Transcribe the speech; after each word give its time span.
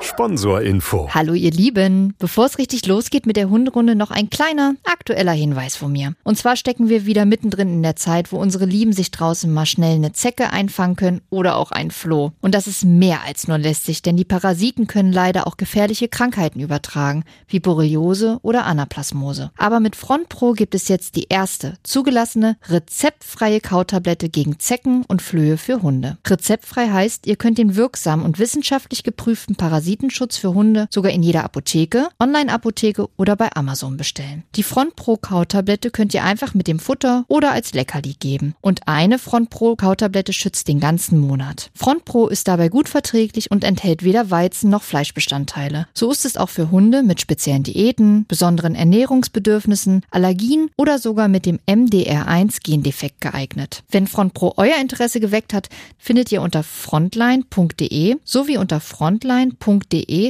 Sponsorinfo. 0.00 1.08
Hallo 1.12 1.34
ihr 1.34 1.50
Lieben. 1.50 2.14
Bevor 2.18 2.46
es 2.46 2.58
richtig 2.58 2.86
losgeht 2.86 3.26
mit 3.26 3.36
der 3.36 3.50
Hunderunde, 3.50 3.94
noch 3.94 4.10
ein 4.10 4.30
kleiner 4.30 4.74
aktueller 4.84 5.32
Hinweis 5.32 5.76
von 5.76 5.92
mir. 5.92 6.14
Und 6.24 6.36
zwar 6.36 6.56
stecken 6.56 6.88
wir 6.88 7.06
wieder 7.06 7.24
mittendrin 7.24 7.68
in 7.68 7.82
der 7.82 7.96
Zeit, 7.96 8.32
wo 8.32 8.38
unsere 8.38 8.64
Lieben 8.64 8.92
sich 8.92 9.10
draußen 9.10 9.52
mal 9.52 9.66
schnell 9.66 9.96
eine 9.96 10.12
Zecke 10.12 10.50
einfangen 10.50 10.96
können 10.96 11.20
oder 11.30 11.56
auch 11.56 11.70
ein 11.70 11.90
Floh. 11.90 12.32
Und 12.40 12.54
das 12.54 12.66
ist 12.66 12.84
mehr 12.84 13.22
als 13.24 13.48
nur 13.48 13.58
lästig, 13.58 14.02
denn 14.02 14.16
die 14.16 14.24
Parasiten 14.24 14.86
können 14.86 15.12
leider 15.12 15.46
auch 15.46 15.56
gefährliche 15.56 16.08
Krankheiten 16.08 16.60
übertragen, 16.60 17.24
wie 17.46 17.60
Borreliose 17.60 18.38
oder 18.42 18.66
Anaplasmose. 18.66 19.50
Aber 19.56 19.80
mit 19.80 19.96
Front 19.96 20.28
Pro 20.28 20.52
gibt 20.52 20.74
es 20.74 20.88
jetzt 20.88 21.16
die 21.16 21.26
erste 21.28 21.74
zugelassene 21.82 22.56
rezeptfreie 22.68 23.60
Kautablette 23.60 24.28
gegen 24.28 24.58
Zecken 24.58 25.04
und 25.06 25.22
Flöhe 25.22 25.58
für 25.58 25.82
Hunde. 25.82 26.18
Rezeptfrei 26.26 26.88
heißt, 26.88 27.26
ihr 27.26 27.36
könnt 27.36 27.58
den 27.58 27.76
wirksamen 27.76 28.24
und 28.24 28.38
wissenschaftlich 28.38 29.02
geprüften 29.02 29.56
Parasitenschutz 29.88 30.36
für 30.36 30.52
Hunde 30.52 30.86
sogar 30.90 31.12
in 31.12 31.22
jeder 31.22 31.44
Apotheke, 31.44 32.08
Online-Apotheke 32.18 33.08
oder 33.16 33.36
bei 33.36 33.50
Amazon 33.56 33.96
bestellen. 33.96 34.44
Die 34.54 34.62
Front 34.62 34.96
Pro 34.96 35.16
Kautablette 35.16 35.90
könnt 35.90 36.12
ihr 36.12 36.24
einfach 36.24 36.52
mit 36.52 36.66
dem 36.66 36.78
Futter 36.78 37.24
oder 37.28 37.52
als 37.52 37.72
Leckerli 37.72 38.14
geben. 38.18 38.54
Und 38.60 38.86
eine 38.86 39.18
Front 39.18 39.48
Pro 39.48 39.76
Kautablette 39.76 40.34
schützt 40.34 40.68
den 40.68 40.78
ganzen 40.78 41.18
Monat. 41.18 41.70
Front 41.74 42.04
Pro 42.04 42.26
ist 42.26 42.48
dabei 42.48 42.68
gut 42.68 42.88
verträglich 42.88 43.50
und 43.50 43.64
enthält 43.64 44.02
weder 44.02 44.30
Weizen 44.30 44.68
noch 44.68 44.82
Fleischbestandteile. 44.82 45.86
So 45.94 46.10
ist 46.10 46.26
es 46.26 46.36
auch 46.36 46.50
für 46.50 46.70
Hunde 46.70 47.02
mit 47.02 47.22
speziellen 47.22 47.62
Diäten, 47.62 48.26
besonderen 48.26 48.74
Ernährungsbedürfnissen, 48.74 50.02
Allergien 50.10 50.68
oder 50.76 50.98
sogar 50.98 51.28
mit 51.28 51.46
dem 51.46 51.60
MDR1 51.66 52.62
Gendefekt 52.62 53.22
geeignet. 53.22 53.84
Wenn 53.90 54.06
Front 54.06 54.34
Pro 54.34 54.52
euer 54.58 54.76
Interesse 54.78 55.18
geweckt 55.18 55.54
hat, 55.54 55.70
findet 55.96 56.30
ihr 56.30 56.42
unter 56.42 56.62
frontline.de 56.62 58.16
sowie 58.24 58.58
unter 58.58 58.80
frontline.de 58.80 59.77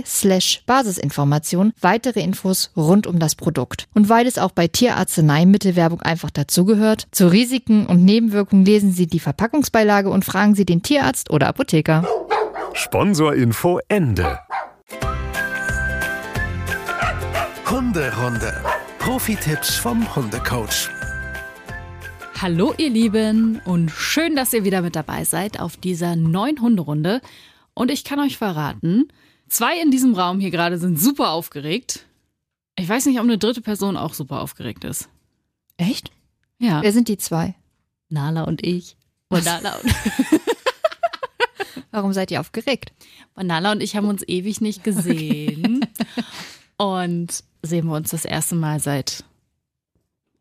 slash 0.04 0.62
Basisinformation 0.66 1.72
weitere 1.80 2.20
Infos 2.20 2.70
rund 2.76 3.06
um 3.06 3.18
das 3.18 3.34
Produkt. 3.34 3.88
Und 3.94 4.08
weil 4.08 4.26
es 4.26 4.38
auch 4.38 4.52
bei 4.52 4.68
Tierarzneimittelwerbung 4.68 6.00
einfach 6.02 6.30
dazugehört, 6.30 7.06
zu 7.12 7.28
Risiken 7.28 7.86
und 7.86 8.04
Nebenwirkungen 8.04 8.64
lesen 8.64 8.92
Sie 8.92 9.06
die 9.06 9.20
Verpackungsbeilage 9.20 10.10
und 10.10 10.24
fragen 10.24 10.54
Sie 10.54 10.64
den 10.64 10.82
Tierarzt 10.82 11.30
oder 11.30 11.48
Apotheker. 11.48 12.06
Sponsorinfo 12.74 13.80
Ende. 13.88 14.38
Hunderunde. 17.70 18.54
Profi-Tipps 18.98 19.76
vom 19.76 20.14
Hundecoach. 20.14 20.90
Hallo 22.40 22.72
ihr 22.78 22.88
Lieben 22.88 23.60
und 23.64 23.90
schön, 23.90 24.36
dass 24.36 24.52
ihr 24.52 24.64
wieder 24.64 24.80
mit 24.80 24.94
dabei 24.94 25.24
seid 25.24 25.58
auf 25.58 25.76
dieser 25.76 26.14
neuen 26.14 26.60
Hunderunde. 26.60 27.20
Und 27.74 27.90
ich 27.90 28.04
kann 28.04 28.20
euch 28.20 28.38
verraten, 28.38 29.08
zwei 29.48 29.80
in 29.80 29.90
diesem 29.90 30.14
Raum 30.14 30.40
hier 30.40 30.50
gerade 30.50 30.78
sind 30.78 31.00
super 31.00 31.30
aufgeregt. 31.30 32.04
Ich 32.78 32.88
weiß 32.88 33.06
nicht, 33.06 33.18
ob 33.18 33.24
eine 33.24 33.38
dritte 33.38 33.60
Person 33.60 33.96
auch 33.96 34.14
super 34.14 34.40
aufgeregt 34.40 34.84
ist. 34.84 35.08
Echt? 35.76 36.10
Ja. 36.58 36.82
Wer 36.82 36.92
sind 36.92 37.08
die 37.08 37.18
zwei? 37.18 37.54
Nala 38.08 38.44
und 38.44 38.64
ich. 38.66 38.96
Und 39.28 39.44
Nala 39.44 39.76
und, 39.76 39.94
Warum 41.90 42.12
seid 42.12 42.30
ihr 42.30 42.40
aufgeregt? 42.40 42.92
Nala 43.36 43.72
und 43.72 43.82
ich 43.82 43.96
haben 43.96 44.08
uns 44.08 44.22
ewig 44.26 44.60
nicht 44.60 44.84
gesehen. 44.84 45.84
Und 46.80 47.42
sehen 47.64 47.86
wir 47.88 47.96
uns 47.96 48.10
das 48.10 48.24
erste 48.24 48.54
Mal 48.54 48.78
seit 48.78 49.24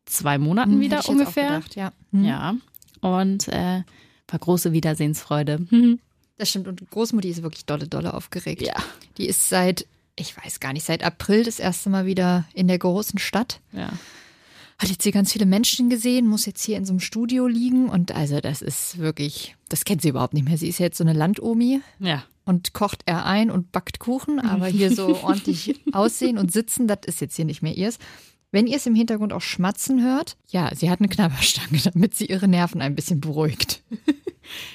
zwei 0.05 0.37
Monaten 0.37 0.73
Hm, 0.73 0.79
wieder 0.81 1.09
ungefähr. 1.09 1.47
gedacht, 1.55 1.75
ja. 1.75 1.91
Hm. 2.11 2.23
Ja. 2.25 2.55
Und 3.01 3.47
äh, 3.47 3.81
war 4.27 4.39
große 4.39 4.71
Wiedersehensfreude. 4.71 5.65
Mhm. 5.71 5.99
Das 6.37 6.49
stimmt. 6.49 6.67
Und 6.67 6.89
Großmutti 6.91 7.29
ist 7.29 7.41
wirklich 7.43 7.65
dolle, 7.65 7.87
dolle 7.87 8.13
aufgeregt. 8.13 8.61
Ja. 8.61 8.75
Die 9.17 9.25
ist 9.27 9.49
seit, 9.49 9.87
ich 10.15 10.35
weiß 10.37 10.59
gar 10.59 10.73
nicht, 10.73 10.85
seit 10.85 11.03
April 11.03 11.43
das 11.43 11.59
erste 11.59 11.89
Mal 11.89 12.05
wieder 12.05 12.45
in 12.53 12.67
der 12.67 12.77
großen 12.77 13.19
Stadt. 13.19 13.59
Ja. 13.71 13.89
Hat 14.79 14.89
jetzt 14.89 15.01
hier 15.01 15.11
ganz 15.11 15.33
viele 15.33 15.47
Menschen 15.47 15.89
gesehen, 15.89 16.27
muss 16.27 16.45
jetzt 16.45 16.63
hier 16.63 16.77
in 16.77 16.85
so 16.85 16.91
einem 16.93 16.99
Studio 16.99 17.47
liegen. 17.47 17.89
Und 17.89 18.11
also 18.11 18.39
das 18.39 18.61
ist 18.61 18.99
wirklich, 18.99 19.55
das 19.69 19.85
kennt 19.85 20.03
sie 20.03 20.09
überhaupt 20.09 20.35
nicht 20.35 20.47
mehr. 20.47 20.57
Sie 20.57 20.67
ist 20.67 20.77
jetzt 20.77 20.97
so 20.99 21.03
eine 21.03 21.13
Landomi 21.13 21.81
Ja. 21.99 22.23
und 22.45 22.73
kocht 22.73 23.01
er 23.07 23.25
ein 23.25 23.49
und 23.49 23.71
backt 23.71 23.97
Kuchen. 23.99 24.39
Aber 24.39 24.67
hier 24.67 24.93
so 24.93 25.15
ordentlich 25.23 25.79
aussehen 25.93 26.37
und 26.37 26.51
sitzen, 26.51 26.87
das 26.87 26.99
ist 27.07 27.21
jetzt 27.21 27.35
hier 27.35 27.45
nicht 27.45 27.63
mehr 27.63 27.75
ihrs. 27.75 27.97
Wenn 28.51 28.67
ihr 28.67 28.77
es 28.77 28.85
im 28.85 28.93
Hintergrund 28.95 29.33
auch 29.33 29.41
schmatzen 29.41 30.03
hört, 30.03 30.37
ja, 30.49 30.69
sie 30.75 30.91
hat 30.91 30.99
eine 30.99 31.09
Knabberstange, 31.09 31.79
damit 31.93 32.13
sie 32.13 32.27
ihre 32.27 32.47
Nerven 32.47 32.79
ein 32.81 32.93
bisschen 32.93 33.19
beruhigt. 33.19 33.81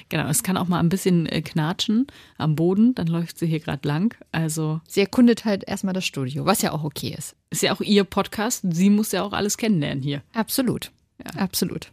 Genau, 0.09 0.27
es 0.27 0.43
kann 0.43 0.57
auch 0.57 0.67
mal 0.67 0.79
ein 0.79 0.89
bisschen 0.89 1.25
äh, 1.25 1.41
knatschen 1.41 2.07
am 2.37 2.55
Boden, 2.55 2.95
dann 2.95 3.07
läuft 3.07 3.39
sie 3.39 3.47
hier 3.47 3.59
gerade 3.59 3.87
lang. 3.87 4.15
Also 4.31 4.81
Sie 4.87 4.99
erkundet 4.99 5.45
halt 5.45 5.63
erstmal 5.67 5.93
das 5.93 6.05
Studio, 6.05 6.45
was 6.45 6.61
ja 6.61 6.71
auch 6.71 6.83
okay 6.83 7.15
ist. 7.17 7.35
ist 7.49 7.63
ja 7.63 7.73
auch 7.73 7.81
ihr 7.81 8.03
Podcast, 8.03 8.63
sie 8.69 8.89
muss 8.89 9.11
ja 9.11 9.23
auch 9.23 9.33
alles 9.33 9.57
kennenlernen 9.57 10.03
hier. 10.03 10.21
Absolut. 10.33 10.91
Ja. 11.23 11.41
Absolut. 11.41 11.91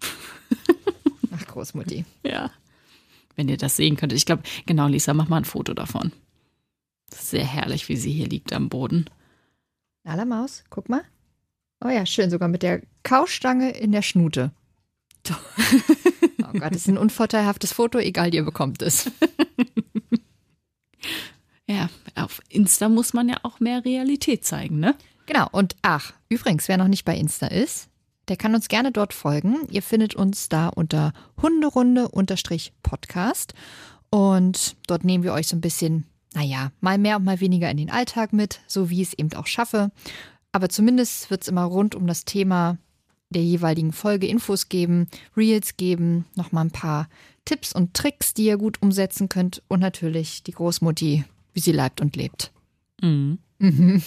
Ach, 1.34 1.46
Großmutti. 1.46 2.04
Ja. 2.24 2.50
Wenn 3.36 3.48
ihr 3.48 3.56
das 3.56 3.76
sehen 3.76 3.96
könntet. 3.96 4.18
Ich 4.18 4.26
glaube, 4.26 4.42
genau, 4.66 4.86
Lisa, 4.86 5.12
mach 5.14 5.28
mal 5.28 5.38
ein 5.38 5.44
Foto 5.44 5.74
davon. 5.74 6.12
Sehr 7.12 7.44
herrlich, 7.44 7.88
wie 7.88 7.96
sie 7.96 8.12
hier 8.12 8.28
liegt 8.28 8.52
am 8.52 8.68
Boden. 8.68 9.06
Nala 10.04 10.24
Maus, 10.24 10.64
guck 10.70 10.88
mal. 10.88 11.02
Oh 11.84 11.88
ja, 11.88 12.06
schön, 12.06 12.30
sogar 12.30 12.48
mit 12.48 12.62
der 12.62 12.82
Kaustange 13.02 13.70
in 13.70 13.92
der 13.92 14.02
Schnute. 14.02 14.52
Oh 16.54 16.60
Gott, 16.60 16.70
das 16.70 16.82
ist 16.82 16.88
ein 16.88 16.98
unvorteilhaftes 16.98 17.72
Foto, 17.72 17.98
egal, 17.98 18.32
ihr 18.34 18.44
bekommt 18.44 18.82
es. 18.82 19.10
Ja, 21.66 21.88
auf 22.14 22.42
Insta 22.50 22.90
muss 22.90 23.14
man 23.14 23.26
ja 23.28 23.36
auch 23.42 23.58
mehr 23.58 23.82
Realität 23.84 24.44
zeigen, 24.44 24.78
ne? 24.80 24.94
Genau, 25.26 25.48
und 25.50 25.76
ach, 25.80 26.12
übrigens, 26.28 26.68
wer 26.68 26.76
noch 26.76 26.88
nicht 26.88 27.06
bei 27.06 27.16
Insta 27.16 27.46
ist, 27.46 27.88
der 28.28 28.36
kann 28.36 28.54
uns 28.54 28.68
gerne 28.68 28.92
dort 28.92 29.14
folgen. 29.14 29.66
Ihr 29.70 29.82
findet 29.82 30.14
uns 30.14 30.50
da 30.50 30.68
unter 30.68 31.14
Hunderunde-Podcast. 31.40 33.54
Und 34.10 34.76
dort 34.86 35.04
nehmen 35.04 35.24
wir 35.24 35.32
euch 35.32 35.48
so 35.48 35.56
ein 35.56 35.62
bisschen, 35.62 36.04
naja, 36.34 36.70
mal 36.80 36.98
mehr 36.98 37.16
und 37.16 37.24
mal 37.24 37.40
weniger 37.40 37.70
in 37.70 37.78
den 37.78 37.90
Alltag 37.90 38.34
mit, 38.34 38.60
so 38.66 38.90
wie 38.90 39.00
ich 39.02 39.08
es 39.08 39.18
eben 39.18 39.32
auch 39.34 39.46
schaffe. 39.46 39.90
Aber 40.52 40.68
zumindest 40.68 41.30
wird 41.30 41.42
es 41.42 41.48
immer 41.48 41.64
rund 41.64 41.94
um 41.94 42.06
das 42.06 42.24
Thema 42.24 42.78
der 43.34 43.42
jeweiligen 43.42 43.92
Folge 43.92 44.26
Infos 44.26 44.68
geben, 44.68 45.08
Reels 45.36 45.76
geben, 45.76 46.24
nochmal 46.34 46.66
ein 46.66 46.70
paar 46.70 47.08
Tipps 47.44 47.72
und 47.72 47.94
Tricks, 47.94 48.34
die 48.34 48.46
ihr 48.46 48.56
gut 48.56 48.80
umsetzen 48.80 49.28
könnt. 49.28 49.62
Und 49.68 49.80
natürlich 49.80 50.42
die 50.42 50.52
Großmutti, 50.52 51.24
wie 51.52 51.60
sie 51.60 51.72
leibt 51.72 52.00
und 52.00 52.16
lebt. 52.16 52.52
Mhm. 53.02 53.38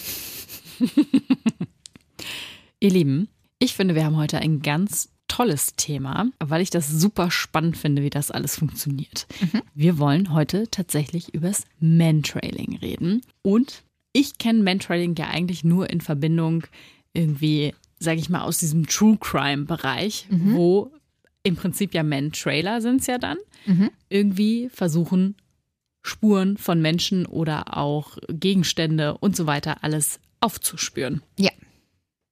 Ihr 2.80 2.90
Lieben, 2.90 3.28
ich 3.58 3.74
finde, 3.74 3.94
wir 3.94 4.04
haben 4.04 4.16
heute 4.16 4.38
ein 4.38 4.60
ganz 4.60 5.10
tolles 5.26 5.74
Thema, 5.76 6.30
weil 6.40 6.62
ich 6.62 6.70
das 6.70 6.88
super 6.88 7.30
spannend 7.30 7.76
finde, 7.76 8.02
wie 8.02 8.10
das 8.10 8.30
alles 8.30 8.56
funktioniert. 8.56 9.26
Wir 9.74 9.98
wollen 9.98 10.32
heute 10.32 10.68
tatsächlich 10.70 11.34
übers 11.34 11.64
Mantrailing 11.80 12.78
reden. 12.78 13.22
Und 13.42 13.84
ich 14.12 14.38
kenne 14.38 14.62
Mantrailing 14.62 15.14
ja 15.16 15.26
eigentlich 15.28 15.64
nur 15.64 15.90
in 15.90 16.00
Verbindung 16.00 16.64
irgendwie, 17.12 17.74
sage 17.98 18.20
ich 18.20 18.28
mal, 18.28 18.42
aus 18.42 18.58
diesem 18.58 18.86
True 18.86 19.16
Crime-Bereich, 19.20 20.26
wo 20.30 20.92
im 21.42 21.56
Prinzip 21.56 21.94
ja 21.94 22.02
Man-Trailer 22.02 22.80
sind 22.80 23.00
es 23.00 23.06
ja 23.06 23.18
dann, 23.18 23.38
irgendwie 24.08 24.68
versuchen, 24.72 25.36
Spuren 26.02 26.56
von 26.56 26.80
Menschen 26.80 27.26
oder 27.26 27.76
auch 27.76 28.16
Gegenstände 28.28 29.18
und 29.18 29.36
so 29.36 29.46
weiter 29.46 29.82
alles 29.82 30.20
aufzuspüren. 30.40 31.22
Ja, 31.38 31.50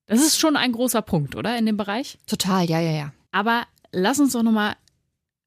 Das 0.07 0.21
ist 0.21 0.39
schon 0.39 0.57
ein 0.57 0.73
großer 0.73 1.03
Punkt, 1.03 1.35
oder, 1.35 1.59
in 1.59 1.67
dem 1.67 1.77
Bereich? 1.77 2.19
total, 2.27 2.65
ja, 2.71 2.81
ja, 2.81 2.93
ja. 2.93 3.13
Aber 3.33 3.65
lass 3.93 4.21
uns 4.21 4.33
doch 4.33 4.43
nochmal 4.43 4.77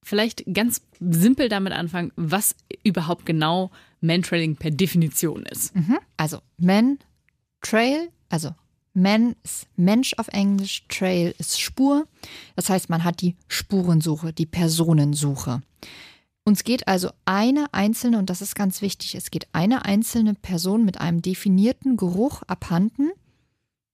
vielleicht 0.04 0.44
ganz 0.54 0.82
simpel 1.00 1.50
damit 1.50 1.74
anfangen, 1.74 2.12
was 2.16 2.56
überhaupt 2.84 3.26
genau 3.26 3.72
Mantrailing 4.02 4.56
per 4.58 4.72
Definition 4.72 5.44
ist. 5.44 5.74
Also 6.18 6.40
Man 6.58 7.00
Trail, 7.62 8.10
also 8.30 8.54
Man 9.00 9.38
ist 9.44 9.68
Mensch 9.78 10.14
auf 10.18 10.28
Englisch, 10.28 10.84
Trail 10.90 11.34
ist 11.38 11.62
Spur. 11.62 12.06
Das 12.58 12.70
heißt, 12.70 12.90
man 12.90 13.06
hat 13.06 13.22
die 13.22 13.38
Spurensuche, 13.48 14.34
die 14.34 14.46
Personensuche. 14.46 15.62
Uns 16.44 16.66
geht 16.66 16.86
also 16.90 17.10
eine 17.24 17.68
einzelne, 17.72 18.18
und 18.18 18.30
das 18.30 18.42
ist 18.42 18.56
ganz 18.56 18.82
wichtig, 18.82 19.16
es 19.16 19.32
geht 19.32 19.48
eine 19.54 19.86
einzelne 19.86 20.34
Person 20.34 20.84
mit 20.84 21.00
einem 21.00 21.22
definierten 21.22 21.96
Geruch 21.96 22.42
abhanden, 22.48 23.12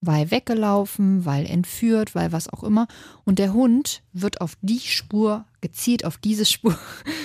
weil 0.01 0.31
weggelaufen, 0.31 1.23
weil 1.23 1.45
entführt, 1.45 2.15
weil 2.15 2.31
was 2.31 2.49
auch 2.49 2.63
immer. 2.63 2.87
Und 3.25 3.37
der 3.37 3.53
Hund 3.53 4.01
wird 4.11 4.41
auf 4.41 4.57
die 4.61 4.79
Spur, 4.79 5.45
gezielt 5.61 6.03
auf 6.03 6.17
diese 6.17 6.45
Spur. 6.45 6.75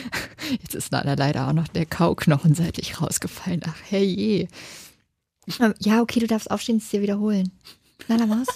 Jetzt 0.60 0.74
ist 0.74 0.92
leider 0.92 1.48
auch 1.48 1.54
noch 1.54 1.68
der 1.68 1.86
Kauknochen 1.86 2.54
seitlich 2.54 3.00
rausgefallen. 3.00 3.62
Ach, 3.64 3.76
herrje. 3.88 4.48
Ja, 5.78 6.00
okay, 6.00 6.20
du 6.20 6.26
darfst 6.26 6.50
aufstehen, 6.50 6.78
es 6.78 6.90
dir 6.90 7.02
wiederholen. 7.02 7.50
Lala 8.08 8.26
Maus? 8.26 8.48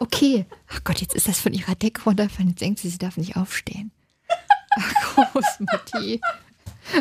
Okay. 0.00 0.46
Ach 0.68 0.84
Gott, 0.84 1.00
jetzt 1.00 1.14
ist 1.14 1.28
das 1.28 1.40
von 1.40 1.52
ihrer 1.52 1.74
Decke 1.74 2.02
runtergefallen. 2.02 2.50
Jetzt 2.50 2.60
denkt 2.60 2.78
sie, 2.80 2.88
sie 2.88 2.98
darf 2.98 3.16
nicht 3.16 3.36
aufstehen. 3.36 3.90
Ach, 4.76 5.32
Großmutti. 5.32 6.20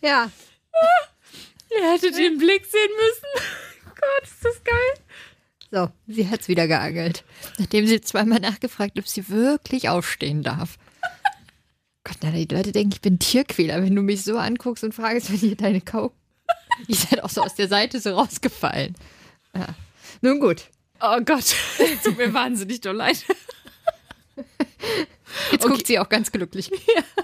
ja. 0.00 0.30
Ihr 1.70 1.92
hättet 1.92 2.16
den 2.16 2.38
Blick 2.38 2.64
sehen 2.66 2.90
müssen. 2.96 3.26
Gott, 3.94 4.24
ist 4.24 4.44
das 4.44 4.64
geil. 4.64 4.94
So, 5.70 5.92
sie 6.08 6.28
hat's 6.28 6.48
wieder 6.48 6.66
geangelt, 6.66 7.22
nachdem 7.58 7.86
sie 7.86 8.00
zweimal 8.00 8.40
nachgefragt, 8.40 8.98
ob 8.98 9.06
sie 9.06 9.28
wirklich 9.28 9.88
aufstehen 9.88 10.42
darf. 10.42 10.78
Gott, 12.10 12.18
na, 12.22 12.30
die 12.32 12.44
Leute 12.52 12.72
denken, 12.72 12.92
ich 12.92 13.00
bin 13.00 13.20
Tierquäler, 13.20 13.80
wenn 13.84 13.94
du 13.94 14.02
mich 14.02 14.24
so 14.24 14.36
anguckst 14.36 14.82
und 14.82 14.92
fragst, 14.92 15.30
wenn 15.30 15.38
hier 15.38 15.54
deine 15.56 15.80
Kau. 15.80 16.12
Ist 16.88 17.08
halt 17.12 17.22
auch 17.22 17.30
so 17.30 17.40
aus 17.42 17.54
der 17.54 17.68
Seite 17.68 18.00
so 18.00 18.10
rausgefallen. 18.14 18.96
Ja. 19.54 19.66
Nun 20.20 20.40
gut. 20.40 20.70
Oh 21.00 21.20
Gott, 21.24 21.54
tut 22.04 22.18
mir 22.18 22.34
wahnsinnig 22.34 22.80
doll 22.80 22.96
leid. 22.96 23.24
Jetzt 25.52 25.64
Okay. 25.64 25.72
guckt 25.72 25.86
sie 25.86 25.98
auch 26.00 26.08
ganz 26.08 26.32
glücklich. 26.32 26.70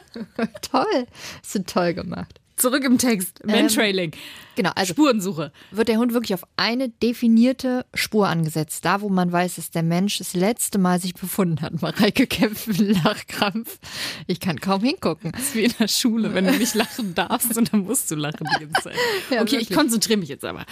toll. 0.70 1.06
Hast 1.42 1.54
du 1.56 1.64
toll 1.64 1.94
gemacht. 1.94 2.40
Zurück 2.56 2.84
im 2.84 2.96
Text. 2.96 3.44
Mantrailing. 3.44 4.12
Genau, 4.54 4.70
also 4.74 4.94
Spurensuche. 4.94 5.52
wird 5.70 5.88
der 5.88 5.98
Hund 5.98 6.14
wirklich 6.14 6.32
auf 6.32 6.44
eine 6.56 6.88
definierte 6.88 7.84
Spur 7.92 8.28
angesetzt. 8.28 8.84
Da, 8.86 9.02
wo 9.02 9.10
man 9.10 9.30
weiß, 9.30 9.56
dass 9.56 9.70
der 9.70 9.82
Mensch 9.82 10.16
das 10.16 10.32
letzte 10.32 10.78
Mal 10.78 10.98
sich 10.98 11.12
befunden 11.12 11.60
hat. 11.60 11.82
Mareike 11.82 12.26
kämpft 12.26 12.66
mit 12.68 12.78
Lachkrampf. 13.04 13.78
Ich 14.26 14.40
kann 14.40 14.58
kaum 14.58 14.82
hingucken. 14.82 15.32
Das 15.32 15.42
ist 15.42 15.54
wie 15.54 15.64
in 15.64 15.74
der 15.78 15.88
Schule, 15.88 16.32
wenn 16.32 16.46
du 16.46 16.52
nicht 16.56 16.74
lachen 16.74 17.14
darfst 17.14 17.56
und 17.58 17.72
dann 17.72 17.80
musst 17.80 18.10
du 18.10 18.14
lachen 18.14 18.46
die 18.56 18.64
ganze 18.64 18.82
Zeit. 18.82 18.96
Ja, 19.30 19.42
okay, 19.42 19.56
ich 19.56 19.62
wirklich. 19.68 19.76
konzentriere 19.76 20.18
mich 20.18 20.28
jetzt 20.30 20.44
aber. 20.44 20.64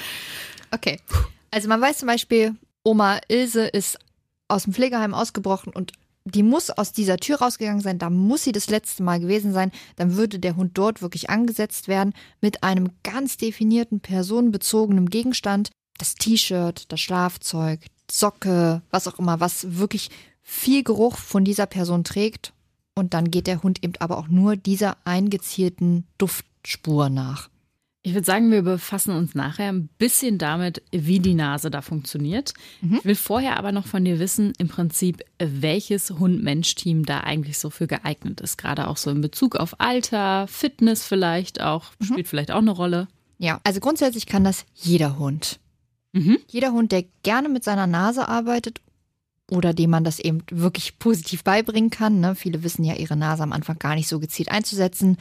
Okay. 0.70 0.98
Also 1.50 1.68
man 1.68 1.80
weiß 1.80 1.98
zum 1.98 2.08
Beispiel, 2.08 2.54
Oma 2.82 3.18
Ilse 3.28 3.66
ist 3.66 3.98
aus 4.48 4.64
dem 4.64 4.72
Pflegeheim 4.72 5.12
ausgebrochen 5.12 5.72
und 5.72 5.92
die 6.24 6.42
muss 6.42 6.70
aus 6.70 6.92
dieser 6.92 7.18
Tür 7.18 7.36
rausgegangen 7.36 7.82
sein, 7.82 7.98
da 7.98 8.08
muss 8.08 8.44
sie 8.44 8.52
das 8.52 8.70
letzte 8.70 9.02
Mal 9.02 9.20
gewesen 9.20 9.52
sein, 9.52 9.70
dann 9.96 10.16
würde 10.16 10.38
der 10.38 10.56
Hund 10.56 10.76
dort 10.78 11.02
wirklich 11.02 11.28
angesetzt 11.28 11.86
werden 11.86 12.14
mit 12.40 12.62
einem 12.62 12.90
ganz 13.02 13.36
definierten 13.36 14.00
personenbezogenen 14.00 15.10
Gegenstand. 15.10 15.70
Das 15.98 16.14
T-Shirt, 16.14 16.90
das 16.90 17.00
Schlafzeug, 17.00 17.80
Socke, 18.10 18.82
was 18.90 19.06
auch 19.06 19.18
immer, 19.18 19.40
was 19.40 19.78
wirklich 19.78 20.10
viel 20.42 20.82
Geruch 20.82 21.16
von 21.16 21.44
dieser 21.44 21.66
Person 21.66 22.04
trägt. 22.04 22.52
Und 22.96 23.12
dann 23.12 23.30
geht 23.30 23.46
der 23.46 23.62
Hund 23.62 23.82
eben 23.82 23.94
aber 23.98 24.18
auch 24.18 24.28
nur 24.28 24.56
dieser 24.56 24.96
eingezielten 25.04 26.06
Duftspur 26.18 27.10
nach. 27.10 27.48
Ich 28.06 28.12
würde 28.12 28.26
sagen, 28.26 28.50
wir 28.50 28.60
befassen 28.60 29.16
uns 29.16 29.34
nachher 29.34 29.72
ein 29.72 29.88
bisschen 29.96 30.36
damit, 30.36 30.82
wie 30.92 31.20
die 31.20 31.32
Nase 31.32 31.70
da 31.70 31.80
funktioniert. 31.80 32.52
Ich 32.98 33.04
will 33.06 33.14
vorher 33.14 33.58
aber 33.58 33.72
noch 33.72 33.86
von 33.86 34.04
dir 34.04 34.18
wissen, 34.18 34.52
im 34.58 34.68
Prinzip, 34.68 35.22
welches 35.38 36.10
Hund-Mensch-Team 36.10 37.06
da 37.06 37.20
eigentlich 37.20 37.58
so 37.58 37.70
für 37.70 37.86
geeignet 37.86 38.42
ist. 38.42 38.58
Gerade 38.58 38.88
auch 38.88 38.98
so 38.98 39.10
in 39.10 39.22
Bezug 39.22 39.56
auf 39.56 39.80
Alter, 39.80 40.46
Fitness 40.48 41.06
vielleicht 41.06 41.62
auch, 41.62 41.92
spielt 42.02 42.28
vielleicht 42.28 42.50
auch 42.50 42.58
eine 42.58 42.72
Rolle. 42.72 43.08
Ja, 43.38 43.62
also 43.64 43.80
grundsätzlich 43.80 44.26
kann 44.26 44.44
das 44.44 44.66
jeder 44.74 45.18
Hund. 45.18 45.58
Mhm. 46.12 46.36
Jeder 46.46 46.72
Hund, 46.72 46.92
der 46.92 47.06
gerne 47.22 47.48
mit 47.48 47.64
seiner 47.64 47.86
Nase 47.86 48.28
arbeitet 48.28 48.82
oder 49.50 49.72
dem 49.72 49.88
man 49.88 50.04
das 50.04 50.18
eben 50.18 50.42
wirklich 50.50 50.98
positiv 50.98 51.42
beibringen 51.42 51.88
kann. 51.88 52.20
Ne? 52.20 52.34
Viele 52.34 52.62
wissen 52.62 52.84
ja, 52.84 52.96
ihre 52.96 53.16
Nase 53.16 53.42
am 53.42 53.52
Anfang 53.52 53.78
gar 53.78 53.94
nicht 53.94 54.08
so 54.08 54.20
gezielt 54.20 54.50
einzusetzen, 54.50 55.16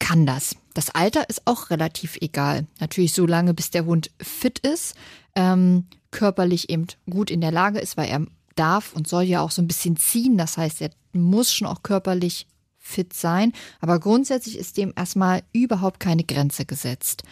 kann 0.00 0.26
das. 0.26 0.56
Das 0.74 0.90
Alter 0.90 1.28
ist 1.28 1.46
auch 1.46 1.70
relativ 1.70 2.18
egal. 2.20 2.66
Natürlich 2.80 3.12
so 3.12 3.26
lange, 3.26 3.54
bis 3.54 3.70
der 3.70 3.84
Hund 3.84 4.10
fit 4.20 4.58
ist, 4.60 4.96
ähm, 5.36 5.86
körperlich 6.10 6.70
eben 6.70 6.86
gut 7.08 7.30
in 7.30 7.40
der 7.40 7.52
Lage 7.52 7.78
ist, 7.78 7.96
weil 7.96 8.08
er 8.08 8.26
darf 8.56 8.92
und 8.92 9.06
soll 9.06 9.22
ja 9.22 9.40
auch 9.40 9.52
so 9.52 9.62
ein 9.62 9.68
bisschen 9.68 9.96
ziehen. 9.96 10.36
Das 10.36 10.56
heißt, 10.58 10.80
er 10.82 10.90
muss 11.12 11.52
schon 11.52 11.68
auch 11.68 11.82
körperlich 11.84 12.46
fit 12.78 13.12
sein. 13.12 13.52
Aber 13.80 14.00
grundsätzlich 14.00 14.58
ist 14.58 14.76
dem 14.76 14.92
erstmal 14.96 15.42
überhaupt 15.52 16.00
keine 16.00 16.24
Grenze 16.24 16.64
gesetzt. 16.66 17.22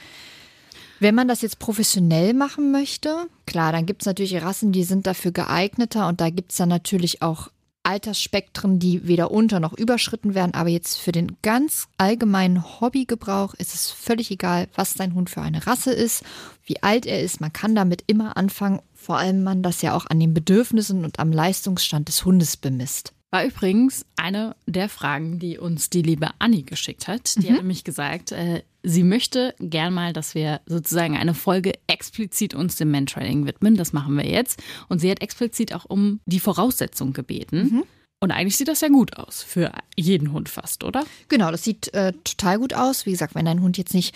Wenn 1.00 1.14
man 1.14 1.28
das 1.28 1.42
jetzt 1.42 1.58
professionell 1.58 2.34
machen 2.34 2.72
möchte, 2.72 3.26
klar, 3.46 3.72
dann 3.72 3.86
gibt 3.86 4.02
es 4.02 4.06
natürlich 4.06 4.40
Rassen, 4.42 4.72
die 4.72 4.84
sind 4.84 5.06
dafür 5.06 5.30
geeigneter 5.30 6.08
und 6.08 6.20
da 6.20 6.30
gibt 6.30 6.52
es 6.52 6.58
dann 6.58 6.68
natürlich 6.68 7.22
auch 7.22 7.50
Altersspektren, 7.88 8.78
die 8.78 9.08
weder 9.08 9.30
unter 9.30 9.60
noch 9.60 9.72
überschritten 9.72 10.34
werden. 10.34 10.52
Aber 10.52 10.68
jetzt 10.68 10.98
für 10.98 11.10
den 11.10 11.38
ganz 11.40 11.88
allgemeinen 11.96 12.80
Hobbygebrauch 12.80 13.54
ist 13.54 13.74
es 13.74 13.90
völlig 13.90 14.30
egal, 14.30 14.68
was 14.74 14.92
dein 14.92 15.14
Hund 15.14 15.30
für 15.30 15.40
eine 15.40 15.66
Rasse 15.66 15.92
ist, 15.92 16.22
wie 16.66 16.82
alt 16.82 17.06
er 17.06 17.22
ist. 17.22 17.40
Man 17.40 17.52
kann 17.52 17.74
damit 17.74 18.04
immer 18.06 18.36
anfangen, 18.36 18.80
vor 18.94 19.16
allem 19.16 19.42
man 19.42 19.62
das 19.62 19.80
ja 19.80 19.96
auch 19.96 20.04
an 20.06 20.20
den 20.20 20.34
Bedürfnissen 20.34 21.02
und 21.02 21.18
am 21.18 21.32
Leistungsstand 21.32 22.08
des 22.08 22.26
Hundes 22.26 22.58
bemisst. 22.58 23.14
War 23.30 23.44
übrigens 23.44 24.06
eine 24.16 24.56
der 24.66 24.88
Fragen, 24.88 25.38
die 25.38 25.58
uns 25.58 25.90
die 25.90 26.00
liebe 26.02 26.28
Anni 26.38 26.62
geschickt 26.62 27.08
hat. 27.08 27.36
Die 27.36 27.50
hat 27.50 27.58
nämlich 27.58 27.84
gesagt, 27.84 28.32
äh, 28.32 28.62
sie 28.82 29.02
möchte 29.02 29.54
gern 29.60 29.92
mal, 29.92 30.14
dass 30.14 30.34
wir 30.34 30.60
sozusagen 30.64 31.16
eine 31.16 31.34
Folge 31.34 31.72
explizit 31.88 32.54
uns 32.54 32.76
dem 32.76 32.90
Mantrailing 32.90 33.44
widmen. 33.46 33.76
Das 33.76 33.92
machen 33.92 34.16
wir 34.16 34.26
jetzt. 34.26 34.62
Und 34.88 35.00
sie 35.00 35.10
hat 35.10 35.20
explizit 35.20 35.74
auch 35.74 35.84
um 35.84 36.20
die 36.24 36.40
Voraussetzung 36.40 37.12
gebeten. 37.12 37.82
Und 38.20 38.30
eigentlich 38.32 38.56
sieht 38.56 38.68
das 38.68 38.80
ja 38.80 38.88
gut 38.88 39.16
aus 39.16 39.42
für 39.42 39.72
jeden 39.96 40.32
Hund 40.32 40.48
fast, 40.48 40.82
oder? 40.82 41.04
Genau, 41.28 41.50
das 41.50 41.62
sieht 41.62 41.92
äh, 41.94 42.12
total 42.24 42.58
gut 42.58 42.74
aus. 42.74 43.06
Wie 43.06 43.12
gesagt, 43.12 43.34
wenn 43.34 43.44
dein 43.44 43.62
Hund 43.62 43.78
jetzt 43.78 43.94
nicht 43.94 44.14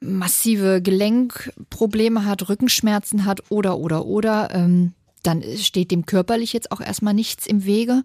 massive 0.00 0.82
Gelenkprobleme 0.82 2.24
hat, 2.24 2.48
Rückenschmerzen 2.48 3.24
hat 3.24 3.50
oder, 3.50 3.78
oder, 3.78 4.04
oder, 4.04 4.50
ähm, 4.52 4.92
dann 5.22 5.42
steht 5.56 5.90
dem 5.90 6.06
körperlich 6.06 6.52
jetzt 6.52 6.72
auch 6.72 6.80
erstmal 6.80 7.14
nichts 7.14 7.46
im 7.46 7.64
Wege. 7.64 8.02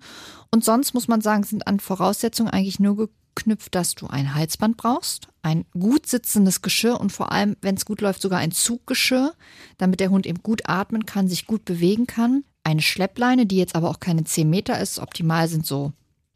Und 0.51 0.63
sonst 0.63 0.93
muss 0.93 1.07
man 1.07 1.21
sagen, 1.21 1.43
sind 1.43 1.67
an 1.67 1.79
Voraussetzungen 1.79 2.49
eigentlich 2.49 2.79
nur 2.79 3.09
geknüpft, 3.35 3.75
dass 3.75 3.95
du 3.95 4.07
ein 4.07 4.33
Halsband 4.33 4.77
brauchst, 4.77 5.27
ein 5.41 5.65
gut 5.77 6.07
sitzendes 6.07 6.61
Geschirr 6.61 6.99
und 6.99 7.11
vor 7.11 7.31
allem, 7.31 7.55
wenn 7.61 7.75
es 7.75 7.85
gut 7.85 8.01
läuft, 8.01 8.21
sogar 8.21 8.39
ein 8.39 8.51
Zuggeschirr, 8.51 9.33
damit 9.77 9.99
der 9.99 10.09
Hund 10.09 10.25
eben 10.25 10.41
gut 10.41 10.63
atmen 10.67 11.05
kann, 11.05 11.27
sich 11.27 11.45
gut 11.45 11.65
bewegen 11.65 12.07
kann. 12.07 12.43
Eine 12.63 12.81
Schleppleine, 12.81 13.45
die 13.45 13.57
jetzt 13.57 13.75
aber 13.75 13.89
auch 13.89 13.99
keine 13.99 14.23
10 14.23 14.49
Meter 14.49 14.79
ist. 14.79 14.99
Optimal 14.99 15.47
sind 15.47 15.65
so 15.65 15.93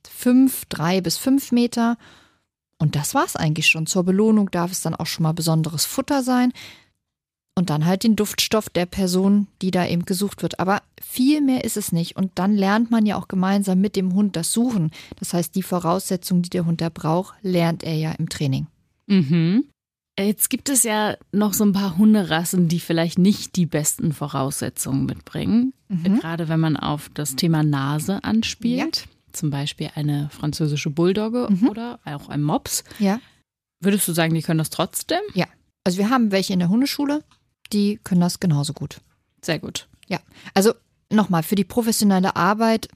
fünf, 0.08 0.66
drei 0.66 1.02
bis 1.02 1.18
fünf 1.18 1.52
Meter. 1.52 1.98
Und 2.78 2.96
das 2.96 3.14
war's 3.14 3.36
eigentlich 3.36 3.68
schon. 3.68 3.86
Zur 3.86 4.04
Belohnung 4.04 4.50
darf 4.50 4.72
es 4.72 4.82
dann 4.82 4.96
auch 4.96 5.06
schon 5.06 5.24
mal 5.24 5.34
besonderes 5.34 5.86
Futter 5.86 6.24
sein. 6.24 6.54
Und 7.58 7.70
dann 7.70 7.86
halt 7.86 8.04
den 8.04 8.16
Duftstoff 8.16 8.70
der 8.70 8.86
Person, 8.86 9.48
die 9.62 9.72
da 9.72 9.86
eben 9.86 10.06
gesucht 10.06 10.42
wird. 10.42 10.60
Aber 10.60 10.82
viel 11.02 11.42
mehr 11.42 11.64
ist 11.66 11.78
es 11.78 11.92
nicht. 11.92 12.16
Und 12.16 12.32
dann 12.36 12.56
lernt 12.56 12.92
man 12.92 13.06
ja 13.06 13.18
auch 13.18 13.28
gemeinsam 13.28 13.82
mit 13.82 13.96
dem 13.96 14.14
Hund 14.14 14.36
das 14.36 14.54
Suchen. 14.54 14.92
Das 15.20 15.34
heißt, 15.34 15.54
die 15.56 15.64
Voraussetzungen, 15.64 16.44
die 16.44 16.50
der 16.50 16.66
Hund 16.66 16.82
da 16.82 16.90
braucht, 16.90 17.36
lernt 17.42 17.84
er 17.84 17.96
ja 17.96 18.14
im 18.14 18.30
Training. 18.30 18.68
Mhm. 19.08 19.66
Jetzt 20.18 20.50
gibt 20.50 20.70
es 20.70 20.84
ja 20.84 21.16
noch 21.32 21.54
so 21.54 21.66
ein 21.66 21.74
paar 21.74 21.98
Hunderassen, 21.98 22.68
die 22.68 22.80
vielleicht 22.80 23.18
nicht 23.18 23.56
die 23.56 23.66
besten 23.66 24.14
Voraussetzungen 24.14 25.06
mitbringen. 25.06 25.74
Gerade 25.90 26.48
wenn 26.48 26.60
man 26.60 26.78
auf 26.78 27.10
das 27.14 27.36
Thema 27.36 27.64
Nase 27.64 28.24
anspielt. 28.24 29.08
Zum 29.34 29.50
Beispiel 29.50 29.90
eine 29.96 30.30
französische 30.30 30.90
Bulldogge 30.90 31.50
oder 31.70 32.00
auch 32.06 32.30
ein 32.30 32.44
Mops. 32.44 32.84
Ja. 33.00 33.20
Würdest 33.82 34.08
du 34.08 34.14
sagen, 34.14 34.34
die 34.34 34.42
können 34.42 34.60
das 34.60 34.70
trotzdem? 34.70 35.22
Ja. 35.34 35.48
Also 35.84 35.98
wir 35.98 36.10
haben 36.10 36.32
welche 36.32 36.54
in 36.54 36.60
der 36.60 36.70
Hundeschule, 36.70 37.24
die 37.74 38.00
können 38.04 38.22
das 38.22 38.40
genauso 38.40 38.74
gut. 38.74 39.02
Sehr 39.42 39.60
gut. 39.60 39.88
Ja, 40.08 40.20
also 40.54 40.74
nochmal, 41.10 41.44
für 41.44 41.56
die 41.56 41.64
professionelle 41.64 42.36
Arbeit 42.36 42.88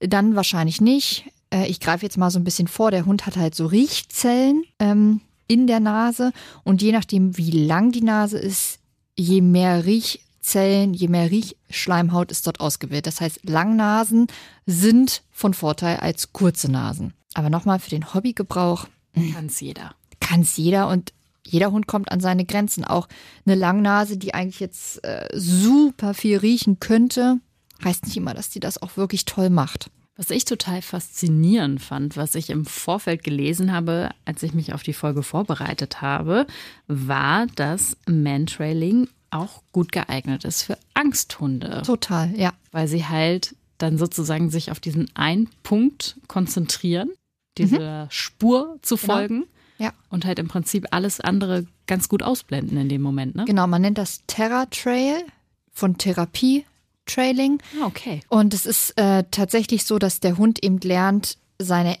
dann 0.00 0.34
wahrscheinlich 0.36 0.80
nicht. 0.80 1.24
Äh, 1.50 1.66
Ich 1.68 1.80
greife 1.80 2.04
jetzt 2.04 2.16
mal 2.18 2.30
so 2.30 2.38
ein 2.38 2.44
bisschen 2.44 2.68
vor. 2.68 2.90
Der 2.90 3.06
Hund 3.06 3.26
hat 3.26 3.36
halt 3.36 3.54
so 3.54 3.66
Riechzellen 3.66 4.64
ähm, 4.78 5.20
in 5.46 5.66
der 5.66 5.80
Nase 5.80 6.32
und 6.64 6.82
je 6.82 6.92
nachdem, 6.92 7.36
wie 7.36 7.50
lang 7.50 7.92
die 7.92 8.02
Nase 8.02 8.38
ist, 8.38 8.78
je 9.16 9.40
mehr 9.40 9.84
Riechzellen, 9.84 10.94
je 10.94 11.08
mehr 11.08 11.30
Riechschleimhaut 11.30 12.30
ist 12.30 12.46
dort 12.46 12.60
ausgewählt. 12.60 13.06
Das 13.06 13.20
heißt, 13.20 13.40
Langnasen 13.44 14.28
sind 14.66 15.22
von 15.30 15.52
Vorteil 15.54 15.98
als 15.98 16.32
kurze 16.32 16.70
Nasen. 16.70 17.14
Aber 17.34 17.50
nochmal, 17.50 17.78
für 17.78 17.90
den 17.90 18.14
Hobbygebrauch 18.14 18.86
Kann 19.34 19.46
es 19.46 19.60
jeder. 19.60 19.94
kann 20.20 20.40
es 20.42 20.56
jeder 20.56 20.88
und 20.88 21.12
jeder 21.50 21.72
Hund 21.72 21.86
kommt 21.86 22.10
an 22.12 22.20
seine 22.20 22.44
Grenzen. 22.44 22.84
Auch 22.84 23.08
eine 23.44 23.54
Langnase, 23.56 24.16
die 24.16 24.34
eigentlich 24.34 24.60
jetzt 24.60 25.04
äh, 25.04 25.28
super 25.34 26.14
viel 26.14 26.38
riechen 26.38 26.80
könnte, 26.80 27.38
heißt 27.84 28.04
nicht 28.06 28.16
immer, 28.16 28.34
dass 28.34 28.50
die 28.50 28.60
das 28.60 28.80
auch 28.80 28.96
wirklich 28.96 29.24
toll 29.24 29.50
macht. 29.50 29.90
Was 30.16 30.30
ich 30.30 30.44
total 30.44 30.82
faszinierend 30.82 31.80
fand, 31.80 32.16
was 32.16 32.34
ich 32.34 32.50
im 32.50 32.66
Vorfeld 32.66 33.24
gelesen 33.24 33.72
habe, 33.72 34.10
als 34.26 34.42
ich 34.42 34.52
mich 34.52 34.74
auf 34.74 34.82
die 34.82 34.92
Folge 34.92 35.22
vorbereitet 35.22 36.02
habe, 36.02 36.46
war, 36.88 37.46
dass 37.46 37.96
Mantrailing 38.06 39.08
auch 39.30 39.62
gut 39.72 39.92
geeignet 39.92 40.44
ist 40.44 40.62
für 40.62 40.76
Angsthunde. 40.92 41.82
Total, 41.86 42.32
ja. 42.36 42.52
weil 42.70 42.86
sie 42.86 43.06
halt 43.06 43.56
dann 43.78 43.96
sozusagen 43.96 44.50
sich 44.50 44.70
auf 44.70 44.78
diesen 44.78 45.08
einen 45.14 45.48
Punkt 45.62 46.18
konzentrieren, 46.28 47.10
dieser 47.56 48.06
Spur 48.10 48.78
zu 48.82 48.96
folgen 48.98 49.44
Ja. 49.80 49.92
und 50.10 50.26
halt 50.26 50.38
im 50.38 50.46
Prinzip 50.46 50.88
alles 50.90 51.20
andere 51.20 51.66
ganz 51.86 52.08
gut 52.08 52.22
ausblenden 52.22 52.76
in 52.76 52.88
dem 52.88 53.00
Moment. 53.00 53.34
Ne? 53.34 53.46
Genau, 53.46 53.66
man 53.66 53.80
nennt 53.80 53.98
das 53.98 54.20
Terra 54.26 54.66
Trail 54.66 55.24
von 55.72 55.96
Therapie 55.96 56.66
Trailing. 57.06 57.60
Ah, 57.80 57.86
okay. 57.86 58.20
Und 58.28 58.54
es 58.54 58.66
ist 58.66 58.90
äh, 58.98 59.24
tatsächlich 59.30 59.84
so, 59.84 59.98
dass 59.98 60.20
der 60.20 60.36
Hund 60.36 60.62
eben 60.62 60.78
lernt, 60.78 61.38
seine 61.58 61.96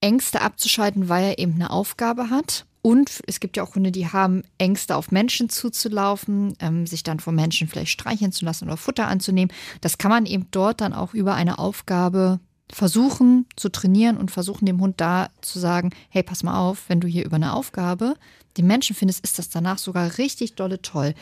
Ängste 0.00 0.40
abzuschalten, 0.40 1.08
weil 1.08 1.24
er 1.24 1.38
eben 1.38 1.54
eine 1.54 1.70
Aufgabe 1.70 2.30
hat 2.30 2.64
Und 2.86 3.20
es 3.26 3.40
gibt 3.40 3.56
ja 3.56 3.64
auch 3.64 3.74
Hunde, 3.74 3.90
die 3.90 4.06
haben 4.06 4.44
Ängste, 4.58 4.94
auf 4.94 5.10
Menschen 5.10 5.48
zuzulaufen, 5.48 6.54
ähm, 6.60 6.86
sich 6.86 7.02
dann 7.02 7.18
von 7.18 7.34
Menschen 7.34 7.66
vielleicht 7.66 7.90
streicheln 7.90 8.30
zu 8.30 8.44
lassen 8.44 8.66
oder 8.66 8.76
Futter 8.76 9.08
anzunehmen. 9.08 9.52
Das 9.80 9.98
kann 9.98 10.12
man 10.12 10.24
eben 10.24 10.46
dort 10.52 10.80
dann 10.80 10.92
auch 10.92 11.12
über 11.12 11.34
eine 11.34 11.58
Aufgabe 11.58 12.38
versuchen 12.72 13.46
zu 13.56 13.68
trainieren 13.68 14.16
und 14.16 14.30
versuchen 14.30 14.66
dem 14.66 14.80
Hund 14.80 15.00
da 15.00 15.30
zu 15.40 15.58
sagen, 15.58 15.90
hey, 16.08 16.22
pass 16.22 16.42
mal 16.42 16.58
auf, 16.58 16.88
wenn 16.88 17.00
du 17.00 17.06
hier 17.08 17.24
über 17.24 17.36
eine 17.36 17.52
Aufgabe 17.52 18.14
den 18.56 18.66
Menschen 18.66 18.96
findest, 18.96 19.22
ist 19.22 19.38
das 19.38 19.48
danach 19.48 19.78
sogar 19.78 20.18
richtig 20.18 20.54
dolle 20.54 20.80
toll. 20.82 21.14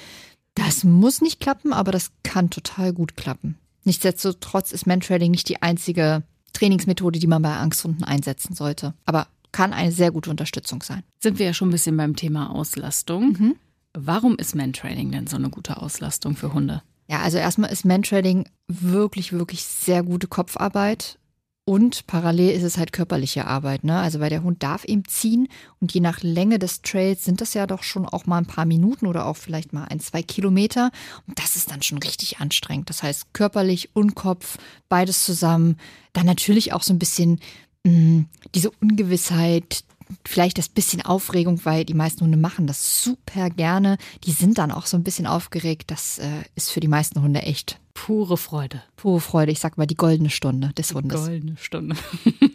Das 0.55 0.85
muss 0.85 1.21
nicht 1.21 1.41
klappen, 1.41 1.73
aber 1.73 1.93
das 1.93 2.13
kann 2.23 2.51
total 2.51 2.93
gut 2.93 3.17
klappen. 3.17 3.59
Nichtsdestotrotz 3.85 4.73
ist 4.73 4.87
Mantrailing 4.87 5.31
nicht 5.31 5.49
die 5.49 5.61
einzige 5.61 6.23
Trainingsmethode, 6.53 7.19
die 7.19 7.27
man 7.27 7.43
bei 7.43 7.57
Angsthunden 7.57 8.05
einsetzen 8.05 8.55
sollte. 8.55 8.95
Aber 9.05 9.27
kann 9.53 9.73
eine 9.73 9.93
sehr 9.93 10.11
gute 10.11 10.31
Unterstützung 10.31 10.83
sein. 10.83 11.03
Sind 11.21 11.39
wir 11.39 11.47
ja 11.47 11.55
schon 11.55 11.69
ein 11.69 11.73
bisschen 11.73 11.97
beim 11.97 12.17
Thema 12.17 12.51
Auslastung. 12.51 13.33
Mhm. 13.33 13.57
Warum 13.93 14.37
ist 14.37 14.55
Mantrailing 14.55 15.13
denn 15.13 15.27
so 15.27 15.37
eine 15.37 15.51
gute 15.51 15.77
Auslastung 15.77 16.37
für 16.37 16.53
Hunde? 16.53 16.83
Ja, 17.09 17.21
also 17.21 17.39
erstmal 17.39 17.71
ist 17.71 17.85
Mantrailing 17.85 18.49
wirklich, 18.67 19.33
wirklich 19.33 19.65
sehr 19.65 20.03
gute 20.03 20.27
Kopfarbeit. 20.27 21.19
Und 21.67 22.07
parallel 22.07 22.51
ist 22.51 22.63
es 22.63 22.77
halt 22.77 22.93
körperliche 22.93 23.47
Arbeit, 23.47 23.85
ne? 23.85 23.99
Also 23.99 24.21
weil 24.21 24.29
der 24.29 24.43
Hund 24.43 24.63
darf 24.63 24.85
eben 24.85 25.07
ziehen 25.07 25.49
und 25.81 25.95
je 25.95 26.01
nach 26.01 26.23
Länge 26.23 26.59
des 26.59 26.83
Trails 26.83 27.25
sind 27.25 27.41
das 27.41 27.55
ja 27.55 27.67
doch 27.67 27.83
schon 27.83 28.05
auch 28.05 28.27
mal 28.27 28.37
ein 28.37 28.47
paar 28.47 28.67
Minuten 28.67 29.07
oder 29.07 29.25
auch 29.25 29.39
vielleicht 29.39 29.73
mal 29.73 29.85
ein, 29.85 29.99
zwei 29.99 30.23
Kilometer. 30.23 30.91
Und 31.27 31.39
das 31.39 31.57
ist 31.57 31.71
dann 31.71 31.81
schon 31.81 31.99
richtig 31.99 32.39
anstrengend. 32.39 32.91
Das 32.91 33.03
heißt, 33.03 33.33
körperlich 33.33 33.97
und 33.97 34.15
Kopf, 34.15 34.59
beides 34.91 35.25
zusammen. 35.25 35.79
Dann 36.13 36.27
natürlich 36.27 36.75
auch 36.75 36.83
so 36.83 36.93
ein 36.93 36.99
bisschen 36.99 37.41
mh, 37.85 38.27
diese 38.55 38.71
Ungewissheit, 38.71 39.85
vielleicht 40.27 40.59
das 40.59 40.69
bisschen 40.69 41.01
Aufregung, 41.01 41.65
weil 41.65 41.87
die 41.87 41.95
meisten 41.95 42.21
Hunde 42.25 42.37
machen 42.37 42.67
das 42.67 43.03
super 43.03 43.49
gerne. 43.49 43.97
Die 44.25 44.33
sind 44.33 44.59
dann 44.59 44.71
auch 44.71 44.85
so 44.85 44.99
ein 44.99 45.05
bisschen 45.05 45.27
aufgeregt. 45.27 45.91
Das 45.91 46.19
äh, 46.19 46.43
ist 46.57 46.71
für 46.71 46.81
die 46.81 46.89
meisten 46.89 47.23
Hunde 47.23 47.41
echt 47.41 47.81
Pure 47.95 48.37
Freude. 48.37 48.83
pure 48.97 49.21
Freude. 49.21 49.53
Ich 49.53 49.61
sag 49.61 49.79
mal 49.79 49.87
die 49.87 49.95
goldene 49.95 50.31
Stunde 50.31 50.73
des 50.77 50.93
Hundes. 50.95 51.25
Goldene 51.25 51.57
Stunde. 51.57 51.97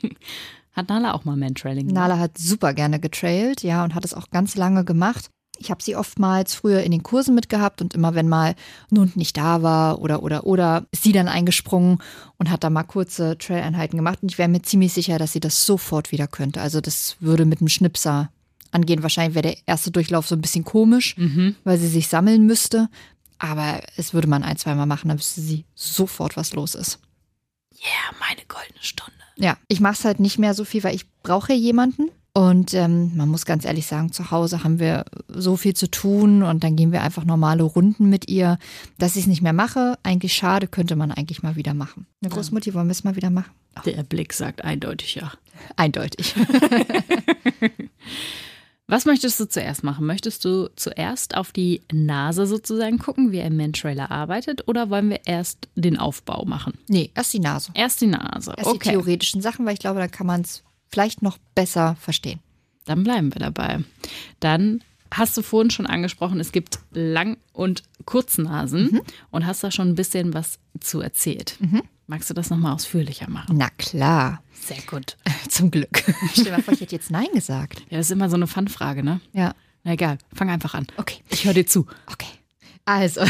Hat 0.73 0.89
Nala 0.89 1.13
auch 1.13 1.25
mal 1.25 1.35
Mantrailing 1.35 1.87
gemacht? 1.87 1.95
Nala 2.09 2.19
hat 2.19 2.37
super 2.37 2.73
gerne 2.73 2.99
getrailt, 2.99 3.63
ja, 3.63 3.83
und 3.83 3.95
hat 3.95 4.05
es 4.05 4.13
auch 4.13 4.29
ganz 4.29 4.55
lange 4.55 4.85
gemacht. 4.85 5.29
Ich 5.57 5.71
habe 5.71 5.83
sie 5.83 5.95
oftmals 5.97 6.53
früher 6.53 6.83
in 6.83 6.91
den 6.91 7.03
Kursen 7.03 7.35
mitgehabt 7.35 7.81
und 7.81 7.93
immer 7.95 8.15
wenn 8.15 8.29
mal 8.29 8.55
Hund 8.95 9.17
nicht 9.17 9.35
da 9.35 9.61
war 9.61 9.99
oder 10.01 10.23
oder 10.23 10.45
oder 10.45 10.85
ist 10.91 11.03
sie 11.03 11.11
dann 11.11 11.27
eingesprungen 11.27 11.97
und 12.37 12.49
hat 12.49 12.63
da 12.63 12.69
mal 12.69 12.83
kurze 12.83 13.37
Trail-Einheiten 13.37 13.97
gemacht. 13.97 14.19
Und 14.21 14.31
ich 14.31 14.37
wäre 14.37 14.47
mir 14.47 14.61
ziemlich 14.61 14.93
sicher, 14.93 15.17
dass 15.19 15.33
sie 15.33 15.41
das 15.41 15.65
sofort 15.65 16.13
wieder 16.13 16.27
könnte. 16.27 16.61
Also 16.61 16.79
das 16.79 17.17
würde 17.19 17.43
mit 17.45 17.59
einem 17.59 17.67
Schnipser 17.67 18.29
angehen. 18.71 19.03
Wahrscheinlich 19.03 19.35
wäre 19.35 19.53
der 19.53 19.57
erste 19.65 19.91
Durchlauf 19.91 20.27
so 20.27 20.35
ein 20.35 20.41
bisschen 20.41 20.63
komisch, 20.63 21.15
weil 21.65 21.77
sie 21.77 21.87
sich 21.87 22.07
sammeln 22.07 22.45
müsste. 22.45 22.87
Aber 23.39 23.81
es 23.95 24.13
würde 24.13 24.27
man 24.27 24.43
ein, 24.43 24.57
zweimal 24.57 24.85
machen, 24.85 25.07
dann 25.07 25.17
wüsste 25.17 25.41
sie 25.41 25.65
sofort, 25.73 26.37
was 26.37 26.53
los 26.53 26.75
ist. 26.75 26.99
Yeah, 27.73 28.15
meine 28.19 28.45
goldene 28.47 28.81
Stunde. 28.81 29.13
Ja, 29.37 29.57
ich 29.69 29.79
mache 29.79 29.93
es 29.93 30.05
halt 30.05 30.19
nicht 30.19 30.37
mehr 30.37 30.53
so 30.53 30.65
viel, 30.65 30.83
weil 30.83 30.95
ich 30.95 31.09
brauche 31.23 31.53
jemanden. 31.53 32.11
Und 32.33 32.73
ähm, 32.73 33.15
man 33.15 33.27
muss 33.27 33.45
ganz 33.45 33.65
ehrlich 33.65 33.87
sagen, 33.87 34.11
zu 34.11 34.29
Hause 34.31 34.63
haben 34.63 34.79
wir 34.79 35.05
so 35.27 35.57
viel 35.57 35.73
zu 35.73 35.89
tun 35.89 36.43
und 36.43 36.63
dann 36.63 36.75
gehen 36.75 36.91
wir 36.91 37.01
einfach 37.01 37.25
normale 37.25 37.63
Runden 37.63 38.09
mit 38.09 38.29
ihr, 38.29 38.59
dass 38.97 39.15
ich 39.15 39.23
es 39.23 39.27
nicht 39.27 39.41
mehr 39.41 39.53
mache. 39.53 39.97
Eigentlich 40.03 40.33
schade, 40.33 40.67
könnte 40.67 40.95
man 40.95 41.11
eigentlich 41.11 41.41
mal 41.41 41.55
wieder 41.55 41.73
machen. 41.73 42.05
Eine 42.21 42.31
Großmutti, 42.31 42.73
wollen 42.73 42.87
wir 42.87 42.91
es 42.91 43.03
mal 43.03 43.15
wieder 43.15 43.29
machen? 43.29 43.51
Der 43.85 44.03
Blick 44.03 44.33
sagt 44.33 44.63
eindeutig 44.63 45.15
ja. 45.15 45.31
Eindeutig. 45.75 46.35
Was 48.89 49.05
möchtest 49.05 49.39
du 49.39 49.47
zuerst 49.47 49.83
machen? 49.83 50.05
Möchtest 50.05 50.43
du 50.45 50.67
zuerst 50.75 51.37
auf 51.37 51.51
die 51.51 51.81
Nase 51.93 52.47
sozusagen 52.47 52.97
gucken, 52.97 53.31
wie 53.31 53.39
ein 53.41 53.55
Mantrailer 53.55 54.09
arbeitet, 54.09 54.67
oder 54.67 54.89
wollen 54.89 55.09
wir 55.11 55.21
erst 55.25 55.67
den 55.75 55.97
Aufbau 55.97 56.43
machen? 56.45 56.73
nee, 56.87 57.11
erst 57.13 57.33
die 57.33 57.39
Nase. 57.39 57.71
Erst 57.75 58.01
die 58.01 58.07
Nase. 58.07 58.53
Erst 58.57 58.71
die 58.71 58.75
Okay, 58.75 58.89
theoretischen 58.89 59.41
Sachen, 59.41 59.65
weil 59.65 59.73
ich 59.73 59.79
glaube, 59.79 59.99
dann 59.99 60.09
kann 60.11 60.25
man 60.27 60.41
es 60.41 60.63
vielleicht 60.89 61.21
noch 61.21 61.37
besser 61.55 61.95
verstehen. 61.99 62.39
dann 62.85 63.03
bleiben 63.03 63.31
wir 63.33 63.39
dabei. 63.39 63.83
Dann 64.39 64.81
hast 65.11 65.37
du 65.37 65.43
vorhin 65.43 65.69
schon 65.69 65.85
angesprochen, 65.85 66.39
es 66.39 66.51
gibt 66.51 66.79
Lang- 66.91 67.37
und 67.53 67.83
Kurznasen 68.05 69.01
und 69.29 69.45
hast 69.45 69.63
da 69.63 69.69
schon 69.71 69.89
ein 69.89 69.95
bisschen 69.95 70.33
was 70.33 70.57
zu 70.79 70.99
erzählt. 71.01 71.57
Magst 72.09 72.27
du 72.27 72.33
das 72.33 72.49
nochmal 72.49 72.73
ausführlicher 72.73 73.29
machen? 73.29 73.55
Na 73.55 73.69
klar, 73.77 74.41
Sehr 74.59 74.81
gut. 74.89 75.15
zum 75.49 75.69
Glück. 75.69 76.03
Stell 76.31 76.45
dir 76.45 76.51
mal 76.53 76.63
vor, 76.63 76.73
ich 76.73 76.81
hätte 76.81 76.95
jetzt 76.95 77.11
Nein 77.11 77.27
gesagt. 77.35 77.81
Ja, 77.91 77.97
das 77.99 78.07
ist 78.07 78.11
immer 78.11 78.31
so 78.31 78.35
eine 78.35 78.47
Fun-Frage, 78.47 79.03
ne? 79.03 79.21
Ja, 79.31 79.53
Na 79.83 79.91
egal, 79.93 80.17
fang 80.33 80.49
einfach 80.49 80.73
an. 80.73 80.87
okay. 80.97 81.19
Ich 81.29 81.45
höre 81.45 81.53
dir 81.53 81.67
zu. 81.67 81.85
Okay. 82.11 82.25
Also, 82.83 83.21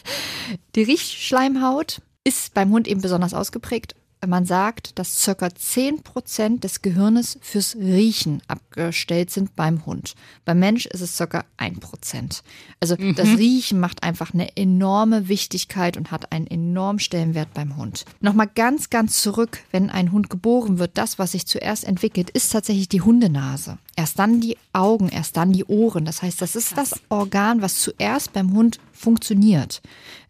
die 0.74 0.82
Riechschleimhaut 0.84 2.00
ist 2.24 2.54
beim 2.54 2.70
Hund 2.70 2.88
eben 2.88 3.02
besonders 3.02 3.34
ausgeprägt. 3.34 3.94
Man 4.26 4.44
sagt, 4.44 4.98
dass 4.98 5.22
circa 5.22 5.46
10% 5.46 6.60
des 6.60 6.82
Gehirnes 6.82 7.38
fürs 7.40 7.76
Riechen 7.76 8.42
abgestellt 8.48 9.30
sind 9.30 9.54
beim 9.54 9.86
Hund. 9.86 10.14
Beim 10.44 10.58
Mensch 10.58 10.86
ist 10.86 11.00
es 11.00 11.16
circa 11.16 11.44
1%. 11.58 12.42
Also 12.80 12.96
das 12.96 13.28
Riechen 13.38 13.78
macht 13.78 14.02
einfach 14.02 14.34
eine 14.34 14.56
enorme 14.56 15.28
Wichtigkeit 15.28 15.96
und 15.96 16.10
hat 16.10 16.32
einen 16.32 16.48
enormen 16.48 16.98
Stellenwert 16.98 17.54
beim 17.54 17.76
Hund. 17.76 18.04
Nochmal 18.20 18.50
ganz, 18.52 18.90
ganz 18.90 19.22
zurück, 19.22 19.60
wenn 19.70 19.88
ein 19.88 20.10
Hund 20.10 20.30
geboren 20.30 20.78
wird, 20.78 20.98
das, 20.98 21.18
was 21.20 21.32
sich 21.32 21.46
zuerst 21.46 21.84
entwickelt, 21.84 22.30
ist 22.30 22.50
tatsächlich 22.50 22.88
die 22.88 23.02
Hundenase. 23.02 23.78
Erst 23.94 24.18
dann 24.18 24.40
die 24.40 24.56
Augen, 24.72 25.08
erst 25.10 25.36
dann 25.36 25.52
die 25.52 25.64
Ohren. 25.64 26.04
Das 26.04 26.22
heißt, 26.22 26.42
das 26.42 26.56
ist 26.56 26.76
das 26.76 27.00
Organ, 27.08 27.62
was 27.62 27.80
zuerst 27.80 28.32
beim 28.32 28.52
Hund 28.52 28.80
funktioniert. 28.92 29.80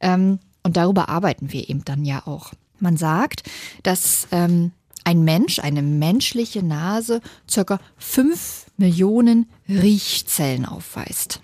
Ähm, 0.00 0.40
und 0.62 0.76
darüber 0.76 1.08
arbeiten 1.08 1.52
wir 1.52 1.70
eben 1.70 1.84
dann 1.84 2.04
ja 2.04 2.26
auch. 2.26 2.52
Man 2.80 2.96
sagt, 2.96 3.42
dass 3.82 4.28
ähm, 4.30 4.72
ein 5.04 5.24
Mensch, 5.24 5.58
eine 5.58 5.82
menschliche 5.82 6.62
Nase, 6.62 7.20
circa 7.48 7.80
5 7.96 8.66
Millionen 8.76 9.46
Riechzellen 9.68 10.66
aufweist. 10.66 11.40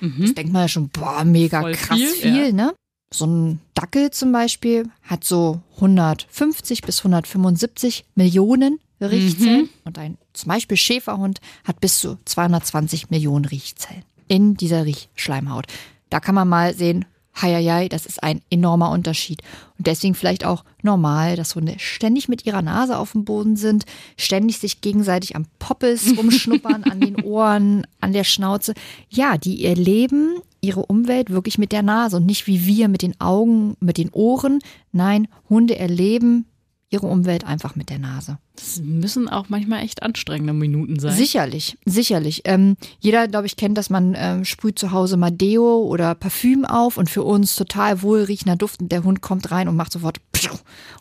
Das 0.00 0.34
denkt 0.34 0.52
man 0.52 0.62
ja 0.62 0.68
schon, 0.68 0.88
boah, 0.88 1.24
mega 1.24 1.62
Voll 1.62 1.72
krass 1.72 1.98
viel, 1.98 2.08
viel, 2.10 2.46
ja. 2.46 2.52
ne? 2.52 2.74
So 3.12 3.26
ein 3.26 3.60
Dackel 3.74 4.10
zum 4.10 4.32
Beispiel 4.32 4.90
hat 5.02 5.24
so 5.24 5.62
150 5.76 6.82
bis 6.82 6.98
175 6.98 8.04
Millionen 8.14 8.78
Riechzellen 9.00 9.68
und 9.84 9.98
ein 9.98 10.18
zum 10.32 10.48
Beispiel 10.48 10.76
Schäferhund 10.76 11.40
hat 11.64 11.80
bis 11.80 11.98
zu 11.98 12.18
220 12.24 13.10
Millionen 13.10 13.44
Riechzellen 13.44 14.02
in 14.28 14.54
dieser 14.54 14.84
Riechschleimhaut. 14.84 15.66
Da 16.10 16.20
kann 16.20 16.34
man 16.34 16.48
mal 16.48 16.74
sehen, 16.74 17.04
heieiei, 17.40 17.88
das 17.88 18.06
ist 18.06 18.22
ein 18.22 18.40
enormer 18.50 18.90
Unterschied. 18.90 19.42
Und 19.78 19.86
deswegen 19.86 20.14
vielleicht 20.14 20.44
auch 20.44 20.64
normal, 20.82 21.36
dass 21.36 21.54
Hunde 21.54 21.74
ständig 21.78 22.28
mit 22.28 22.46
ihrer 22.46 22.62
Nase 22.62 22.98
auf 22.98 23.12
dem 23.12 23.24
Boden 23.24 23.56
sind, 23.56 23.84
ständig 24.16 24.58
sich 24.58 24.80
gegenseitig 24.80 25.36
am 25.36 25.46
Poppes 25.58 26.14
rumschnuppern, 26.16 26.84
an 26.84 27.00
den 27.00 27.22
Ohren, 27.22 27.86
an 28.00 28.12
der 28.12 28.24
Schnauze. 28.24 28.74
Ja, 29.08 29.36
die 29.38 29.64
erleben 29.64 30.36
ihre 30.60 30.86
Umwelt 30.86 31.30
wirklich 31.30 31.58
mit 31.58 31.72
der 31.72 31.82
Nase 31.82 32.16
und 32.16 32.26
nicht 32.26 32.46
wie 32.46 32.66
wir 32.66 32.88
mit 32.88 33.02
den 33.02 33.20
Augen, 33.20 33.76
mit 33.80 33.98
den 33.98 34.10
Ohren. 34.10 34.60
Nein, 34.92 35.28
Hunde 35.48 35.78
erleben 35.78 36.46
ihre 36.88 37.06
Umwelt 37.08 37.44
einfach 37.44 37.74
mit 37.74 37.90
der 37.90 37.98
Nase. 37.98 38.38
Das 38.54 38.80
müssen 38.80 39.28
auch 39.28 39.48
manchmal 39.48 39.82
echt 39.82 40.02
anstrengende 40.04 40.52
Minuten 40.52 41.00
sein. 41.00 41.16
Sicherlich, 41.16 41.76
sicherlich. 41.84 42.42
Ähm, 42.44 42.76
jeder, 43.00 43.26
glaube 43.26 43.46
ich, 43.46 43.56
kennt, 43.56 43.76
dass 43.76 43.90
man 43.90 44.14
ähm, 44.16 44.44
sprüht 44.44 44.78
zu 44.78 44.92
Hause 44.92 45.16
mal 45.16 45.32
Deo 45.32 45.78
oder 45.82 46.14
Parfüm 46.14 46.64
auf 46.64 46.96
und 46.96 47.10
für 47.10 47.24
uns 47.24 47.56
total 47.56 48.02
wohlriechender 48.02 48.54
Duft 48.56 48.80
und 48.80 48.92
der 48.92 49.02
Hund 49.02 49.20
kommt 49.20 49.50
rein 49.50 49.68
und 49.68 49.76
macht 49.76 49.92
sofort 49.92 50.20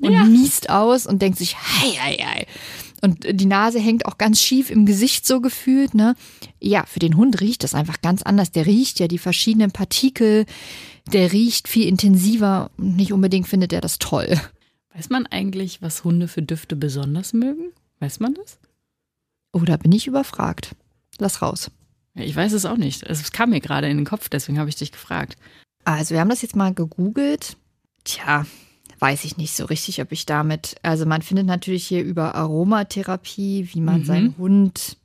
und 0.02 0.12
Ja. 0.12 0.24
niest 0.24 0.70
aus 0.72 1.06
und 1.06 1.22
denkt 1.22 1.38
sich, 1.38 1.56
hei, 1.56 1.90
hei, 2.02 2.18
hei. 2.18 2.48
Und 3.02 3.28
die 3.40 3.46
Nase 3.46 3.80
hängt 3.80 4.08
auch 4.08 4.18
ganz 4.18 4.42
schief 4.42 4.72
im 4.72 4.88
Gesicht 4.88 5.28
so 5.28 5.40
gefühlt, 5.40 5.94
ne? 5.94 6.16
Ja, 6.60 6.86
für 6.88 6.98
den 7.00 7.16
Hund 7.16 7.40
riecht 7.42 7.64
das 7.64 7.76
einfach 7.76 8.02
ganz 8.02 8.24
anders. 8.24 8.52
Der 8.52 8.66
riecht 8.66 9.00
ja 9.00 9.08
die 9.08 9.20
verschiedenen 9.20 9.70
Partikel, 9.70 10.46
der 11.14 11.32
riecht 11.32 11.68
viel 11.68 11.88
intensiver 11.88 12.72
und 12.78 12.96
nicht 12.96 13.14
unbedingt 13.14 13.48
findet 13.48 13.72
er 13.74 13.82
das 13.82 14.00
toll. 14.00 14.42
Weiß 14.96 15.10
man 15.10 15.28
eigentlich, 15.28 15.82
was 15.82 16.04
Hunde 16.04 16.28
für 16.28 16.42
Düfte 16.42 16.76
besonders 16.76 17.34
mögen? 17.34 17.72
Weiß 18.00 18.20
man 18.20 18.34
das? 18.34 18.60
Oh, 19.52 19.60
da 19.60 19.78
bin 19.78 19.92
ich 19.92 20.08
überfragt. 20.08 20.76
Lass 21.18 21.42
raus. 21.42 21.72
Ja, 22.14 22.24
ich 22.24 22.36
weiß 22.36 22.54
es 22.54 22.66
auch 22.66 22.78
nicht. 22.78 23.04
Es 23.04 23.32
kam 23.32 23.50
mir 23.50 23.60
gerade 23.60 23.90
in 23.90 23.98
den 23.98 24.06
Kopf, 24.06 24.30
deswegen 24.30 24.58
habe 24.60 24.70
ich 24.70 24.76
dich 24.76 24.92
gefragt. 24.92 25.38
Also 25.84 26.14
wir 26.14 26.22
haben 26.22 26.30
das 26.30 26.42
jetzt 26.42 26.56
mal 26.56 26.74
gegoogelt. 26.74 27.58
Tja, 28.06 28.46
weiß 29.00 29.26
ich 29.26 29.38
nicht 29.38 29.54
so 29.56 29.66
richtig, 29.66 30.02
ob 30.02 30.12
ich 30.12 30.26
damit. 30.26 30.76
Also 30.82 31.06
man 31.06 31.22
findet 31.22 31.46
natürlich 31.46 31.86
hier 31.86 32.04
über 32.04 32.36
Aromatherapie, 32.36 33.70
wie 33.74 33.82
man 33.82 34.02
Mhm. 34.02 34.06
seinen 34.06 34.38
Hund 34.38 34.98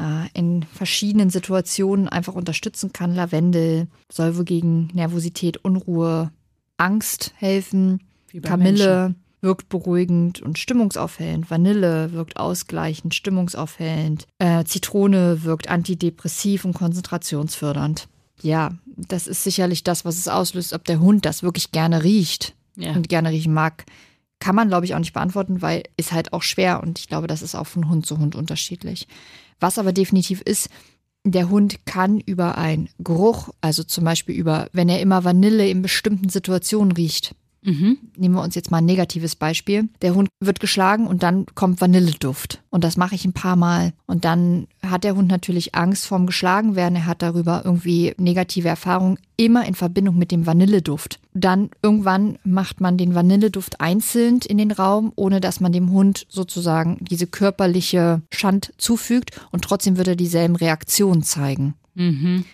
äh, 0.00 0.28
in 0.34 0.64
verschiedenen 0.64 1.30
Situationen 1.30 2.08
einfach 2.08 2.34
unterstützen 2.34 2.92
kann. 2.92 3.14
Lavendel 3.14 3.88
soll 4.10 4.36
wohl 4.36 4.44
gegen 4.44 4.88
Nervosität, 4.94 5.58
Unruhe, 5.58 6.30
Angst 6.76 7.32
helfen. 7.36 8.00
Wie 8.28 8.40
bei 8.40 8.48
Kamille, 8.48 9.14
wirkt 9.40 9.68
beruhigend 9.68 10.40
und 10.42 10.58
stimmungsaufhellend. 10.58 11.50
Vanille 11.50 12.12
wirkt 12.12 12.36
ausgleichend, 12.38 13.14
stimmungsaufhellend. 13.14 14.26
Äh, 14.38 14.64
Zitrone 14.64 15.44
wirkt 15.44 15.68
antidepressiv 15.68 16.64
und 16.64 16.74
konzentrationsfördernd. 16.74 18.08
Ja, 18.42 18.70
das 18.96 19.26
ist 19.26 19.44
sicherlich 19.44 19.84
das, 19.84 20.04
was 20.04 20.16
es 20.18 20.28
auslöst, 20.28 20.72
ob 20.72 20.84
der 20.84 21.00
Hund 21.00 21.24
das 21.24 21.42
wirklich 21.42 21.72
gerne 21.72 22.02
riecht 22.04 22.54
Ja. 22.76 22.92
und 22.92 23.08
gerne 23.08 23.30
riechen 23.30 23.52
mag. 23.54 23.84
Kann 24.40 24.54
man, 24.54 24.68
glaube 24.68 24.84
ich, 24.86 24.94
auch 24.94 24.98
nicht 25.00 25.12
beantworten, 25.14 25.62
weil 25.62 25.82
ist 25.96 26.12
halt 26.12 26.32
auch 26.32 26.42
schwer 26.42 26.80
und 26.82 26.98
ich 27.00 27.08
glaube, 27.08 27.26
das 27.26 27.42
ist 27.42 27.56
auch 27.56 27.66
von 27.66 27.88
Hund 27.88 28.06
zu 28.06 28.18
Hund 28.18 28.36
unterschiedlich. 28.36 29.08
Was 29.58 29.78
aber 29.78 29.92
definitiv 29.92 30.40
ist, 30.42 30.68
der 31.24 31.48
Hund 31.50 31.84
kann 31.84 32.20
über 32.20 32.56
einen 32.56 32.88
Geruch, 32.98 33.48
also 33.60 33.82
zum 33.82 34.04
Beispiel 34.04 34.36
über, 34.36 34.68
wenn 34.72 34.88
er 34.88 35.00
immer 35.00 35.24
Vanille 35.24 35.68
in 35.68 35.82
bestimmten 35.82 36.28
Situationen 36.28 36.92
riecht. 36.92 37.34
Nehmen 38.16 38.34
wir 38.34 38.42
uns 38.42 38.54
jetzt 38.54 38.70
mal 38.70 38.78
ein 38.78 38.84
negatives 38.84 39.36
Beispiel. 39.36 39.88
Der 40.00 40.14
Hund 40.14 40.28
wird 40.40 40.60
geschlagen 40.60 41.06
und 41.06 41.22
dann 41.22 41.46
kommt 41.54 41.80
Vanilleduft. 41.80 42.62
Und 42.70 42.84
das 42.84 42.96
mache 42.96 43.14
ich 43.14 43.24
ein 43.24 43.32
paar 43.32 43.56
Mal. 43.56 43.92
Und 44.06 44.24
dann 44.24 44.68
hat 44.82 45.04
der 45.04 45.16
Hund 45.16 45.28
natürlich 45.28 45.74
Angst 45.74 46.06
vorm 46.06 46.26
Geschlagenwerden. 46.26 46.96
Er 46.96 47.06
hat 47.06 47.22
darüber 47.22 47.62
irgendwie 47.64 48.14
negative 48.16 48.68
Erfahrungen 48.68 49.18
immer 49.36 49.66
in 49.66 49.74
Verbindung 49.74 50.16
mit 50.16 50.30
dem 50.30 50.46
Vanilleduft. 50.46 51.20
Dann 51.34 51.70
irgendwann 51.82 52.38
macht 52.44 52.80
man 52.80 52.96
den 52.96 53.14
Vanilleduft 53.14 53.80
einzeln 53.80 54.40
in 54.46 54.58
den 54.58 54.70
Raum, 54.70 55.12
ohne 55.16 55.40
dass 55.40 55.60
man 55.60 55.72
dem 55.72 55.90
Hund 55.90 56.26
sozusagen 56.28 56.98
diese 57.00 57.26
körperliche 57.26 58.22
Schand 58.32 58.72
zufügt. 58.78 59.40
Und 59.50 59.62
trotzdem 59.62 59.96
wird 59.96 60.08
er 60.08 60.16
dieselben 60.16 60.56
Reaktionen 60.56 61.22
zeigen. 61.22 61.74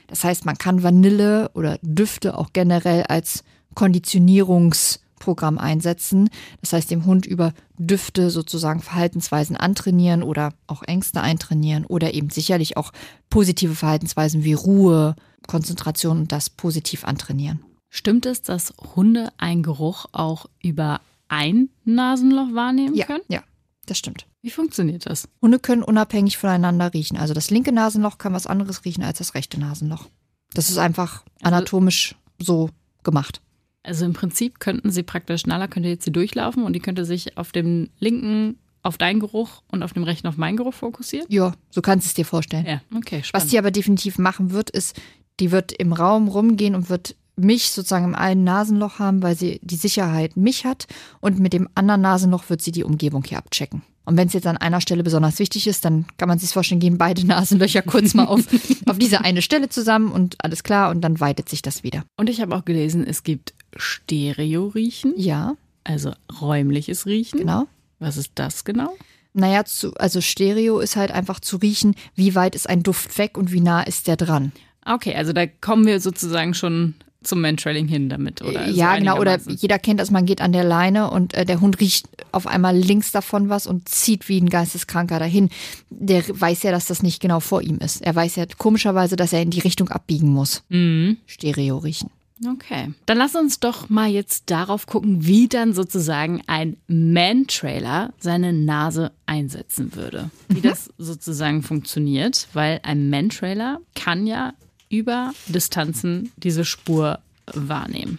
Das 0.08 0.24
heißt, 0.24 0.46
man 0.46 0.56
kann 0.56 0.82
Vanille 0.82 1.50
oder 1.52 1.78
Düfte 1.82 2.38
auch 2.38 2.54
generell 2.54 3.02
als 3.02 3.44
Konditionierungsprogramm 3.74 5.58
einsetzen. 5.58 6.30
Das 6.60 6.72
heißt, 6.72 6.90
dem 6.90 7.04
Hund 7.04 7.26
über 7.26 7.52
Düfte 7.78 8.30
sozusagen 8.30 8.80
Verhaltensweisen 8.80 9.56
antrainieren 9.56 10.22
oder 10.22 10.52
auch 10.66 10.82
Ängste 10.82 11.20
eintrainieren 11.20 11.84
oder 11.86 12.14
eben 12.14 12.30
sicherlich 12.30 12.76
auch 12.76 12.92
positive 13.30 13.74
Verhaltensweisen 13.74 14.44
wie 14.44 14.54
Ruhe, 14.54 15.16
Konzentration 15.46 16.18
und 16.18 16.32
das 16.32 16.50
positiv 16.50 17.04
antrainieren. 17.04 17.64
Stimmt 17.90 18.26
es, 18.26 18.42
dass 18.42 18.74
Hunde 18.96 19.30
einen 19.38 19.62
Geruch 19.62 20.06
auch 20.12 20.46
über 20.62 21.00
ein 21.28 21.68
Nasenloch 21.84 22.52
wahrnehmen 22.54 22.94
Ja, 22.94 23.06
können? 23.06 23.22
ja, 23.28 23.42
das 23.86 23.98
stimmt. 23.98 24.26
Wie 24.42 24.50
funktioniert 24.50 25.06
das? 25.06 25.28
Hunde 25.40 25.58
können 25.58 25.82
unabhängig 25.82 26.36
voneinander 26.36 26.92
riechen. 26.92 27.16
Also 27.16 27.34
das 27.34 27.50
linke 27.50 27.72
Nasenloch 27.72 28.18
kann 28.18 28.32
was 28.34 28.46
anderes 28.46 28.84
riechen 28.84 29.02
als 29.04 29.18
das 29.18 29.34
rechte 29.34 29.58
Nasenloch. 29.58 30.08
Das 30.52 30.70
ist 30.70 30.78
einfach 30.78 31.24
anatomisch 31.42 32.16
so 32.38 32.70
gemacht. 33.04 33.40
Also 33.84 34.04
im 34.06 34.14
Prinzip 34.14 34.58
könnten 34.60 34.90
sie 34.90 35.02
praktisch, 35.02 35.46
Nala 35.46 35.68
könnte 35.68 35.90
jetzt 35.90 36.04
hier 36.04 36.12
durchlaufen 36.12 36.64
und 36.64 36.72
die 36.72 36.80
könnte 36.80 37.04
sich 37.04 37.36
auf 37.38 37.52
dem 37.52 37.90
linken 38.00 38.58
auf 38.82 38.98
deinen 38.98 39.20
Geruch 39.20 39.62
und 39.70 39.82
auf 39.82 39.92
dem 39.92 40.02
rechten 40.02 40.26
auf 40.26 40.36
meinen 40.36 40.56
Geruch 40.56 40.74
fokussieren? 40.74 41.26
Ja, 41.30 41.54
so 41.70 41.80
kannst 41.80 42.06
du 42.06 42.08
es 42.08 42.14
dir 42.14 42.24
vorstellen. 42.24 42.66
Ja, 42.66 42.80
okay, 42.94 43.20
Was 43.20 43.28
spannend. 43.28 43.52
die 43.52 43.58
aber 43.58 43.70
definitiv 43.70 44.18
machen 44.18 44.50
wird, 44.50 44.70
ist, 44.70 45.00
die 45.40 45.50
wird 45.50 45.72
im 45.72 45.92
Raum 45.92 46.28
rumgehen 46.28 46.74
und 46.74 46.90
wird 46.90 47.16
mich 47.36 47.70
sozusagen 47.70 48.04
im 48.04 48.14
einen 48.14 48.44
Nasenloch 48.44 48.98
haben, 48.98 49.22
weil 49.22 49.36
sie 49.36 49.58
die 49.62 49.76
Sicherheit 49.76 50.36
mich 50.36 50.64
hat 50.64 50.86
und 51.20 51.38
mit 51.38 51.52
dem 51.52 51.68
anderen 51.74 52.02
Nasenloch 52.02 52.48
wird 52.48 52.62
sie 52.62 52.72
die 52.72 52.84
Umgebung 52.84 53.24
hier 53.24 53.38
abchecken. 53.38 53.82
Und 54.04 54.16
wenn 54.16 54.26
es 54.28 54.34
jetzt 54.34 54.46
an 54.46 54.56
einer 54.56 54.80
Stelle 54.80 55.02
besonders 55.02 55.38
wichtig 55.38 55.66
ist, 55.66 55.84
dann 55.84 56.04
kann 56.18 56.28
man 56.28 56.38
sich 56.38 56.50
vorstellen, 56.50 56.80
gehen 56.80 56.98
beide 56.98 57.26
Nasenlöcher 57.26 57.82
kurz 57.82 58.14
mal 58.14 58.26
auf, 58.26 58.40
auf 58.86 58.98
diese 58.98 59.22
eine 59.22 59.40
Stelle 59.42 59.68
zusammen 59.68 60.12
und 60.12 60.36
alles 60.44 60.62
klar 60.62 60.90
und 60.90 61.00
dann 61.00 61.20
weitet 61.20 61.48
sich 61.48 61.62
das 61.62 61.82
wieder. 61.82 62.04
und 62.16 62.28
ich 62.28 62.40
habe 62.40 62.54
auch 62.54 62.64
gelesen, 62.64 63.06
es 63.06 63.22
gibt 63.22 63.54
Stereo-Riechen, 63.76 65.14
Ja, 65.16 65.56
also 65.84 66.12
räumliches 66.40 67.06
Riechen. 67.06 67.40
genau. 67.40 67.66
Was 67.98 68.16
ist 68.16 68.32
das 68.34 68.64
genau? 68.64 68.94
Naja, 69.32 69.64
zu, 69.64 69.94
also 69.94 70.20
Stereo 70.20 70.78
ist 70.80 70.96
halt 70.96 71.10
einfach 71.10 71.40
zu 71.40 71.56
riechen, 71.56 71.94
wie 72.14 72.34
weit 72.34 72.54
ist 72.54 72.68
ein 72.68 72.82
Duft 72.82 73.16
weg 73.18 73.36
und 73.36 73.50
wie 73.52 73.60
nah 73.60 73.82
ist 73.82 74.06
der 74.06 74.16
dran. 74.16 74.52
Okay, 74.84 75.14
also 75.14 75.32
da 75.32 75.46
kommen 75.46 75.86
wir 75.86 76.00
sozusagen 76.00 76.54
schon 76.54 76.94
zum 77.24 77.40
Mantrailing 77.40 77.88
hin 77.88 78.08
damit, 78.08 78.42
oder? 78.42 78.66
so 78.66 78.72
ja, 78.72 78.96
genau. 78.96 79.18
Oder 79.18 79.38
jeder 79.46 79.78
kennt 79.78 80.00
das, 80.00 80.10
man 80.10 80.26
geht 80.26 80.40
an 80.40 80.52
der 80.52 80.64
Leine 80.64 81.10
und 81.10 81.34
äh, 81.34 81.44
der 81.44 81.60
Hund 81.60 81.80
riecht 81.80 82.08
auf 82.32 82.46
einmal 82.46 82.76
links 82.76 83.12
davon 83.12 83.48
was 83.48 83.66
und 83.66 83.88
zieht 83.88 84.28
wie 84.28 84.40
ein 84.40 84.48
Geisteskranker 84.48 85.18
dahin. 85.18 85.50
Der 85.90 86.22
weiß 86.28 86.62
ja, 86.62 86.70
dass 86.70 86.86
das 86.86 87.02
nicht 87.02 87.20
genau 87.20 87.40
vor 87.40 87.62
ihm 87.62 87.78
ist. 87.78 88.02
Er 88.02 88.14
weiß 88.14 88.36
ja 88.36 88.46
komischerweise, 88.58 89.16
dass 89.16 89.32
er 89.32 89.42
in 89.42 89.50
die 89.50 89.60
Richtung 89.60 89.88
abbiegen 89.88 90.28
muss. 90.28 90.62
Mhm. 90.68 91.18
Stereo 91.26 91.78
riechen. 91.78 92.10
Okay. 92.46 92.92
Dann 93.06 93.18
lass 93.18 93.34
uns 93.34 93.60
doch 93.60 93.88
mal 93.88 94.10
jetzt 94.10 94.50
darauf 94.50 94.86
gucken, 94.86 95.24
wie 95.24 95.48
dann 95.48 95.72
sozusagen 95.72 96.42
ein 96.46 96.76
Man-Trailer 96.88 98.12
seine 98.18 98.52
Nase 98.52 99.12
einsetzen 99.26 99.94
würde. 99.94 100.30
Wie 100.48 100.60
das 100.60 100.90
sozusagen 100.98 101.62
funktioniert, 101.62 102.48
weil 102.52 102.80
ein 102.82 103.08
Man-Trailer 103.08 103.78
kann 103.94 104.26
ja 104.26 104.54
über 104.98 105.32
Distanzen 105.46 106.32
diese 106.36 106.64
Spur 106.64 107.18
wahrnehmen. 107.52 108.18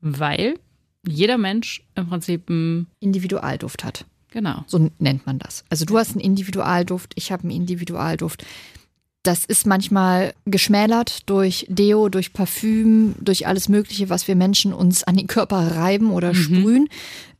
Weil 0.00 0.54
jeder 1.06 1.38
Mensch 1.38 1.82
im 1.94 2.08
Prinzip 2.08 2.48
ein, 2.48 2.86
Individualduft 3.00 3.84
hat. 3.84 4.04
genau. 4.30 4.64
So 4.66 4.90
nennt 4.98 5.26
man 5.26 5.38
das. 5.38 5.64
Also 5.68 5.84
du 5.84 5.96
hast 5.98 6.12
einen 6.12 6.20
Individualduft, 6.20 7.12
ich 7.14 7.30
habe 7.30 7.44
einen 7.44 7.52
Individualduft. 7.52 8.44
Das 9.22 9.44
ist 9.44 9.66
manchmal 9.66 10.34
geschmälert 10.44 11.28
durch 11.30 11.66
Deo, 11.68 12.08
durch 12.08 12.32
Parfüm, 12.32 13.14
durch 13.20 13.46
alles 13.46 13.68
Mögliche, 13.68 14.10
was 14.10 14.28
wir 14.28 14.36
Menschen 14.36 14.74
uns 14.74 15.02
an 15.04 15.16
den 15.16 15.28
Körper 15.28 15.76
reiben 15.76 16.10
oder 16.10 16.34
sprühen. 16.34 16.88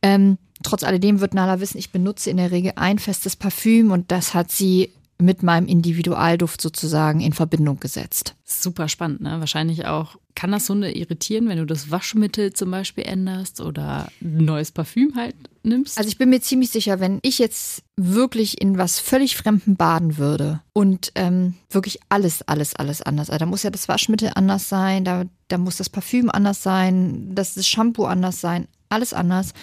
Ähm, 0.01 0.37
trotz 0.63 0.83
alledem 0.83 1.19
wird 1.19 1.33
Nala 1.33 1.59
wissen, 1.59 1.77
ich 1.77 1.91
benutze 1.91 2.29
in 2.29 2.37
der 2.37 2.51
Regel 2.51 2.73
ein 2.75 2.97
festes 2.97 3.35
Parfüm 3.35 3.91
und 3.91 4.11
das 4.11 4.33
hat 4.33 4.51
sie 4.51 4.89
mit 5.17 5.43
meinem 5.43 5.67
Individualduft 5.67 6.61
sozusagen 6.61 7.21
in 7.21 7.33
Verbindung 7.33 7.79
gesetzt. 7.79 8.35
Super 8.43 8.89
spannend, 8.89 9.21
ne? 9.21 9.39
Wahrscheinlich 9.39 9.85
auch, 9.85 10.17
kann 10.35 10.51
das 10.51 10.67
Hunde 10.67 10.91
irritieren, 10.91 11.47
wenn 11.47 11.57
du 11.57 11.65
das 11.65 11.89
Waschmittel 11.89 12.51
zum 12.51 12.69
Beispiel 12.69 13.05
änderst 13.05 13.61
oder 13.61 14.09
ein 14.21 14.43
neues 14.43 14.71
Parfüm 14.71 15.13
halt 15.15 15.35
nimmst? 15.63 15.97
Also 15.97 16.09
ich 16.09 16.17
bin 16.17 16.29
mir 16.29 16.41
ziemlich 16.41 16.69
sicher, 16.69 16.99
wenn 16.99 17.19
ich 17.21 17.39
jetzt 17.39 17.83
wirklich 17.95 18.61
in 18.61 18.77
was 18.77 18.99
völlig 18.99 19.37
Fremden 19.37 19.77
baden 19.77 20.17
würde 20.17 20.61
und 20.73 21.13
ähm, 21.15 21.55
wirklich 21.69 21.99
alles, 22.09 22.41
alles, 22.41 22.75
alles 22.75 23.01
anders. 23.01 23.29
Also 23.29 23.39
da 23.39 23.45
muss 23.45 23.63
ja 23.63 23.69
das 23.69 23.87
Waschmittel 23.87 24.31
anders 24.35 24.67
sein, 24.67 25.05
da, 25.05 25.23
da 25.47 25.57
muss 25.57 25.77
das 25.77 25.89
Parfüm 25.89 26.29
anders 26.29 26.61
sein, 26.61 27.33
das, 27.33 27.53
das 27.53 27.67
Shampoo 27.67 28.03
anders 28.03 28.41
sein, 28.41 28.67
alles 28.89 29.13
anders, 29.13 29.53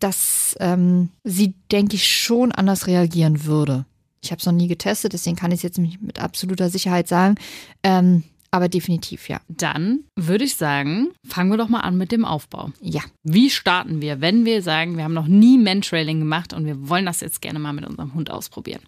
dass 0.00 0.56
ähm, 0.60 1.10
sie, 1.24 1.54
denke 1.70 1.96
ich, 1.96 2.08
schon 2.08 2.52
anders 2.52 2.86
reagieren 2.86 3.44
würde. 3.44 3.84
Ich 4.24 4.30
habe 4.30 4.40
es 4.40 4.46
noch 4.46 4.52
nie 4.52 4.68
getestet, 4.68 5.12
deswegen 5.12 5.36
kann 5.36 5.52
ich 5.52 5.58
es 5.58 5.62
jetzt 5.62 5.78
nicht 5.78 6.02
mit 6.02 6.18
absoluter 6.18 6.70
Sicherheit 6.70 7.08
sagen. 7.08 7.36
Ähm, 7.82 8.24
aber 8.50 8.68
definitiv, 8.68 9.28
ja. 9.28 9.40
Dann 9.48 10.04
würde 10.14 10.44
ich 10.44 10.54
sagen, 10.54 11.08
fangen 11.26 11.50
wir 11.50 11.56
doch 11.56 11.68
mal 11.68 11.80
an 11.80 11.98
mit 11.98 12.12
dem 12.12 12.24
Aufbau. 12.24 12.70
Ja. 12.80 13.02
Wie 13.24 13.50
starten 13.50 14.00
wir, 14.00 14.20
wenn 14.20 14.44
wir 14.44 14.62
sagen, 14.62 14.96
wir 14.96 15.02
haben 15.02 15.12
noch 15.12 15.26
nie 15.26 15.58
Mantrailing 15.58 16.20
gemacht 16.20 16.52
und 16.52 16.64
wir 16.64 16.88
wollen 16.88 17.04
das 17.04 17.20
jetzt 17.20 17.42
gerne 17.42 17.58
mal 17.58 17.72
mit 17.72 17.84
unserem 17.84 18.14
Hund 18.14 18.30
ausprobieren? 18.30 18.80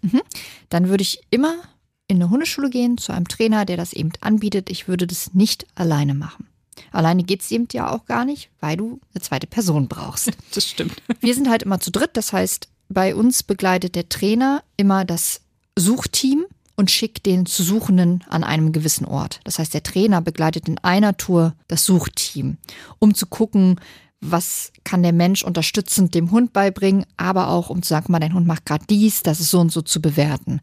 dann 0.69 0.87
würde 0.87 1.01
ich 1.01 1.21
immer 1.31 1.55
in 2.07 2.15
eine 2.15 2.29
Hundeschule 2.29 2.69
gehen, 2.69 2.97
zu 2.97 3.11
einem 3.11 3.27
Trainer, 3.27 3.65
der 3.65 3.75
das 3.75 3.91
eben 3.91 4.11
anbietet. 4.21 4.69
Ich 4.69 4.87
würde 4.87 5.05
das 5.05 5.33
nicht 5.33 5.67
alleine 5.75 6.13
machen. 6.13 6.47
Alleine 6.91 7.23
geht 7.23 7.41
es 7.41 7.51
eben 7.51 7.67
ja 7.73 7.91
auch 7.91 8.05
gar 8.05 8.23
nicht, 8.23 8.49
weil 8.61 8.77
du 8.77 9.01
eine 9.13 9.21
zweite 9.21 9.47
Person 9.47 9.87
brauchst. 9.87 10.31
Das 10.53 10.69
stimmt. 10.69 11.01
Wir 11.19 11.35
sind 11.35 11.49
halt 11.49 11.63
immer 11.63 11.79
zu 11.81 11.91
dritt, 11.91 12.11
das 12.13 12.31
heißt, 12.31 12.69
bei 12.89 13.15
uns 13.15 13.43
begleitet 13.43 13.95
der 13.95 14.09
Trainer 14.09 14.63
immer 14.77 15.05
das 15.05 15.41
Suchteam 15.77 16.45
und 16.75 16.91
schickt 16.91 17.25
den 17.25 17.45
zu 17.45 17.63
Suchenden 17.63 18.23
an 18.29 18.43
einem 18.43 18.71
gewissen 18.71 19.05
Ort. 19.05 19.39
Das 19.43 19.59
heißt, 19.59 19.73
der 19.73 19.83
Trainer 19.83 20.21
begleitet 20.21 20.67
in 20.67 20.77
einer 20.79 21.17
Tour 21.17 21.53
das 21.67 21.85
Suchteam, 21.85 22.57
um 22.99 23.15
zu 23.15 23.25
gucken, 23.25 23.79
was 24.21 24.71
kann 24.83 25.03
der 25.03 25.13
Mensch 25.13 25.43
unterstützend 25.43 26.15
dem 26.15 26.31
Hund 26.31 26.53
beibringen, 26.53 27.05
aber 27.17 27.49
auch 27.49 27.69
um 27.69 27.81
zu 27.81 27.89
sagen, 27.89 28.11
mal, 28.11 28.19
dein 28.19 28.33
Hund 28.33 28.47
macht 28.47 28.65
gerade 28.65 28.85
dies, 28.89 29.23
das 29.23 29.39
ist 29.39 29.51
so 29.51 29.59
und 29.59 29.71
so 29.71 29.81
zu 29.81 30.01
bewerten. 30.01 30.61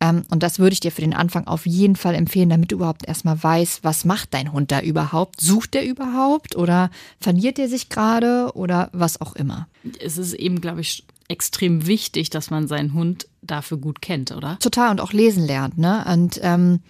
Ähm, 0.00 0.24
und 0.30 0.42
das 0.42 0.58
würde 0.58 0.74
ich 0.74 0.80
dir 0.80 0.92
für 0.92 1.00
den 1.00 1.14
Anfang 1.14 1.46
auf 1.46 1.64
jeden 1.66 1.96
Fall 1.96 2.14
empfehlen, 2.14 2.48
damit 2.48 2.72
du 2.72 2.76
überhaupt 2.76 3.06
erstmal 3.06 3.40
weißt, 3.40 3.84
was 3.84 4.04
macht 4.04 4.34
dein 4.34 4.52
Hund 4.52 4.72
da 4.72 4.80
überhaupt? 4.80 5.40
Sucht 5.40 5.74
er 5.76 5.84
überhaupt 5.84 6.56
oder 6.56 6.90
verliert 7.20 7.58
er 7.58 7.68
sich 7.68 7.88
gerade 7.88 8.50
oder 8.54 8.90
was 8.92 9.20
auch 9.20 9.34
immer? 9.36 9.68
Es 10.00 10.18
ist 10.18 10.34
eben, 10.34 10.60
glaube 10.60 10.80
ich, 10.80 11.04
extrem 11.32 11.86
wichtig, 11.86 12.30
dass 12.30 12.50
man 12.50 12.68
seinen 12.68 12.92
Hund 12.92 13.26
dafür 13.42 13.78
gut 13.78 14.00
kennt, 14.00 14.30
oder? 14.30 14.58
Total 14.60 14.90
und 14.90 15.00
auch 15.00 15.12
lesen 15.12 15.44
lernt, 15.44 15.78
ne? 15.78 16.04
Und 16.06 16.38
ähm, 16.42 16.80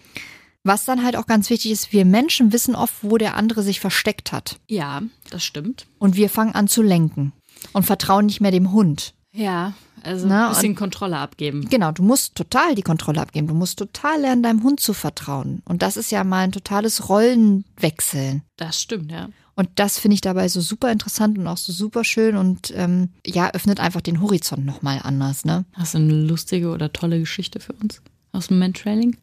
was 0.65 0.85
dann 0.85 1.03
halt 1.03 1.17
auch 1.17 1.27
ganz 1.27 1.49
wichtig 1.51 1.73
ist, 1.73 1.93
wir 1.93 2.05
Menschen 2.05 2.53
wissen 2.53 2.75
oft, 2.75 2.95
wo 3.03 3.19
der 3.19 3.37
andere 3.37 3.63
sich 3.63 3.81
versteckt 3.81 4.33
hat. 4.33 4.61
Ja, 4.69 5.03
das 5.31 5.43
stimmt. 5.43 5.87
Und 5.99 6.15
wir 6.15 6.29
fangen 6.29 6.55
an 6.55 6.69
zu 6.69 6.83
lenken 6.83 7.33
und 7.73 7.85
vertrauen 7.85 8.27
nicht 8.27 8.41
mehr 8.41 8.53
dem 8.53 8.73
Hund. 8.73 9.15
Ja, 9.33 9.73
also 10.03 10.27
Na, 10.27 10.49
ein 10.49 10.55
bisschen 10.55 10.75
Kontrolle 10.75 11.17
abgeben. 11.17 11.69
Genau, 11.71 11.91
du 11.91 12.03
musst 12.03 12.35
total 12.35 12.75
die 12.75 12.83
Kontrolle 12.83 13.21
abgeben. 13.21 13.47
Du 13.47 13.55
musst 13.55 13.79
total 13.79 14.21
lernen, 14.21 14.43
deinem 14.43 14.63
Hund 14.63 14.81
zu 14.81 14.93
vertrauen. 14.93 15.63
Und 15.65 15.83
das 15.83 15.97
ist 15.97 16.11
ja 16.13 16.23
mal 16.23 16.45
ein 16.45 16.53
totales 16.53 17.09
Rollenwechseln. 17.09 18.43
Das 18.57 18.81
stimmt, 18.81 19.11
ja. 19.11 19.29
Und 19.55 19.69
das 19.75 19.99
finde 19.99 20.15
ich 20.15 20.21
dabei 20.23 20.49
so 20.49 20.61
super 20.61 20.91
interessant 20.91 21.39
und 21.39 21.47
auch 21.47 21.59
so 21.59 21.73
super 21.73 22.05
schön 22.05 22.37
und 22.37 22.73
ähm, 22.75 23.11
ja, 23.27 23.51
öffnet 23.53 23.81
einfach 23.81 24.01
den 24.01 24.21
Horizont 24.23 24.65
nochmal 24.65 25.01
anders, 25.03 25.45
ne? 25.45 25.65
Hast 25.75 25.95
du 25.95 25.99
eine 25.99 26.15
lustige 26.15 26.71
oder 26.71 26.93
tolle 26.93 27.21
Geschichte 27.21 27.61
für 27.61 27.75
uns 27.75 28.01
aus 28.33 28.49
dem 28.49 28.59
Mentrailing? 28.59 29.17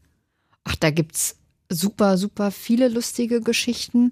Ach, 0.65 0.75
da 0.75 0.91
gibt's 0.91 1.37
super, 1.69 2.17
super 2.17 2.51
viele 2.51 2.89
lustige 2.89 3.41
Geschichten. 3.41 4.11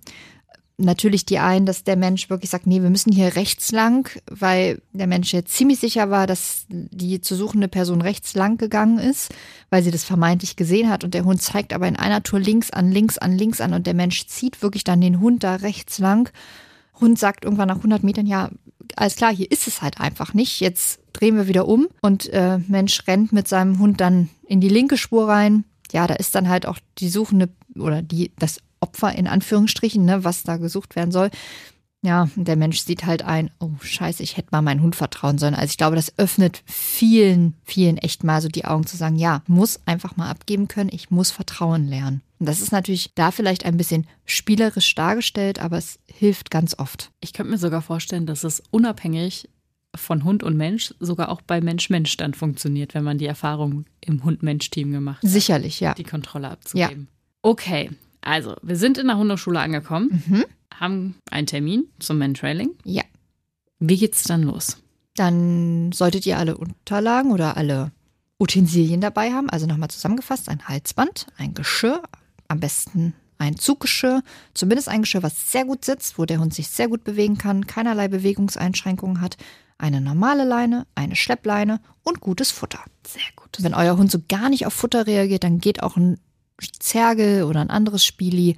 Natürlich 0.80 1.26
die 1.26 1.40
einen, 1.40 1.66
dass 1.66 1.84
der 1.84 1.96
Mensch 1.96 2.30
wirklich 2.30 2.52
sagt, 2.52 2.68
nee, 2.68 2.84
wir 2.84 2.92
müssen 2.92 3.12
hier 3.12 3.36
rechts 3.36 3.72
lang, 3.72 4.10
weil 4.30 4.80
der 4.94 5.08
Mensch 5.08 5.34
jetzt 5.34 5.54
ziemlich 5.56 5.80
sicher 5.80 6.12
war, 6.12 6.28
dass 6.28 6.66
die 6.70 7.20
zu 7.20 7.36
suchende 7.36 7.68
Person 7.68 8.02
rechts 8.02 8.36
lang 8.36 8.58
gegangen 8.58 9.00
ist, 9.00 9.34
weil 9.72 9.82
sie 9.82 9.90
das 9.90 10.04
vermeintlich 10.04 10.56
gesehen 10.56 10.88
hat 10.88 11.04
und 11.04 11.16
der 11.16 11.26
Hund 11.26 11.42
zeigt 11.42 11.74
aber 11.74 11.88
in 11.88 11.96
einer 11.96 12.22
Tour 12.22 12.40
links 12.40 12.70
an, 12.70 12.92
links 12.92 13.18
an, 13.18 13.36
links 13.36 13.60
an 13.60 13.74
und 13.74 13.88
der 13.88 13.96
Mensch 13.96 14.28
zieht 14.28 14.62
wirklich 14.62 14.84
dann 14.84 15.02
den 15.02 15.20
Hund 15.20 15.44
da 15.44 15.56
rechts 15.56 15.98
lang. 15.98 16.32
Hund 17.00 17.18
sagt 17.18 17.44
irgendwann 17.44 17.70
nach 17.70 17.78
100 17.78 18.04
Metern, 18.04 18.28
ja, 18.28 18.52
alles 18.96 19.16
klar, 19.16 19.34
hier 19.34 19.50
ist 19.52 19.68
es 19.68 19.82
halt 19.82 20.00
einfach 20.00 20.36
nicht. 20.36 20.60
Jetzt 20.60 21.00
drehen 21.14 21.38
wir 21.38 21.48
wieder 21.48 21.68
um 21.68 21.88
und 22.02 22.30
äh, 22.30 22.60
Mensch 22.68 23.02
rennt 23.08 23.34
mit 23.34 23.48
seinem 23.48 23.80
Hund 23.80 24.00
dann 24.00 24.30
in 24.48 24.62
die 24.62 24.70
linke 24.70 24.98
Spur 24.98 25.28
rein. 25.28 25.64
Ja, 25.92 26.06
da 26.06 26.14
ist 26.14 26.36
dann 26.36 26.50
halt 26.50 26.68
auch 26.68 26.78
die 27.00 27.10
suchende 27.10 27.50
oder 27.76 28.04
die 28.04 28.32
das 28.38 28.60
Opfer 28.80 29.14
in 29.14 29.28
Anführungsstrichen, 29.28 30.06
ne, 30.06 30.24
was 30.24 30.44
da 30.44 30.58
gesucht 30.58 30.96
werden 30.96 31.12
soll. 31.12 31.30
Ja, 32.04 32.30
der 32.36 32.56
Mensch 32.56 32.80
sieht 32.80 33.06
halt 33.06 33.24
ein, 33.24 33.50
oh 33.60 33.72
scheiße, 33.82 34.22
ich 34.22 34.38
hätte 34.38 34.50
mal 34.52 34.62
meinen 34.62 34.84
Hund 34.84 34.96
vertrauen 34.96 35.40
sollen. 35.40 35.56
Also 35.56 35.72
ich 35.72 35.78
glaube, 35.78 35.96
das 35.96 36.18
öffnet 36.18 36.62
vielen, 36.66 37.56
vielen 37.64 37.98
echt 37.98 38.24
mal 38.24 38.42
so 38.42 38.50
die 38.50 38.66
Augen 38.66 38.86
zu 38.86 38.96
sagen, 38.98 39.16
ja, 39.16 39.42
muss 39.48 39.80
einfach 39.86 40.16
mal 40.16 40.30
abgeben 40.30 40.68
können, 40.68 40.92
ich 40.94 41.10
muss 41.10 41.32
Vertrauen 41.32 41.88
lernen. 41.88 42.22
Und 42.40 42.48
das 42.48 42.62
ist 42.62 42.72
natürlich 42.72 43.12
da 43.16 43.32
vielleicht 43.32 43.66
ein 43.66 43.78
bisschen 43.78 44.06
spielerisch 44.26 44.94
dargestellt, 44.94 45.60
aber 45.60 45.78
es 45.78 46.00
hilft 46.06 46.52
ganz 46.52 46.78
oft. 46.78 47.12
Ich 47.20 47.34
könnte 47.34 47.52
mir 47.52 47.58
sogar 47.58 47.82
vorstellen, 47.82 48.28
dass 48.28 48.44
es 48.44 48.62
unabhängig 48.70 49.50
von 49.96 50.24
Hund 50.24 50.44
und 50.44 50.56
Mensch 50.56 50.94
sogar 51.00 51.30
auch 51.30 51.42
bei 51.42 51.62
Mensch-Mensch 51.62 52.16
dann 52.18 52.36
funktioniert, 52.36 52.94
wenn 52.94 53.04
man 53.04 53.18
die 53.18 53.26
Erfahrung 53.26 53.86
im 54.02 54.24
Hund-Mensch-Team 54.24 54.92
gemacht 54.92 55.24
hat. 55.24 55.30
Sicherlich, 55.30 55.80
ja. 55.80 55.96
Die 55.96 56.04
Kontrolle 56.04 56.52
abzugeben. 56.52 57.08
Okay, 57.42 57.90
also 58.22 58.56
wir 58.62 58.76
sind 58.76 58.98
in 58.98 59.08
der 59.08 59.18
Hundeschule 59.18 59.60
angekommen, 59.60 60.24
Mhm. 60.28 60.46
haben 60.74 61.16
einen 61.32 61.48
Termin 61.48 61.86
zum 62.00 62.18
Mentrailing. 62.18 62.72
Ja. 62.84 63.04
Wie 63.80 63.98
geht's 63.98 64.24
dann 64.24 64.44
los? 64.44 64.78
Dann 65.16 65.92
solltet 65.92 66.26
ihr 66.26 66.38
alle 66.38 66.58
Unterlagen 66.58 67.32
oder 67.32 67.58
alle 67.58 67.92
Utensilien 68.40 69.02
dabei 69.02 69.32
haben. 69.32 69.50
Also 69.50 69.66
nochmal 69.66 69.90
zusammengefasst, 69.90 70.50
ein 70.50 70.68
Halsband, 70.68 71.28
ein 71.38 71.54
Geschirr, 71.54 72.04
am 72.48 72.60
besten 72.60 73.14
ein 73.40 73.56
Zuggeschirr, 73.58 74.24
zumindest 74.54 74.90
ein 74.90 75.02
Geschirr, 75.02 75.24
was 75.24 75.52
sehr 75.52 75.66
gut 75.66 75.86
sitzt, 75.86 76.18
wo 76.18 76.26
der 76.26 76.40
Hund 76.40 76.54
sich 76.54 76.70
sehr 76.70 76.88
gut 76.88 77.04
bewegen 77.04 77.38
kann, 77.38 77.68
keinerlei 77.68 78.08
Bewegungseinschränkungen 78.08 79.22
hat, 79.22 79.38
eine 79.78 80.02
normale 80.02 80.44
Leine, 80.44 80.88
eine 80.96 81.16
Schleppleine 81.16 81.80
und 82.04 82.20
gutes 82.20 82.50
Futter. 82.50 82.80
Sehr 83.06 83.22
gut. 83.36 83.58
Wenn 83.60 83.76
euer 83.76 83.96
Hund 83.98 84.12
so 84.12 84.20
gar 84.28 84.50
nicht 84.50 84.66
auf 84.66 84.74
Futter 84.74 85.06
reagiert, 85.06 85.44
dann 85.44 85.60
geht 85.60 85.84
auch 85.84 85.98
ein 85.98 86.20
Zergel 86.80 87.44
oder 87.44 87.62
ein 87.62 87.70
anderes 87.70 88.06
Spieli. 88.06 88.58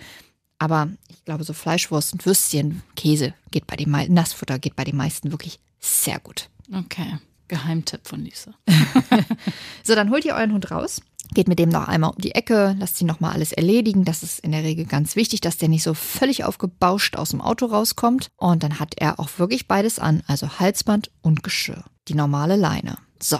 Aber 0.57 0.89
ich 1.07 1.23
glaube, 1.25 1.43
so 1.43 1.53
Fleischwurst 1.53 2.13
und 2.13 2.25
Würstchen, 2.25 2.81
Käse 2.95 3.33
geht 3.51 3.67
bei 3.67 3.75
den 3.75 3.91
Nassfutter 4.13 4.59
geht 4.59 4.75
bei 4.75 4.83
den 4.83 4.97
meisten 4.97 5.31
wirklich 5.31 5.59
sehr 5.79 6.19
gut. 6.19 6.49
Okay. 6.73 7.19
Geheimtipp 7.47 8.07
von 8.07 8.23
Lisa. 8.23 8.53
So, 9.83 9.95
dann 9.95 10.11
holt 10.11 10.25
ihr 10.25 10.35
euren 10.35 10.53
Hund 10.53 10.69
raus, 10.69 11.01
geht 11.33 11.47
mit 11.47 11.57
dem 11.57 11.69
noch 11.69 11.87
einmal 11.87 12.11
um 12.11 12.21
die 12.21 12.35
Ecke, 12.35 12.75
lasst 12.77 13.01
ihn 13.01 13.07
nochmal 13.07 13.33
alles 13.33 13.51
erledigen. 13.51 14.05
Das 14.05 14.21
ist 14.21 14.39
in 14.39 14.51
der 14.51 14.63
Regel 14.63 14.85
ganz 14.85 15.15
wichtig, 15.15 15.41
dass 15.41 15.57
der 15.57 15.69
nicht 15.69 15.83
so 15.83 15.93
völlig 15.93 16.43
aufgebauscht 16.43 17.15
aus 17.15 17.29
dem 17.29 17.41
Auto 17.41 17.65
rauskommt. 17.65 18.27
Und 18.37 18.63
dann 18.63 18.79
hat 18.79 18.95
er 18.97 19.19
auch 19.19 19.29
wirklich 19.37 19.67
beides 19.67 19.97
an, 19.97 20.21
also 20.27 20.59
Halsband 20.59 21.09
und 21.21 21.41
Geschirr. 21.41 21.85
Die 22.07 22.15
normale 22.15 22.55
Leine. 22.55 22.97
So. 23.21 23.39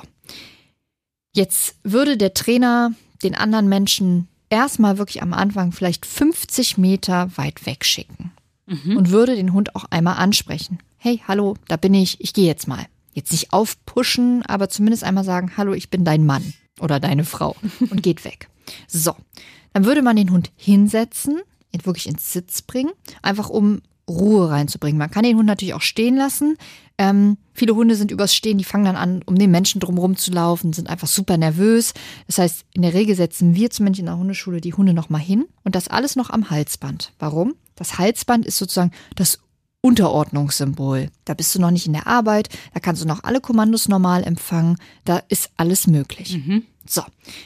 Jetzt 1.33 1.75
würde 1.83 2.17
der 2.17 2.33
Trainer 2.33 2.93
den 3.21 3.35
anderen 3.35 3.69
Menschen 3.69 4.28
erstmal 4.49 4.97
wirklich 4.97 5.21
am 5.21 5.33
Anfang 5.33 5.71
vielleicht 5.71 6.05
50 6.05 6.77
Meter 6.77 7.29
weit 7.37 7.65
wegschicken 7.65 8.31
und 8.97 9.09
würde 9.09 9.35
den 9.35 9.53
Hund 9.53 9.75
auch 9.75 9.85
einmal 9.89 10.17
ansprechen. 10.17 10.79
Hey, 10.97 11.21
hallo, 11.27 11.55
da 11.67 11.77
bin 11.77 11.93
ich, 11.93 12.21
ich 12.21 12.33
gehe 12.33 12.45
jetzt 12.45 12.67
mal. 12.67 12.85
Jetzt 13.13 13.31
nicht 13.31 13.51
aufpushen, 13.51 14.45
aber 14.45 14.69
zumindest 14.69 15.03
einmal 15.03 15.23
sagen, 15.23 15.53
hallo, 15.57 15.73
ich 15.73 15.89
bin 15.89 16.05
dein 16.05 16.25
Mann 16.25 16.53
oder 16.79 16.99
deine 16.99 17.25
Frau 17.25 17.55
und 17.89 18.03
geht 18.03 18.23
weg. 18.25 18.49
So, 18.87 19.15
dann 19.73 19.85
würde 19.85 20.01
man 20.01 20.15
den 20.15 20.31
Hund 20.31 20.51
hinsetzen, 20.55 21.41
ihn 21.71 21.85
wirklich 21.85 22.07
ins 22.07 22.31
Sitz 22.31 22.61
bringen, 22.61 22.91
einfach 23.21 23.49
um 23.49 23.81
Ruhe 24.07 24.49
reinzubringen. 24.49 24.97
Man 24.97 25.11
kann 25.11 25.23
den 25.23 25.37
Hund 25.37 25.47
natürlich 25.47 25.73
auch 25.73 25.81
stehen 25.81 26.15
lassen. 26.15 26.57
Ähm, 26.99 27.37
viele 27.53 27.75
Hunde 27.75 27.95
sind 27.95 28.11
übers 28.11 28.35
Stehen, 28.35 28.57
die 28.57 28.65
fangen 28.65 28.83
dann 28.83 28.97
an, 28.97 29.21
um 29.25 29.35
den 29.35 29.49
Menschen 29.49 29.79
drumherum 29.79 30.17
zu 30.17 30.31
laufen, 30.31 30.73
sind 30.73 30.89
einfach 30.89 31.07
super 31.07 31.37
nervös. 31.37 31.93
Das 32.27 32.39
heißt, 32.39 32.65
in 32.73 32.81
der 32.81 32.93
Regel 32.93 33.15
setzen 33.15 33.55
wir 33.55 33.69
zumindest 33.69 34.01
in 34.01 34.07
der 34.07 34.17
Hundeschule 34.17 34.59
die 34.59 34.73
Hunde 34.73 34.93
nochmal 34.93 35.21
hin 35.21 35.45
und 35.63 35.75
das 35.75 35.87
alles 35.87 36.17
noch 36.17 36.29
am 36.29 36.49
Halsband. 36.49 37.13
Warum? 37.17 37.55
Das 37.75 37.97
Halsband 37.97 38.45
ist 38.45 38.57
sozusagen 38.57 38.91
das 39.15 39.39
Unterordnungssymbol. 39.79 41.07
Da 41.23 41.35
bist 41.35 41.55
du 41.55 41.61
noch 41.61 41.71
nicht 41.71 41.87
in 41.87 41.93
der 41.93 42.05
Arbeit, 42.05 42.49
da 42.73 42.81
kannst 42.81 43.01
du 43.01 43.07
noch 43.07 43.23
alle 43.23 43.39
Kommandos 43.39 43.87
normal 43.87 44.25
empfangen, 44.25 44.75
da 45.05 45.21
ist 45.29 45.51
alles 45.55 45.87
möglich. 45.87 46.37
So, 46.91 47.03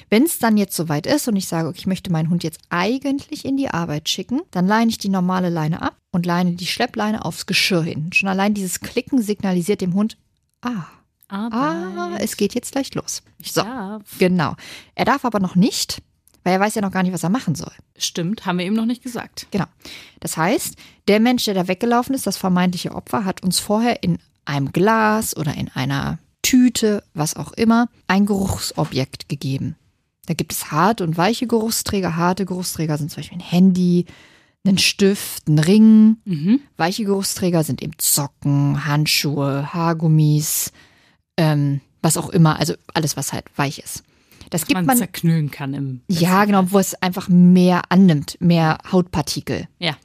wenn 0.10 0.24
es 0.24 0.40
dann 0.40 0.56
jetzt 0.56 0.74
soweit 0.74 1.06
ist 1.06 1.28
und 1.28 1.36
ich 1.36 1.50
sage, 1.50 1.68
okay, 1.68 1.80
ich 1.80 1.86
möchte 1.86 2.10
meinen 2.10 2.30
Hund 2.30 2.46
jetzt 2.46 2.62
eigentlich 2.70 3.44
in 3.44 3.58
die 3.58 3.68
Arbeit 3.68 4.08
schicken, 4.08 4.40
dann 4.52 4.68
leine 4.68 4.90
ich 4.90 5.00
die 5.00 5.10
normale 5.10 5.50
Leine 5.50 5.82
ab 5.82 5.98
und 6.14 6.26
leine 6.26 6.54
die 6.54 6.66
Schleppleine 6.66 7.26
aufs 7.26 7.46
Geschirr 7.46 7.84
hin. 7.84 8.14
Schon 8.14 8.30
allein 8.30 8.54
dieses 8.54 8.80
Klicken 8.80 9.22
signalisiert 9.22 9.82
dem 9.82 9.96
Hund, 9.96 10.16
ah, 10.62 10.86
ah, 11.28 12.16
es 12.20 12.38
geht 12.38 12.56
jetzt 12.56 12.72
gleich 12.72 12.96
los. 12.96 13.22
So, 13.44 13.60
Ja, 13.64 14.00
genau. 14.18 14.56
Er 14.96 15.04
darf 15.04 15.26
aber 15.26 15.42
noch 15.42 15.56
nicht, 15.56 16.02
weil 16.46 16.54
er 16.54 16.62
weiß 16.62 16.76
ja 16.76 16.82
noch 16.82 16.92
gar 16.92 17.04
nicht, 17.04 17.14
was 17.14 17.24
er 17.24 17.30
machen 17.30 17.56
soll. 17.56 17.74
stimmt, 17.98 18.46
haben 18.46 18.60
wir 18.60 18.66
eben 18.66 18.78
noch 18.78 18.86
nicht 18.86 19.04
gesagt. 19.04 19.48
Genau. 19.52 19.66
Das 20.22 20.38
heißt, 20.38 20.78
der 21.10 21.20
Mensch, 21.20 21.44
der 21.44 21.54
da 21.54 21.68
weggelaufen 21.68 22.16
ist, 22.16 22.26
das 22.26 22.38
vermeintliche 22.38 22.96
Opfer, 22.96 23.26
hat 23.26 23.44
uns 23.44 23.60
vorher 23.60 24.04
in 24.04 24.20
einem 24.46 24.72
Glas 24.72 25.36
oder 25.36 25.54
in 25.54 25.68
einer 25.68 26.20
Tüte, 26.44 27.04
was 27.16 27.36
auch 27.36 27.52
immer, 27.54 27.88
ein 28.08 28.26
Geruchsobjekt 28.28 29.28
gegeben. 29.30 29.76
Da 30.28 30.34
gibt 30.36 30.54
es 30.54 30.72
harte 30.72 31.04
und 31.04 31.18
weiche 31.18 31.48
Geruchsträger. 31.48 32.16
Harte 32.16 32.46
Geruchsträger 32.46 32.98
sind 32.98 33.10
zum 33.12 33.18
Beispiel 33.22 33.40
ein 33.40 33.44
Handy, 33.44 34.06
ein 34.66 34.78
Stift, 34.78 35.48
ein 35.50 35.60
Ring. 35.60 36.18
Mhm. 36.26 36.60
Weiche 36.78 37.04
Geruchsträger 37.04 37.64
sind 37.64 37.82
eben 37.82 37.94
Socken, 38.00 38.86
Handschuhe, 38.86 39.74
Haargummis, 39.74 40.72
ähm, 41.38 41.82
was 42.02 42.16
auch 42.18 42.30
immer. 42.30 42.60
Also 42.60 42.76
alles, 42.94 43.18
was 43.18 43.34
halt 43.34 43.46
weich 43.58 43.80
ist. 43.80 44.04
Das 44.50 44.66
gibt 44.66 44.76
Man, 44.76 44.86
man, 44.86 44.98
zerknüllen 44.98 45.50
kann 45.52 45.74
im. 45.74 46.02
ja, 46.08 46.46
genau, 46.46 46.66
wo 46.72 46.78
es 46.80 46.94
einfach 47.02 47.28
mehr 47.28 47.82
annimmt, 47.90 48.38
mehr 48.40 48.78
Hautpartikel 48.92 49.68
Ja. 49.80 49.98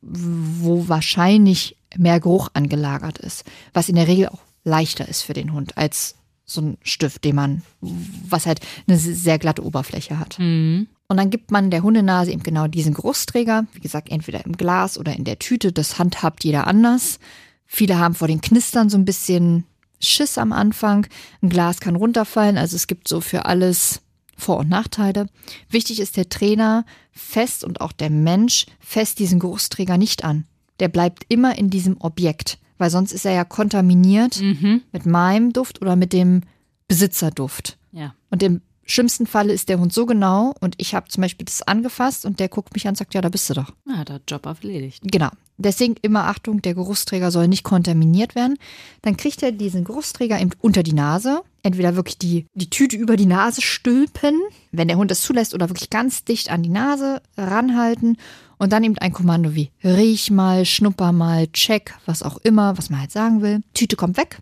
wo 0.00 0.88
wahrscheinlich 0.88 1.76
mehr 1.96 2.20
Geruch 2.20 2.48
angelagert 2.54 3.18
ist, 3.18 3.44
was 3.74 3.88
in 3.88 3.96
der 3.96 4.08
Regel 4.08 4.28
auch 4.28 4.40
leichter 4.64 5.08
ist 5.08 5.22
für 5.22 5.32
den 5.32 5.52
Hund 5.52 5.76
als 5.76 6.16
so 6.44 6.60
ein 6.60 6.78
Stift, 6.82 7.24
den 7.24 7.36
man, 7.36 7.62
was 7.80 8.46
halt 8.46 8.60
eine 8.86 8.98
sehr 8.98 9.38
glatte 9.38 9.64
Oberfläche 9.64 10.18
hat. 10.18 10.38
Mhm. 10.38 10.88
Und 11.08 11.16
dann 11.16 11.30
gibt 11.30 11.50
man 11.50 11.70
der 11.70 11.82
Hundenase 11.82 12.32
eben 12.32 12.42
genau 12.42 12.68
diesen 12.68 12.94
Geruchsträger, 12.94 13.66
wie 13.74 13.80
gesagt, 13.80 14.10
entweder 14.10 14.44
im 14.46 14.56
Glas 14.56 14.96
oder 14.98 15.14
in 15.14 15.24
der 15.24 15.38
Tüte, 15.38 15.72
das 15.72 15.98
handhabt 15.98 16.44
jeder 16.44 16.66
anders. 16.66 17.18
Viele 17.66 17.98
haben 17.98 18.14
vor 18.14 18.28
den 18.28 18.40
Knistern 18.40 18.88
so 18.88 18.96
ein 18.96 19.04
bisschen 19.04 19.64
Schiss 20.00 20.38
am 20.38 20.52
Anfang. 20.52 21.06
Ein 21.42 21.48
Glas 21.48 21.80
kann 21.80 21.96
runterfallen, 21.96 22.58
also 22.58 22.76
es 22.76 22.86
gibt 22.86 23.08
so 23.08 23.20
für 23.20 23.44
alles 23.44 24.00
Vor- 24.36 24.58
und 24.58 24.68
Nachteile. 24.68 25.26
Wichtig 25.68 26.00
ist 26.00 26.16
der 26.16 26.28
Trainer 26.28 26.84
fest 27.12 27.62
und 27.62 27.80
auch 27.80 27.92
der 27.92 28.10
Mensch 28.10 28.66
fest 28.80 29.18
diesen 29.18 29.38
Geruchsträger 29.38 29.98
nicht 29.98 30.24
an. 30.24 30.44
Der 30.80 30.88
bleibt 30.88 31.26
immer 31.28 31.56
in 31.58 31.70
diesem 31.70 31.96
Objekt, 32.00 32.58
weil 32.78 32.90
sonst 32.90 33.12
ist 33.12 33.24
er 33.26 33.32
ja 33.32 33.44
kontaminiert 33.44 34.40
Mhm. 34.40 34.82
mit 34.92 35.06
meinem 35.06 35.52
Duft 35.52 35.80
oder 35.82 35.96
mit 35.96 36.12
dem 36.12 36.42
Besitzerduft. 36.88 37.78
Ja. 37.92 38.14
Und 38.30 38.42
im 38.42 38.60
schlimmsten 38.84 39.26
Falle 39.26 39.52
ist 39.52 39.68
der 39.68 39.78
Hund 39.78 39.92
so 39.92 40.06
genau 40.06 40.54
und 40.60 40.74
ich 40.78 40.94
habe 40.94 41.08
zum 41.08 41.22
Beispiel 41.22 41.46
das 41.46 41.62
angefasst 41.62 42.26
und 42.26 42.40
der 42.40 42.48
guckt 42.48 42.74
mich 42.74 42.86
an 42.86 42.92
und 42.92 42.96
sagt, 42.98 43.14
ja, 43.14 43.20
da 43.20 43.28
bist 43.28 43.48
du 43.48 43.54
doch. 43.54 43.72
Ah, 43.88 44.04
der 44.04 44.20
Job 44.28 44.44
erledigt. 44.46 45.02
Genau. 45.10 45.28
Deswegen 45.58 45.94
immer 46.02 46.24
Achtung, 46.24 46.60
der 46.60 46.74
Geruchsträger 46.74 47.30
soll 47.30 47.46
nicht 47.46 47.62
kontaminiert 47.62 48.34
werden. 48.34 48.58
Dann 49.02 49.16
kriegt 49.16 49.42
er 49.42 49.52
diesen 49.52 49.84
Geruchsträger 49.84 50.40
eben 50.40 50.50
unter 50.60 50.82
die 50.82 50.92
Nase. 50.94 51.42
Entweder 51.62 51.94
wirklich 51.94 52.18
die, 52.18 52.46
die 52.54 52.68
Tüte 52.68 52.96
über 52.96 53.16
die 53.16 53.26
Nase 53.26 53.62
stülpen, 53.62 54.34
wenn 54.72 54.88
der 54.88 54.96
Hund 54.96 55.10
das 55.10 55.20
zulässt, 55.20 55.54
oder 55.54 55.68
wirklich 55.70 55.90
ganz 55.90 56.24
dicht 56.24 56.50
an 56.50 56.62
die 56.64 56.68
Nase 56.70 57.22
ranhalten. 57.36 58.16
Und 58.62 58.72
dann 58.72 58.84
eben 58.84 58.96
ein 58.98 59.12
Kommando 59.12 59.56
wie 59.56 59.72
riech 59.82 60.30
mal, 60.30 60.64
schnupper 60.64 61.10
mal, 61.10 61.48
check, 61.48 61.98
was 62.06 62.22
auch 62.22 62.36
immer, 62.36 62.78
was 62.78 62.90
man 62.90 63.00
halt 63.00 63.10
sagen 63.10 63.42
will. 63.42 63.60
Tüte 63.74 63.96
kommt 63.96 64.16
weg. 64.16 64.40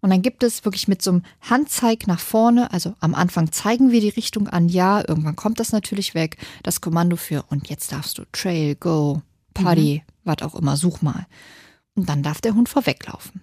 Und 0.00 0.10
dann 0.10 0.22
gibt 0.22 0.44
es 0.44 0.64
wirklich 0.64 0.86
mit 0.86 1.02
so 1.02 1.10
einem 1.10 1.22
Handzeig 1.40 2.06
nach 2.06 2.20
vorne, 2.20 2.72
also 2.72 2.94
am 3.00 3.12
Anfang 3.12 3.50
zeigen 3.50 3.90
wir 3.90 4.00
die 4.00 4.10
Richtung 4.10 4.46
an, 4.46 4.68
ja, 4.68 5.00
irgendwann 5.00 5.34
kommt 5.34 5.58
das 5.58 5.72
natürlich 5.72 6.14
weg, 6.14 6.36
das 6.62 6.80
Kommando 6.80 7.16
für 7.16 7.42
und 7.48 7.68
jetzt 7.68 7.90
darfst 7.90 8.18
du 8.18 8.22
Trail, 8.30 8.76
Go, 8.76 9.20
Party, 9.52 10.04
was 10.22 10.42
auch 10.42 10.54
immer, 10.54 10.76
such 10.76 11.02
mal. 11.02 11.26
Und 11.96 12.08
dann 12.08 12.22
darf 12.22 12.40
der 12.40 12.54
Hund 12.54 12.68
vorweglaufen. 12.68 13.40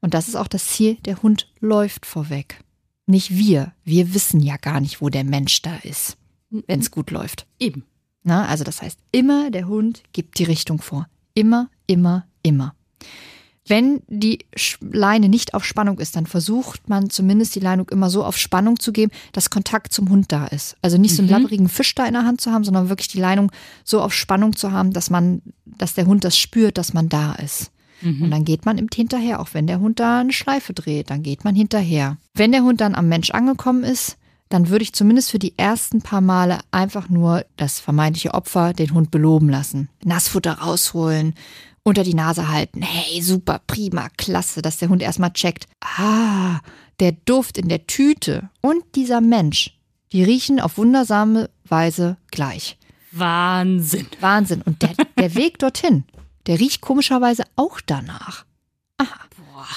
Und 0.00 0.14
das 0.14 0.26
ist 0.26 0.34
auch 0.34 0.48
das 0.48 0.66
Ziel, 0.66 0.96
der 1.04 1.22
Hund 1.22 1.46
läuft 1.60 2.06
vorweg. 2.06 2.58
Nicht 3.06 3.30
wir. 3.30 3.72
Wir 3.84 4.14
wissen 4.14 4.40
ja 4.40 4.56
gar 4.56 4.80
nicht, 4.80 5.00
wo 5.00 5.10
der 5.10 5.22
Mensch 5.22 5.62
da 5.62 5.76
ist, 5.84 6.16
wenn 6.50 6.80
es 6.80 6.90
gut 6.90 7.12
läuft. 7.12 7.46
Eben. 7.60 7.84
Na, 8.24 8.46
also 8.46 8.64
das 8.64 8.82
heißt, 8.82 8.98
immer 9.10 9.50
der 9.50 9.66
Hund 9.66 10.02
gibt 10.12 10.38
die 10.38 10.44
Richtung 10.44 10.80
vor. 10.80 11.06
Immer, 11.34 11.68
immer, 11.86 12.26
immer. 12.42 12.74
Wenn 13.66 14.02
die 14.08 14.40
Leine 14.80 15.28
nicht 15.28 15.54
auf 15.54 15.64
Spannung 15.64 15.98
ist, 16.00 16.16
dann 16.16 16.26
versucht 16.26 16.88
man 16.88 17.10
zumindest 17.10 17.54
die 17.54 17.60
Leinung 17.60 17.88
immer 17.90 18.10
so 18.10 18.24
auf 18.24 18.36
Spannung 18.36 18.80
zu 18.80 18.92
geben, 18.92 19.12
dass 19.32 19.50
Kontakt 19.50 19.92
zum 19.92 20.08
Hund 20.10 20.32
da 20.32 20.46
ist. 20.46 20.76
Also 20.82 20.98
nicht 20.98 21.14
so 21.14 21.22
einen 21.22 21.30
labberigen 21.30 21.68
Fisch 21.68 21.94
da 21.94 22.04
in 22.06 22.14
der 22.14 22.24
Hand 22.24 22.40
zu 22.40 22.50
haben, 22.50 22.64
sondern 22.64 22.88
wirklich 22.88 23.08
die 23.08 23.20
Leinung 23.20 23.52
so 23.84 24.00
auf 24.00 24.12
Spannung 24.12 24.56
zu 24.56 24.72
haben, 24.72 24.92
dass 24.92 25.10
man, 25.10 25.42
dass 25.64 25.94
der 25.94 26.06
Hund 26.06 26.24
das 26.24 26.36
spürt, 26.36 26.76
dass 26.76 26.92
man 26.92 27.08
da 27.08 27.34
ist. 27.34 27.70
Und 28.24 28.30
dann 28.30 28.44
geht 28.44 28.66
man 28.66 28.78
hinterher, 28.92 29.38
auch 29.40 29.50
wenn 29.52 29.68
der 29.68 29.78
Hund 29.78 30.00
da 30.00 30.20
eine 30.20 30.32
Schleife 30.32 30.72
dreht, 30.72 31.10
dann 31.10 31.22
geht 31.22 31.44
man 31.44 31.54
hinterher. 31.54 32.18
Wenn 32.34 32.50
der 32.50 32.64
Hund 32.64 32.80
dann 32.80 32.96
am 32.96 33.08
Mensch 33.08 33.30
angekommen 33.30 33.84
ist, 33.84 34.16
dann 34.52 34.68
würde 34.68 34.82
ich 34.82 34.92
zumindest 34.92 35.30
für 35.30 35.38
die 35.38 35.56
ersten 35.56 36.02
paar 36.02 36.20
Male 36.20 36.58
einfach 36.70 37.08
nur 37.08 37.46
das 37.56 37.80
vermeintliche 37.80 38.34
Opfer 38.34 38.74
den 38.74 38.92
Hund 38.92 39.10
beloben 39.10 39.48
lassen. 39.48 39.88
Nassfutter 40.04 40.58
rausholen, 40.58 41.34
unter 41.84 42.04
die 42.04 42.14
Nase 42.14 42.48
halten. 42.48 42.82
Hey, 42.82 43.22
super, 43.22 43.62
prima, 43.66 44.08
klasse, 44.18 44.60
dass 44.60 44.76
der 44.76 44.90
Hund 44.90 45.00
erstmal 45.00 45.32
checkt. 45.32 45.66
Ah, 45.80 46.60
der 47.00 47.12
Duft 47.12 47.56
in 47.56 47.68
der 47.68 47.86
Tüte 47.86 48.50
und 48.60 48.82
dieser 48.94 49.22
Mensch, 49.22 49.78
die 50.12 50.22
riechen 50.22 50.60
auf 50.60 50.76
wundersame 50.76 51.48
Weise 51.64 52.18
gleich. 52.30 52.78
Wahnsinn. 53.10 54.06
Wahnsinn. 54.20 54.60
Und 54.62 54.82
der, 54.82 54.92
der 55.18 55.34
Weg 55.34 55.58
dorthin, 55.58 56.04
der 56.46 56.60
riecht 56.60 56.82
komischerweise 56.82 57.44
auch 57.56 57.80
danach. 57.80 58.44
Aha. 58.98 59.18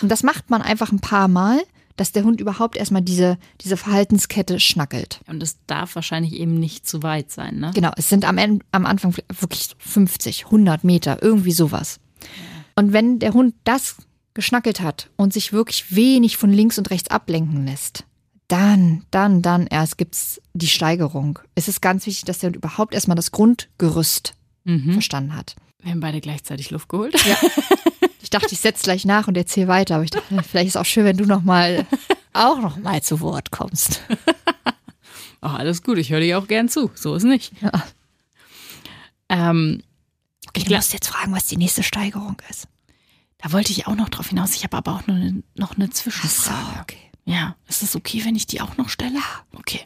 Und 0.01 0.09
das 0.09 0.23
macht 0.23 0.49
man 0.49 0.61
einfach 0.61 0.91
ein 0.91 0.99
paar 0.99 1.27
Mal, 1.27 1.61
dass 1.97 2.11
der 2.11 2.23
Hund 2.23 2.41
überhaupt 2.41 2.75
erstmal 2.77 3.01
diese, 3.01 3.37
diese 3.61 3.77
Verhaltenskette 3.77 4.59
schnackelt. 4.59 5.21
Und 5.27 5.41
es 5.41 5.57
darf 5.67 5.95
wahrscheinlich 5.95 6.33
eben 6.33 6.59
nicht 6.59 6.87
zu 6.87 7.03
weit 7.03 7.31
sein, 7.31 7.59
ne? 7.59 7.71
Genau, 7.73 7.91
es 7.95 8.09
sind 8.09 8.25
am, 8.25 8.37
En- 8.37 8.63
am 8.71 8.85
Anfang 8.85 9.15
wirklich 9.39 9.69
50, 9.79 10.45
100 10.45 10.83
Meter, 10.83 11.21
irgendwie 11.23 11.51
sowas. 11.53 11.99
Und 12.75 12.91
wenn 12.93 13.19
der 13.19 13.33
Hund 13.33 13.55
das 13.63 13.95
geschnackelt 14.33 14.81
hat 14.81 15.09
und 15.15 15.31
sich 15.31 15.53
wirklich 15.53 15.95
wenig 15.95 16.35
von 16.35 16.51
links 16.51 16.77
und 16.77 16.89
rechts 16.91 17.09
ablenken 17.09 17.65
lässt, 17.65 18.03
dann, 18.49 19.05
dann, 19.09 19.41
dann 19.41 19.65
erst 19.65 19.97
gibt's 19.97 20.41
die 20.53 20.67
Steigerung. 20.67 21.39
Es 21.55 21.67
ist 21.67 21.81
ganz 21.81 22.05
wichtig, 22.05 22.25
dass 22.25 22.39
der 22.39 22.49
Hund 22.49 22.57
überhaupt 22.57 22.93
erstmal 22.93 23.15
das 23.15 23.31
Grundgerüst 23.31 24.33
verstanden 24.91 25.35
hat. 25.35 25.55
Wir 25.81 25.91
haben 25.91 25.99
beide 25.99 26.19
gleichzeitig 26.19 26.71
Luft 26.71 26.89
geholt. 26.89 27.15
Ja. 27.25 27.37
Ich 28.25 28.31
dachte, 28.31 28.47
ich 28.53 28.59
setze 28.59 28.81
gleich 28.81 29.05
nach 29.05 29.27
und 29.27 29.37
erzähle 29.37 29.67
weiter, 29.67 29.93
aber 29.95 30.03
ich 30.03 30.09
dachte, 30.09 30.41
vielleicht 30.49 30.69
ist 30.69 30.77
auch 30.77 30.85
schön, 30.85 31.05
wenn 31.05 31.15
du 31.17 31.25
noch 31.25 31.43
mal 31.43 31.85
auch 32.33 32.59
noch 32.59 32.77
mal 32.77 32.99
zu 33.03 33.19
Wort 33.21 33.51
kommst. 33.51 34.01
Oh, 35.41 35.49
alles 35.49 35.83
gut, 35.83 35.99
ich 35.99 36.09
höre 36.09 36.21
dir 36.21 36.39
auch 36.39 36.47
gern 36.47 36.69
zu. 36.69 36.89
So 36.95 37.13
ist 37.13 37.21
nicht. 37.23 37.53
Ja. 37.61 37.71
Ähm, 39.29 39.83
Okay, 40.47 40.63
du 40.63 40.73
musst 40.75 40.91
jetzt 40.93 41.07
fragen, 41.09 41.33
was 41.33 41.45
die 41.45 41.57
nächste 41.57 41.83
Steigerung 41.83 42.37
ist. 42.49 42.67
da 43.37 43.51
wollte 43.51 43.71
ich 43.71 43.85
auch 43.85 43.93
noch 43.95 44.09
drauf 44.09 44.29
hinaus. 44.29 44.55
Ich 44.55 44.63
habe 44.63 44.75
aber 44.77 44.93
auch 44.95 45.05
noch 45.05 45.13
eine, 45.13 45.43
noch 45.53 45.75
eine 45.75 45.91
Zwischenfrage. 45.91 46.79
okay. 46.81 46.97
Ja, 47.25 47.55
ist 47.67 47.83
das 47.83 47.95
okay, 47.95 48.23
wenn 48.25 48.35
ich 48.35 48.47
die 48.47 48.59
auch 48.61 48.75
noch 48.77 48.89
stelle? 48.89 49.19
Okay. 49.53 49.81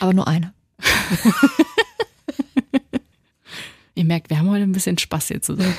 Aber 0.00 0.12
nur 0.12 0.28
eine. 0.28 0.52
Ihr 3.94 4.04
merkt, 4.04 4.28
wir 4.28 4.38
haben 4.38 4.50
heute 4.50 4.64
ein 4.64 4.72
bisschen 4.72 4.98
Spaß 4.98 5.28
hier 5.28 5.40
zusammen. 5.40 5.74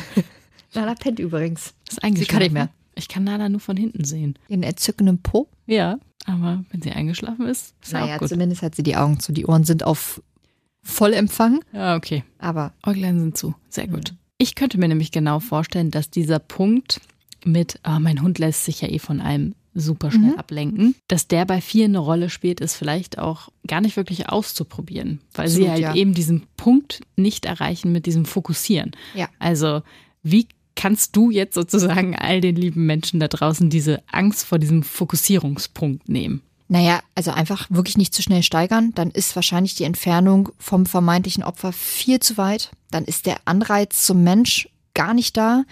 Lala 0.74 0.96
pennt 0.96 1.20
übrigens. 1.20 1.74
Das 1.86 1.94
ist 1.98 2.04
eingeschlafen. 2.04 2.32
kann 2.32 2.42
nicht 2.44 2.52
mehr. 2.54 2.70
Ich 2.96 3.08
kann 3.08 3.24
Nala 3.24 3.50
nur 3.50 3.60
von 3.60 3.78
hinten 3.78 4.04
sehen. 4.04 4.38
In 4.48 4.64
entzückendem 4.64 5.20
Po. 5.20 5.48
Ja, 5.66 6.00
aber 6.26 6.64
wenn 6.72 6.82
sie 6.82 6.92
eingeschlafen 6.92 7.48
ist, 7.48 7.74
ist 7.82 7.94
ja 7.94 8.02
Naja, 8.02 8.16
auch 8.16 8.20
gut. 8.20 8.30
zumindest 8.30 8.62
hat 8.62 8.76
sie 8.76 8.84
die 8.84 8.96
Augen 8.98 9.20
zu. 9.20 9.32
Die 9.32 9.46
Ohren 9.46 9.64
sind 9.64 9.84
auf 9.84 10.22
Vollempfang. 10.82 11.62
Ja, 11.72 11.96
okay. 11.96 12.24
Aber 12.40 12.74
Äuglein 12.86 13.20
sind 13.20 13.38
zu. 13.38 13.56
Sehr 13.70 13.88
gut. 13.88 14.14
Ich 14.38 14.56
könnte 14.56 14.78
mir 14.78 14.88
nämlich 14.88 15.12
genau 15.12 15.40
vorstellen, 15.40 15.92
dass 15.92 16.10
dieser 16.10 16.40
Punkt 16.40 17.02
mit, 17.46 17.80
ah, 17.84 18.00
mein 18.00 18.22
Hund 18.22 18.40
lässt 18.40 18.66
sich 18.66 18.82
ja 18.82 18.90
eh 18.90 19.00
von 19.00 19.22
allem 19.22 19.56
super 19.74 20.12
schnell 20.12 20.36
ablenken, 20.36 20.96
dass 21.08 21.28
der 21.28 21.46
bei 21.46 21.62
vielen 21.62 21.92
eine 21.92 22.00
Rolle 22.00 22.30
spielt, 22.30 22.60
ist 22.60 22.76
vielleicht 22.76 23.18
auch 23.18 23.50
gar 23.68 23.82
nicht 23.82 23.96
wirklich 23.96 24.28
auszuprobieren, 24.28 25.22
weil 25.34 25.48
sie 25.48 25.68
Absolut, 25.70 25.70
halt 25.86 25.96
ja. 25.96 26.02
eben 26.02 26.14
diesen 26.14 26.48
Punkt 26.58 27.02
nicht 27.16 27.46
erreichen 27.46 27.92
mit 27.92 28.06
diesem 28.06 28.26
Fokussieren. 28.26 28.92
Ja. 29.14 29.30
Also, 29.40 29.82
wie 30.24 30.48
kannst 30.80 31.16
du 31.16 31.30
jetzt 31.30 31.56
sozusagen 31.56 32.16
all 32.16 32.40
den 32.40 32.56
lieben 32.56 32.86
Menschen 32.86 33.20
da 33.20 33.28
draußen 33.28 33.70
diese 33.70 34.02
Angst 34.10 34.46
vor 34.46 34.60
diesem 34.60 34.82
Fokussierungspunkt 34.82 36.08
nehmen? 36.08 36.42
naja, 36.72 37.02
also 37.16 37.32
einfach 37.32 37.66
wirklich 37.72 37.98
nicht 37.98 38.14
zu 38.14 38.22
schnell 38.22 38.44
steigern. 38.44 38.92
Dann 38.94 39.10
ist 39.10 39.36
wahrscheinlich 39.36 39.74
die 39.74 39.86
Entfernung 39.86 40.50
vom 40.60 40.86
vermeintlichen 40.86 41.44
Opfer 41.44 41.74
viel 41.74 42.20
zu 42.20 42.38
weit. 42.38 42.70
Dann 42.92 43.06
ist 43.06 43.26
der 43.26 43.38
Anreiz 43.46 44.06
zum 44.06 44.24
Mensch 44.24 44.70
gar 44.94 45.16
nicht 45.16 45.36
da. 45.36 45.64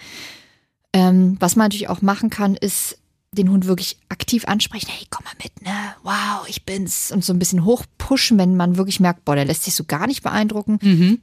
Ähm, 0.92 1.36
was 1.38 1.54
man 1.54 1.66
natürlich 1.66 1.88
auch 1.88 2.02
machen 2.02 2.30
kann, 2.30 2.56
ist 2.56 2.97
den 3.32 3.50
Hund 3.50 3.66
wirklich 3.66 3.98
aktiv 4.08 4.46
ansprechen. 4.46 4.88
Hey, 4.90 5.06
komm 5.10 5.24
mal 5.24 5.34
mit, 5.42 5.62
ne? 5.62 5.94
Wow, 6.02 6.48
ich 6.48 6.64
bin's. 6.64 7.12
Und 7.12 7.24
so 7.24 7.32
ein 7.32 7.38
bisschen 7.38 7.64
hochpushen, 7.64 8.38
wenn 8.38 8.56
man 8.56 8.76
wirklich 8.76 9.00
merkt, 9.00 9.24
boah, 9.24 9.34
der 9.34 9.44
lässt 9.44 9.64
sich 9.64 9.74
so 9.74 9.84
gar 9.84 10.06
nicht 10.06 10.22
beeindrucken. 10.22 10.78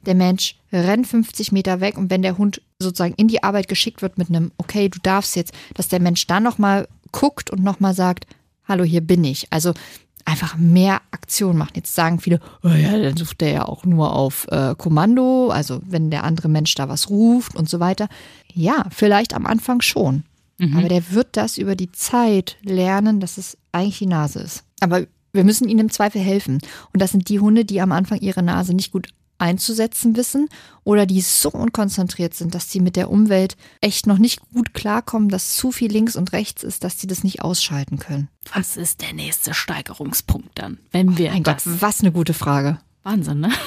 Der 0.06 0.14
Mensch 0.14 0.56
rennt 0.72 1.06
50 1.06 1.52
Meter 1.52 1.80
weg 1.80 1.98
und 1.98 2.10
wenn 2.10 2.22
der 2.22 2.38
Hund 2.38 2.62
sozusagen 2.78 3.14
in 3.16 3.28
die 3.28 3.42
Arbeit 3.42 3.66
geschickt 3.68 4.02
wird 4.02 4.18
mit 4.18 4.28
einem, 4.28 4.52
okay, 4.56 4.88
du 4.88 4.98
darfst 5.02 5.34
jetzt, 5.34 5.52
dass 5.74 5.88
der 5.88 6.00
Mensch 6.00 6.26
dann 6.26 6.42
nochmal 6.44 6.86
guckt 7.10 7.50
und 7.50 7.62
nochmal 7.62 7.94
sagt, 7.94 8.26
hallo, 8.68 8.84
hier 8.84 9.00
bin 9.00 9.24
ich. 9.24 9.48
Also 9.50 9.74
einfach 10.24 10.56
mehr 10.56 11.00
Aktion 11.10 11.56
machen. 11.56 11.72
Jetzt 11.74 11.94
sagen 11.94 12.20
viele, 12.20 12.40
oh 12.62 12.68
ja, 12.68 12.98
dann 12.98 13.16
sucht 13.16 13.40
der 13.40 13.50
ja 13.50 13.64
auch 13.64 13.84
nur 13.84 14.12
auf 14.12 14.46
äh, 14.50 14.74
Kommando, 14.76 15.50
also 15.50 15.80
wenn 15.84 16.10
der 16.10 16.24
andere 16.24 16.48
Mensch 16.48 16.74
da 16.74 16.88
was 16.88 17.10
ruft 17.10 17.56
und 17.56 17.68
so 17.68 17.80
weiter. 17.80 18.08
Ja, 18.52 18.86
vielleicht 18.90 19.34
am 19.34 19.46
Anfang 19.46 19.80
schon. 19.80 20.24
Aber 20.58 20.88
der 20.88 21.12
wird 21.12 21.36
das 21.36 21.58
über 21.58 21.76
die 21.76 21.92
Zeit 21.92 22.56
lernen, 22.62 23.20
dass 23.20 23.36
es 23.36 23.58
eigentlich 23.72 23.98
die 23.98 24.06
Nase 24.06 24.40
ist. 24.40 24.64
Aber 24.80 25.06
wir 25.32 25.44
müssen 25.44 25.68
ihnen 25.68 25.80
im 25.80 25.90
Zweifel 25.90 26.20
helfen. 26.20 26.60
Und 26.92 27.02
das 27.02 27.10
sind 27.10 27.28
die 27.28 27.40
Hunde, 27.40 27.64
die 27.64 27.80
am 27.80 27.92
Anfang 27.92 28.20
ihre 28.20 28.42
Nase 28.42 28.72
nicht 28.74 28.90
gut 28.90 29.08
einzusetzen 29.38 30.16
wissen 30.16 30.48
oder 30.82 31.04
die 31.04 31.20
so 31.20 31.50
unkonzentriert 31.50 32.32
sind, 32.34 32.54
dass 32.54 32.70
sie 32.70 32.80
mit 32.80 32.96
der 32.96 33.10
Umwelt 33.10 33.56
echt 33.82 34.06
noch 34.06 34.16
nicht 34.16 34.40
gut 34.52 34.72
klarkommen, 34.72 35.28
dass 35.28 35.56
zu 35.56 35.72
viel 35.72 35.92
links 35.92 36.16
und 36.16 36.32
rechts 36.32 36.62
ist, 36.62 36.84
dass 36.84 36.98
sie 36.98 37.06
das 37.06 37.22
nicht 37.22 37.42
ausschalten 37.42 37.98
können. 37.98 38.28
Was 38.54 38.78
ist 38.78 39.02
der 39.02 39.12
nächste 39.12 39.52
Steigerungspunkt 39.52 40.50
dann, 40.54 40.78
wenn 40.90 41.18
wir 41.18 41.32
Mein 41.32 41.42
Gott, 41.42 41.56
das... 41.56 41.82
was 41.82 42.00
eine 42.00 42.12
gute 42.12 42.32
Frage. 42.32 42.78
Wahnsinn, 43.02 43.40
ne? 43.40 43.52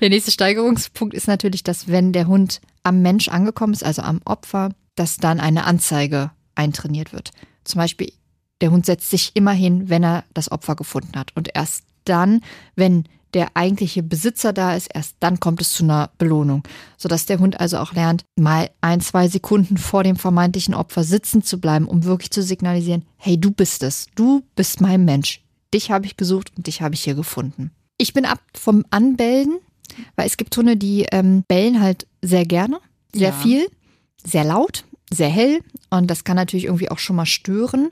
Der 0.00 0.10
nächste 0.10 0.30
Steigerungspunkt 0.30 1.14
ist 1.14 1.26
natürlich, 1.26 1.64
dass 1.64 1.88
wenn 1.88 2.12
der 2.12 2.28
Hund 2.28 2.60
am 2.82 3.02
Mensch 3.02 3.28
angekommen 3.28 3.72
ist, 3.72 3.82
also 3.82 4.02
am 4.02 4.20
Opfer, 4.24 4.70
dass 4.96 5.16
dann 5.18 5.40
eine 5.40 5.64
Anzeige 5.64 6.30
eintrainiert 6.54 7.12
wird. 7.12 7.30
Zum 7.64 7.78
Beispiel, 7.78 8.12
der 8.60 8.70
Hund 8.70 8.86
setzt 8.86 9.10
sich 9.10 9.32
immer 9.34 9.52
hin, 9.52 9.88
wenn 9.88 10.02
er 10.02 10.24
das 10.34 10.50
Opfer 10.50 10.74
gefunden 10.76 11.16
hat. 11.18 11.30
Und 11.36 11.50
erst 11.54 11.84
dann, 12.04 12.40
wenn 12.74 13.04
der 13.34 13.50
eigentliche 13.54 14.02
Besitzer 14.02 14.54
da 14.54 14.74
ist, 14.74 14.88
erst 14.94 15.16
dann 15.20 15.40
kommt 15.40 15.60
es 15.60 15.74
zu 15.74 15.84
einer 15.84 16.10
Belohnung. 16.16 16.62
Sodass 16.96 17.26
der 17.26 17.38
Hund 17.38 17.60
also 17.60 17.76
auch 17.78 17.92
lernt, 17.92 18.24
mal 18.36 18.70
ein, 18.80 19.02
zwei 19.02 19.28
Sekunden 19.28 19.76
vor 19.76 20.04
dem 20.04 20.16
vermeintlichen 20.16 20.72
Opfer 20.74 21.04
sitzen 21.04 21.42
zu 21.42 21.60
bleiben, 21.60 21.86
um 21.86 22.04
wirklich 22.04 22.30
zu 22.30 22.42
signalisieren, 22.42 23.04
hey, 23.18 23.38
du 23.38 23.50
bist 23.50 23.82
es, 23.82 24.06
du 24.14 24.42
bist 24.54 24.80
mein 24.80 25.04
Mensch. 25.04 25.42
Dich 25.74 25.90
habe 25.90 26.06
ich 26.06 26.16
gesucht 26.16 26.52
und 26.56 26.66
dich 26.66 26.80
habe 26.80 26.94
ich 26.94 27.02
hier 27.04 27.14
gefunden. 27.14 27.72
Ich 27.98 28.14
bin 28.14 28.24
ab 28.24 28.40
vom 28.54 28.86
Anbellen, 28.90 29.58
weil 30.14 30.26
es 30.26 30.38
gibt 30.38 30.56
Hunde, 30.56 30.78
die 30.78 31.06
ähm, 31.12 31.44
bellen 31.46 31.82
halt 31.82 32.06
sehr 32.22 32.46
gerne, 32.46 32.78
sehr 33.14 33.30
Ja. 33.30 33.36
viel, 33.36 33.66
sehr 34.24 34.44
laut, 34.44 34.84
sehr 35.10 35.28
hell 35.28 35.60
und 35.90 36.10
das 36.10 36.24
kann 36.24 36.36
natürlich 36.36 36.66
irgendwie 36.66 36.90
auch 36.90 36.98
schon 36.98 37.16
mal 37.16 37.26
stören. 37.26 37.90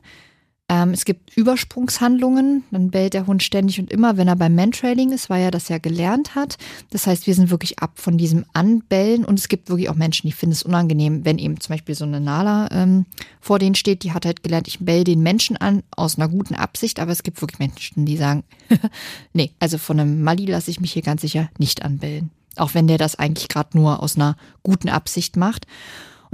Ähm, 0.66 0.90
es 0.90 1.05
gibt 1.05 1.37
Übersprungshandlungen, 1.37 2.64
dann 2.70 2.90
bellt 2.90 3.12
der 3.12 3.27
Hund 3.27 3.42
ständig 3.42 3.79
und 3.81 3.92
immer, 3.92 4.16
wenn 4.16 4.29
er 4.29 4.37
beim 4.37 4.55
Mantrailing 4.55 5.12
ist, 5.12 5.29
weil 5.29 5.42
er 5.42 5.50
das 5.50 5.68
ja 5.68 5.77
gelernt 5.77 6.35
hat. 6.35 6.57
Das 6.88 7.07
heißt, 7.07 7.27
wir 7.27 7.35
sind 7.35 7.50
wirklich 7.50 7.81
ab 7.81 7.98
von 8.00 8.16
diesem 8.16 8.46
Anbellen 8.55 9.27
und 9.27 9.38
es 9.38 9.48
gibt 9.48 9.68
wirklich 9.68 9.90
auch 9.90 9.94
Menschen, 9.94 10.27
die 10.27 10.33
finden 10.33 10.55
es 10.55 10.62
unangenehm, 10.62 11.27
wenn 11.27 11.38
eben 11.38 11.61
zum 11.61 11.74
Beispiel 11.74 11.94
so 11.94 12.07
eine 12.07 12.18
Nala 12.18 12.70
ähm, 12.70 13.05
vor 13.42 13.59
denen 13.59 13.74
steht, 13.74 14.05
die 14.05 14.12
hat 14.12 14.24
halt 14.24 14.42
gelernt, 14.42 14.66
ich 14.66 14.79
bell 14.79 15.05
den 15.05 15.22
Menschen 15.22 15.59
an 15.59 15.83
aus 15.90 16.16
einer 16.16 16.29
guten 16.29 16.55
Absicht, 16.55 16.98
aber 16.98 17.12
es 17.12 17.22
gibt 17.22 17.42
wirklich 17.42 17.59
Menschen, 17.59 18.07
die 18.07 18.16
sagen, 18.16 18.42
nee, 19.35 19.50
also 19.61 19.77
von 19.77 20.00
einem 20.00 20.22
Mali 20.22 20.46
lasse 20.46 20.70
ich 20.70 20.81
mich 20.81 20.94
hier 20.94 21.03
ganz 21.03 21.20
sicher 21.20 21.50
nicht 21.59 21.85
anbellen. 21.85 22.31
Auch 22.57 22.72
wenn 22.72 22.87
der 22.87 22.98
das 22.98 23.16
eigentlich 23.16 23.48
gerade 23.48 23.77
nur 23.77 24.03
aus 24.03 24.16
einer 24.16 24.37
guten 24.62 24.88
Absicht 24.88 25.37
macht. 25.37 25.66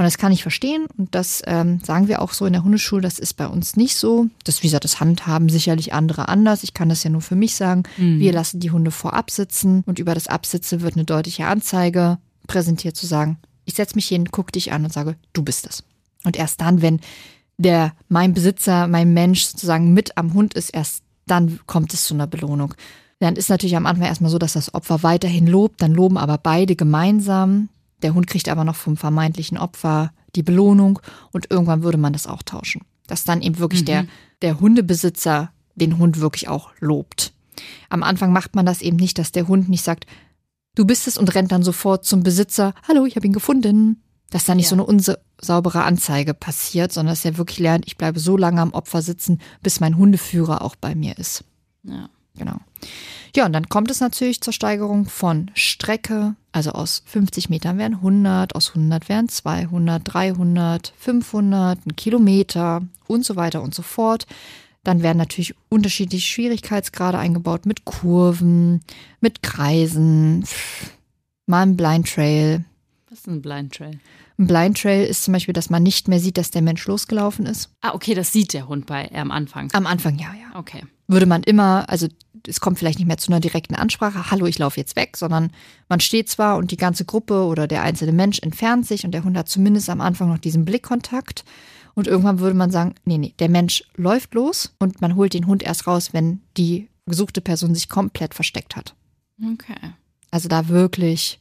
Und 0.01 0.05
das 0.05 0.17
kann 0.17 0.33
ich 0.33 0.41
verstehen 0.41 0.87
und 0.97 1.15
das 1.15 1.43
ähm, 1.47 1.79
sagen 1.85 2.09
wir 2.09 2.23
auch 2.23 2.33
so 2.33 2.47
in 2.47 2.55
der 2.55 2.65
Hundeschule, 2.65 3.03
das 3.03 3.19
ist 3.19 3.35
bei 3.35 3.47
uns 3.47 3.77
nicht 3.77 3.97
so. 3.97 4.29
Das, 4.45 4.63
wie 4.63 4.67
gesagt, 4.67 4.85
das 4.85 4.99
handhaben 4.99 5.51
sicherlich 5.51 5.93
andere 5.93 6.29
anders. 6.29 6.63
Ich 6.63 6.73
kann 6.73 6.89
das 6.89 7.05
ja 7.05 7.11
nur 7.11 7.21
für 7.21 7.37
mich 7.37 7.55
sagen. 7.55 7.83
Wir 8.19 8.33
lassen 8.33 8.61
die 8.61 8.71
Hunde 8.71 8.93
vorab 8.93 9.31
sitzen 9.31 9.83
und 9.85 9.99
über 9.99 10.15
das 10.15 10.27
Absitzen 10.27 10.81
wird 10.81 10.95
eine 10.95 11.05
deutliche 11.05 11.45
Anzeige 11.45 12.17
präsentiert, 12.47 12.97
zu 12.97 13.07
sagen, 13.07 13.41
ich 13.67 13.75
setze 13.75 13.95
mich 13.95 14.09
hin, 14.09 14.31
gucke 14.31 14.53
dich 14.53 14.73
an 14.73 14.85
und 14.85 14.91
sage, 14.91 15.17
du 15.35 15.43
bist 15.43 15.67
es. 15.67 15.85
Und 16.25 16.35
erst 16.35 16.63
dann, 16.63 16.81
wenn 16.81 17.01
der, 17.59 17.93
mein 18.09 18.33
Besitzer, 18.33 18.87
mein 18.87 19.13
Mensch 19.13 19.45
sozusagen 19.45 19.93
mit 19.93 20.17
am 20.17 20.33
Hund 20.33 20.55
ist, 20.55 20.71
erst 20.71 21.03
dann 21.27 21.61
kommt 21.67 21.93
es 21.93 22.07
zu 22.07 22.15
einer 22.15 22.27
Belohnung. 22.27 22.73
Dann 23.19 23.37
ist 23.37 23.51
natürlich 23.51 23.77
am 23.77 23.85
Anfang 23.85 24.07
erstmal 24.07 24.31
so, 24.31 24.39
dass 24.39 24.55
das 24.55 24.73
Opfer 24.73 25.03
weiterhin 25.03 25.47
lobt, 25.47 25.83
dann 25.83 25.93
loben 25.93 26.17
aber 26.17 26.39
beide 26.39 26.75
gemeinsam. 26.75 27.69
Der 28.03 28.15
Hund 28.15 28.27
kriegt 28.27 28.49
aber 28.49 28.65
noch 28.65 28.77
vom 28.77 28.97
vermeintlichen 28.97 29.59
Opfer 29.59 30.13
die 30.37 30.43
Belohnung 30.43 31.01
und 31.33 31.51
irgendwann 31.51 31.83
würde 31.83 31.99
man 31.99 32.13
das 32.13 32.27
auch 32.27 32.43
tauschen. 32.43 32.83
Dass 33.07 33.25
dann 33.25 33.43
eben 33.43 33.59
wirklich 33.59 33.83
mhm. 33.83 33.87
der, 33.87 34.07
der 34.43 34.61
Hundebesitzer 34.61 35.53
den 35.75 35.99
Hund 35.99 36.21
wirklich 36.21 36.49
auch 36.49 36.71
lobt. 36.81 37.33
Am 37.89 38.03
Anfang 38.03 38.33
macht 38.33 38.55
man 38.55 38.67
das 38.67 38.83
eben 38.83 38.97
nicht, 38.97 39.19
dass 39.19 39.33
der 39.33 39.49
Hund 39.49 39.69
nicht 39.69 39.85
sagt, 39.85 40.07
du 40.75 40.85
bist 40.85 41.07
es 41.07 41.19
und 41.19 41.35
rennt 41.35 41.53
dann 41.53 41.63
sofort 41.63 42.05
zum 42.05 42.23
Besitzer, 42.23 42.75
hallo, 42.87 43.05
ich 43.05 43.17
habe 43.17 43.27
ihn 43.27 43.33
gefunden. 43.33 44.03
Dass 44.33 44.45
da 44.45 44.55
nicht 44.55 44.71
ja. 44.71 44.77
so 44.77 44.77
eine 44.77 44.85
unsaubere 44.85 45.83
Anzeige 45.83 46.35
passiert, 46.35 46.93
sondern 46.93 47.13
dass 47.13 47.25
er 47.25 47.37
wirklich 47.37 47.59
lernt, 47.59 47.85
ich 47.89 47.97
bleibe 47.97 48.21
so 48.21 48.37
lange 48.37 48.61
am 48.61 48.73
Opfer 48.73 49.03
sitzen, 49.03 49.41
bis 49.61 49.81
mein 49.81 49.97
Hundeführer 49.97 50.63
auch 50.63 50.77
bei 50.77 50.95
mir 50.95 51.19
ist. 51.19 51.43
Ja. 51.83 52.09
Genau. 52.37 52.57
Ja, 53.37 53.47
und 53.47 53.53
dann 53.53 53.69
kommt 53.69 53.90
es 53.90 54.01
natürlich 54.01 54.40
zur 54.40 54.53
Steigerung 54.53 55.07
von 55.07 55.51
Strecke. 55.55 56.35
Also 56.53 56.71
aus 56.73 57.03
50 57.07 57.49
Metern 57.49 57.79
wären 57.79 57.95
100, 57.95 58.55
aus 58.55 58.71
100 58.71 59.09
wären 59.09 59.29
200, 59.29 60.03
300, 60.05 60.93
500, 60.99 61.87
ein 61.87 61.97
Kilometer 61.97 62.83
und 63.07 63.25
so 63.25 63.37
weiter 63.37 63.62
und 63.62 63.75
so 63.75 63.83
fort. 63.83 64.27
Dann 64.83 65.03
werden 65.03 65.19
natürlich 65.19 65.55
unterschiedliche 65.69 66.27
Schwierigkeitsgrade 66.27 67.19
eingebaut 67.19 67.66
mit 67.66 67.85
Kurven, 67.85 68.81
mit 69.21 69.43
Kreisen, 69.43 70.45
mal 71.47 71.62
ein 71.62 71.77
Blind 71.77 72.09
Trail. 72.09 72.64
Was 73.11 73.21
ist 73.21 73.29
ein 73.29 73.43
Blind 73.43 73.75
Trail? 73.75 74.01
Ein 74.38 74.47
Blind 74.47 74.81
Trail 74.81 75.07
ist 75.07 75.25
zum 75.25 75.33
Beispiel, 75.33 75.53
dass 75.53 75.69
man 75.69 75.83
nicht 75.83 76.09
mehr 76.09 76.19
sieht, 76.19 76.38
dass 76.38 76.51
der 76.51 76.62
Mensch 76.62 76.87
losgelaufen 76.87 77.45
ist. 77.45 77.71
Ah, 77.83 77.93
okay, 77.93 78.14
das 78.14 78.33
sieht 78.33 78.55
der 78.55 78.69
Hund 78.69 78.87
bei 78.87 79.07
äh, 79.12 79.19
am 79.19 79.31
Anfang. 79.31 79.69
Am 79.75 79.87
Anfang, 79.87 80.19
ja, 80.19 80.33
ja. 80.33 80.59
Okay. 80.59 80.83
Würde 81.11 81.27
man 81.27 81.42
immer, 81.42 81.88
also 81.88 82.07
es 82.46 82.61
kommt 82.61 82.79
vielleicht 82.79 82.99
nicht 82.99 83.09
mehr 83.09 83.18
zu 83.18 83.33
einer 83.33 83.40
direkten 83.40 83.75
Ansprache, 83.75 84.31
hallo, 84.31 84.46
ich 84.46 84.59
laufe 84.59 84.79
jetzt 84.79 84.94
weg, 84.94 85.16
sondern 85.16 85.51
man 85.88 85.99
steht 85.99 86.29
zwar 86.29 86.57
und 86.57 86.70
die 86.70 86.77
ganze 86.77 87.05
Gruppe 87.05 87.44
oder 87.46 87.66
der 87.66 87.83
einzelne 87.83 88.12
Mensch 88.12 88.38
entfernt 88.38 88.87
sich 88.87 89.05
und 89.05 89.11
der 89.11 89.25
Hund 89.25 89.37
hat 89.37 89.49
zumindest 89.49 89.90
am 89.90 90.01
Anfang 90.01 90.29
noch 90.29 90.38
diesen 90.38 90.64
Blickkontakt. 90.64 91.44
Und 91.94 92.07
irgendwann 92.07 92.38
würde 92.38 92.57
man 92.57 92.70
sagen, 92.70 92.94
nee, 93.05 93.18
nee, 93.18 93.35
der 93.40 93.49
Mensch 93.49 93.83
läuft 93.96 94.35
los 94.35 94.75
und 94.79 95.01
man 95.01 95.16
holt 95.16 95.35
den 95.35 95.49
Hund 95.49 95.64
erst 95.64 95.88
raus, 95.88 96.11
wenn 96.12 96.40
die 96.57 96.88
gesuchte 97.07 97.40
Person 97.40 97.75
sich 97.75 97.88
komplett 97.88 98.33
versteckt 98.33 98.77
hat. 98.77 98.94
Okay. 99.42 99.94
Also 100.31 100.49
da 100.49 100.68
wirklich 100.68 101.40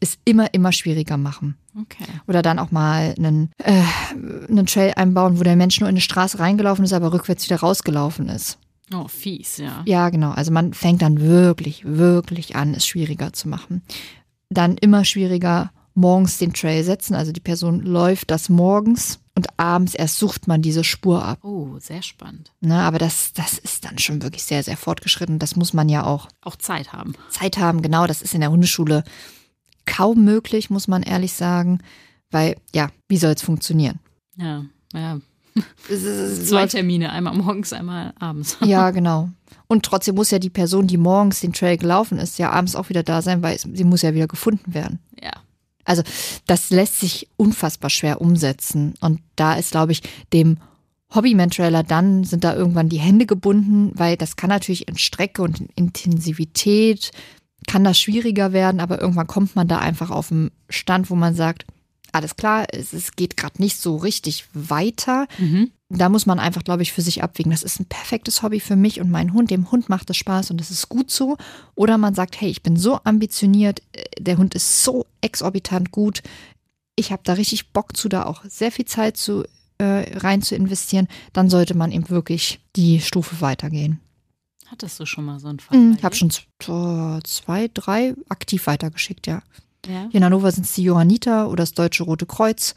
ist 0.00 0.18
immer, 0.24 0.54
immer 0.54 0.72
schwieriger 0.72 1.18
machen. 1.18 1.56
Okay. 1.78 2.04
Oder 2.26 2.42
dann 2.42 2.58
auch 2.58 2.70
mal 2.70 3.14
einen, 3.16 3.50
äh, 3.58 3.82
einen 4.48 4.66
Trail 4.66 4.94
einbauen, 4.96 5.38
wo 5.38 5.42
der 5.42 5.56
Mensch 5.56 5.80
nur 5.80 5.88
in 5.88 5.94
eine 5.94 6.00
Straße 6.00 6.38
reingelaufen 6.38 6.84
ist, 6.84 6.92
aber 6.92 7.12
rückwärts 7.12 7.44
wieder 7.44 7.60
rausgelaufen 7.60 8.28
ist. 8.28 8.58
Oh, 8.92 9.08
fies, 9.08 9.58
ja. 9.58 9.82
Ja, 9.86 10.10
genau. 10.10 10.30
Also 10.30 10.50
man 10.52 10.74
fängt 10.74 11.02
dann 11.02 11.20
wirklich, 11.20 11.84
wirklich 11.84 12.56
an, 12.56 12.74
es 12.74 12.86
schwieriger 12.86 13.32
zu 13.32 13.48
machen. 13.48 13.82
Dann 14.50 14.76
immer 14.76 15.04
schwieriger 15.04 15.72
morgens 15.94 16.38
den 16.38 16.52
Trail 16.52 16.84
setzen. 16.84 17.14
Also 17.14 17.32
die 17.32 17.40
Person 17.40 17.80
läuft 17.80 18.30
das 18.30 18.48
morgens 18.48 19.20
und 19.34 19.46
abends 19.58 19.94
erst 19.94 20.18
sucht 20.18 20.46
man 20.46 20.62
diese 20.62 20.84
Spur 20.84 21.24
ab. 21.24 21.42
Oh, 21.42 21.78
sehr 21.78 22.02
spannend. 22.02 22.52
Na, 22.60 22.86
aber 22.86 22.98
das, 22.98 23.32
das 23.32 23.58
ist 23.58 23.84
dann 23.84 23.98
schon 23.98 24.22
wirklich 24.22 24.44
sehr, 24.44 24.62
sehr 24.62 24.76
fortgeschritten. 24.76 25.38
Das 25.38 25.56
muss 25.56 25.72
man 25.72 25.88
ja 25.88 26.04
auch. 26.04 26.28
Auch 26.42 26.56
Zeit 26.56 26.92
haben. 26.92 27.14
Zeit 27.30 27.58
haben, 27.58 27.82
genau. 27.82 28.06
Das 28.06 28.22
ist 28.22 28.34
in 28.34 28.40
der 28.40 28.50
Hundeschule 28.50 29.04
kaum 29.86 30.24
möglich, 30.24 30.70
muss 30.70 30.88
man 30.88 31.02
ehrlich 31.02 31.32
sagen. 31.32 31.80
Weil, 32.30 32.56
ja, 32.74 32.88
wie 33.08 33.18
soll 33.18 33.32
es 33.32 33.42
funktionieren? 33.42 34.00
Ja, 34.36 34.64
ja. 34.94 35.20
Zwei 35.88 36.66
Termine, 36.66 37.10
einmal 37.10 37.34
morgens, 37.34 37.72
einmal 37.72 38.14
abends. 38.18 38.56
Ja, 38.64 38.90
genau. 38.92 39.28
Und 39.66 39.84
trotzdem 39.84 40.14
muss 40.14 40.30
ja 40.30 40.38
die 40.38 40.50
Person, 40.50 40.86
die 40.86 40.96
morgens 40.96 41.40
den 41.40 41.52
Trail 41.52 41.76
gelaufen 41.76 42.18
ist, 42.18 42.38
ja 42.38 42.50
abends 42.50 42.76
auch 42.76 42.88
wieder 42.88 43.02
da 43.02 43.22
sein, 43.22 43.42
weil 43.42 43.58
sie 43.58 43.84
muss 43.84 44.02
ja 44.02 44.14
wieder 44.14 44.26
gefunden 44.26 44.74
werden. 44.74 44.98
Ja. 45.22 45.32
Also 45.84 46.02
das 46.46 46.70
lässt 46.70 47.00
sich 47.00 47.28
unfassbar 47.36 47.90
schwer 47.90 48.20
umsetzen. 48.20 48.94
Und 49.00 49.20
da 49.36 49.54
ist, 49.54 49.72
glaube 49.72 49.92
ich, 49.92 50.02
dem 50.32 50.58
Hobbyman-Trailer 51.14 51.82
dann 51.82 52.24
sind 52.24 52.44
da 52.44 52.54
irgendwann 52.54 52.88
die 52.88 53.00
Hände 53.00 53.26
gebunden, 53.26 53.92
weil 53.94 54.16
das 54.16 54.36
kann 54.36 54.50
natürlich 54.50 54.88
in 54.88 54.96
Strecke 54.96 55.42
und 55.42 55.60
in 55.60 55.68
Intensivität 55.74 57.10
kann 57.66 57.84
das 57.84 58.00
schwieriger 58.00 58.52
werden, 58.52 58.80
aber 58.80 59.00
irgendwann 59.00 59.26
kommt 59.26 59.54
man 59.54 59.68
da 59.68 59.78
einfach 59.78 60.10
auf 60.10 60.32
einen 60.32 60.50
Stand, 60.68 61.10
wo 61.10 61.14
man 61.14 61.34
sagt, 61.34 61.64
alles 62.12 62.36
klar, 62.36 62.66
es, 62.70 62.92
es 62.92 63.16
geht 63.16 63.36
gerade 63.36 63.60
nicht 63.60 63.80
so 63.80 63.96
richtig 63.96 64.44
weiter. 64.52 65.26
Mhm. 65.38 65.72
Da 65.88 66.08
muss 66.08 66.24
man 66.24 66.38
einfach, 66.38 66.64
glaube 66.64 66.82
ich, 66.82 66.92
für 66.92 67.02
sich 67.02 67.22
abwägen. 67.22 67.52
Das 67.52 67.62
ist 67.62 67.80
ein 67.80 67.86
perfektes 67.86 68.42
Hobby 68.42 68.60
für 68.60 68.76
mich 68.76 69.00
und 69.00 69.10
meinen 69.10 69.32
Hund. 69.32 69.50
Dem 69.50 69.70
Hund 69.70 69.88
macht 69.88 70.08
es 70.10 70.16
Spaß 70.16 70.50
und 70.50 70.60
das 70.60 70.70
ist 70.70 70.88
gut 70.88 71.10
so. 71.10 71.36
Oder 71.74 71.98
man 71.98 72.14
sagt, 72.14 72.40
hey, 72.40 72.48
ich 72.48 72.62
bin 72.62 72.76
so 72.76 73.00
ambitioniert, 73.04 73.82
äh, 73.92 74.04
der 74.18 74.38
Hund 74.38 74.54
ist 74.54 74.84
so 74.84 75.06
exorbitant 75.20 75.90
gut. 75.90 76.22
Ich 76.96 77.12
habe 77.12 77.22
da 77.24 77.34
richtig 77.34 77.72
Bock 77.72 77.96
zu, 77.96 78.08
da 78.08 78.24
auch 78.24 78.44
sehr 78.44 78.70
viel 78.70 78.84
Zeit 78.84 79.16
zu, 79.16 79.44
äh, 79.78 80.18
rein 80.18 80.42
zu 80.42 80.54
investieren. 80.54 81.08
Dann 81.32 81.50
sollte 81.50 81.74
man 81.74 81.92
eben 81.92 82.08
wirklich 82.10 82.60
die 82.76 83.00
Stufe 83.00 83.40
weitergehen. 83.40 84.00
Hattest 84.66 84.98
du 85.00 85.04
schon 85.04 85.26
mal 85.26 85.38
so 85.38 85.48
einen 85.48 85.60
Fall? 85.60 85.78
Mhm, 85.78 85.96
ich 85.98 86.04
habe 86.04 86.14
schon 86.14 86.30
zwei, 86.30 87.70
drei 87.74 88.14
aktiv 88.30 88.66
weitergeschickt, 88.66 89.26
ja. 89.26 89.42
Ja. 89.86 90.08
Hier 90.10 90.18
in 90.18 90.24
Hannover 90.24 90.50
sind 90.52 90.64
es 90.64 90.74
die 90.74 90.84
Johanniter 90.84 91.48
oder 91.48 91.62
das 91.62 91.72
Deutsche 91.72 92.04
Rote 92.04 92.26
Kreuz, 92.26 92.74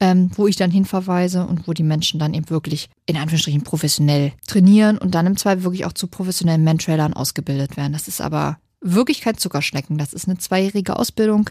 ähm, 0.00 0.30
wo 0.34 0.46
ich 0.46 0.56
dann 0.56 0.70
hinverweise 0.70 1.46
und 1.46 1.66
wo 1.66 1.72
die 1.72 1.82
Menschen 1.82 2.20
dann 2.20 2.34
eben 2.34 2.50
wirklich 2.50 2.88
in 3.06 3.16
Anführungsstrichen 3.16 3.62
professionell 3.62 4.32
trainieren 4.46 4.98
und 4.98 5.14
dann 5.14 5.26
im 5.26 5.36
Zweifel 5.36 5.64
wirklich 5.64 5.84
auch 5.84 5.92
zu 5.92 6.06
professionellen 6.06 6.64
Mentrailern 6.64 7.14
ausgebildet 7.14 7.76
werden. 7.76 7.92
Das 7.92 8.08
ist 8.08 8.20
aber 8.20 8.58
wirklich 8.80 9.20
kein 9.20 9.36
Zuckerschnecken. 9.36 9.98
Das 9.98 10.12
ist 10.12 10.28
eine 10.28 10.38
zweijährige 10.38 10.96
Ausbildung 10.96 11.50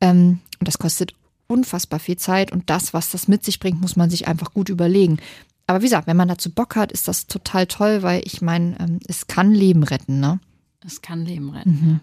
ähm, 0.00 0.40
und 0.58 0.68
das 0.68 0.78
kostet 0.78 1.14
unfassbar 1.46 2.00
viel 2.00 2.16
Zeit 2.16 2.52
und 2.52 2.70
das, 2.70 2.94
was 2.94 3.10
das 3.10 3.28
mit 3.28 3.44
sich 3.44 3.60
bringt, 3.60 3.80
muss 3.80 3.96
man 3.96 4.10
sich 4.10 4.26
einfach 4.26 4.52
gut 4.52 4.68
überlegen. 4.68 5.18
Aber 5.66 5.80
wie 5.80 5.86
gesagt, 5.86 6.06
wenn 6.06 6.16
man 6.16 6.28
dazu 6.28 6.50
Bock 6.50 6.76
hat, 6.76 6.92
ist 6.92 7.08
das 7.08 7.26
total 7.26 7.66
toll, 7.66 8.02
weil 8.02 8.22
ich 8.24 8.42
meine, 8.42 8.78
ähm, 8.80 9.00
es 9.06 9.26
kann 9.26 9.52
Leben 9.52 9.82
retten, 9.82 10.20
ne? 10.20 10.40
Es 10.84 11.00
kann 11.00 11.24
Leben 11.24 11.50
retten. 11.50 11.70
Mhm. 11.70 12.00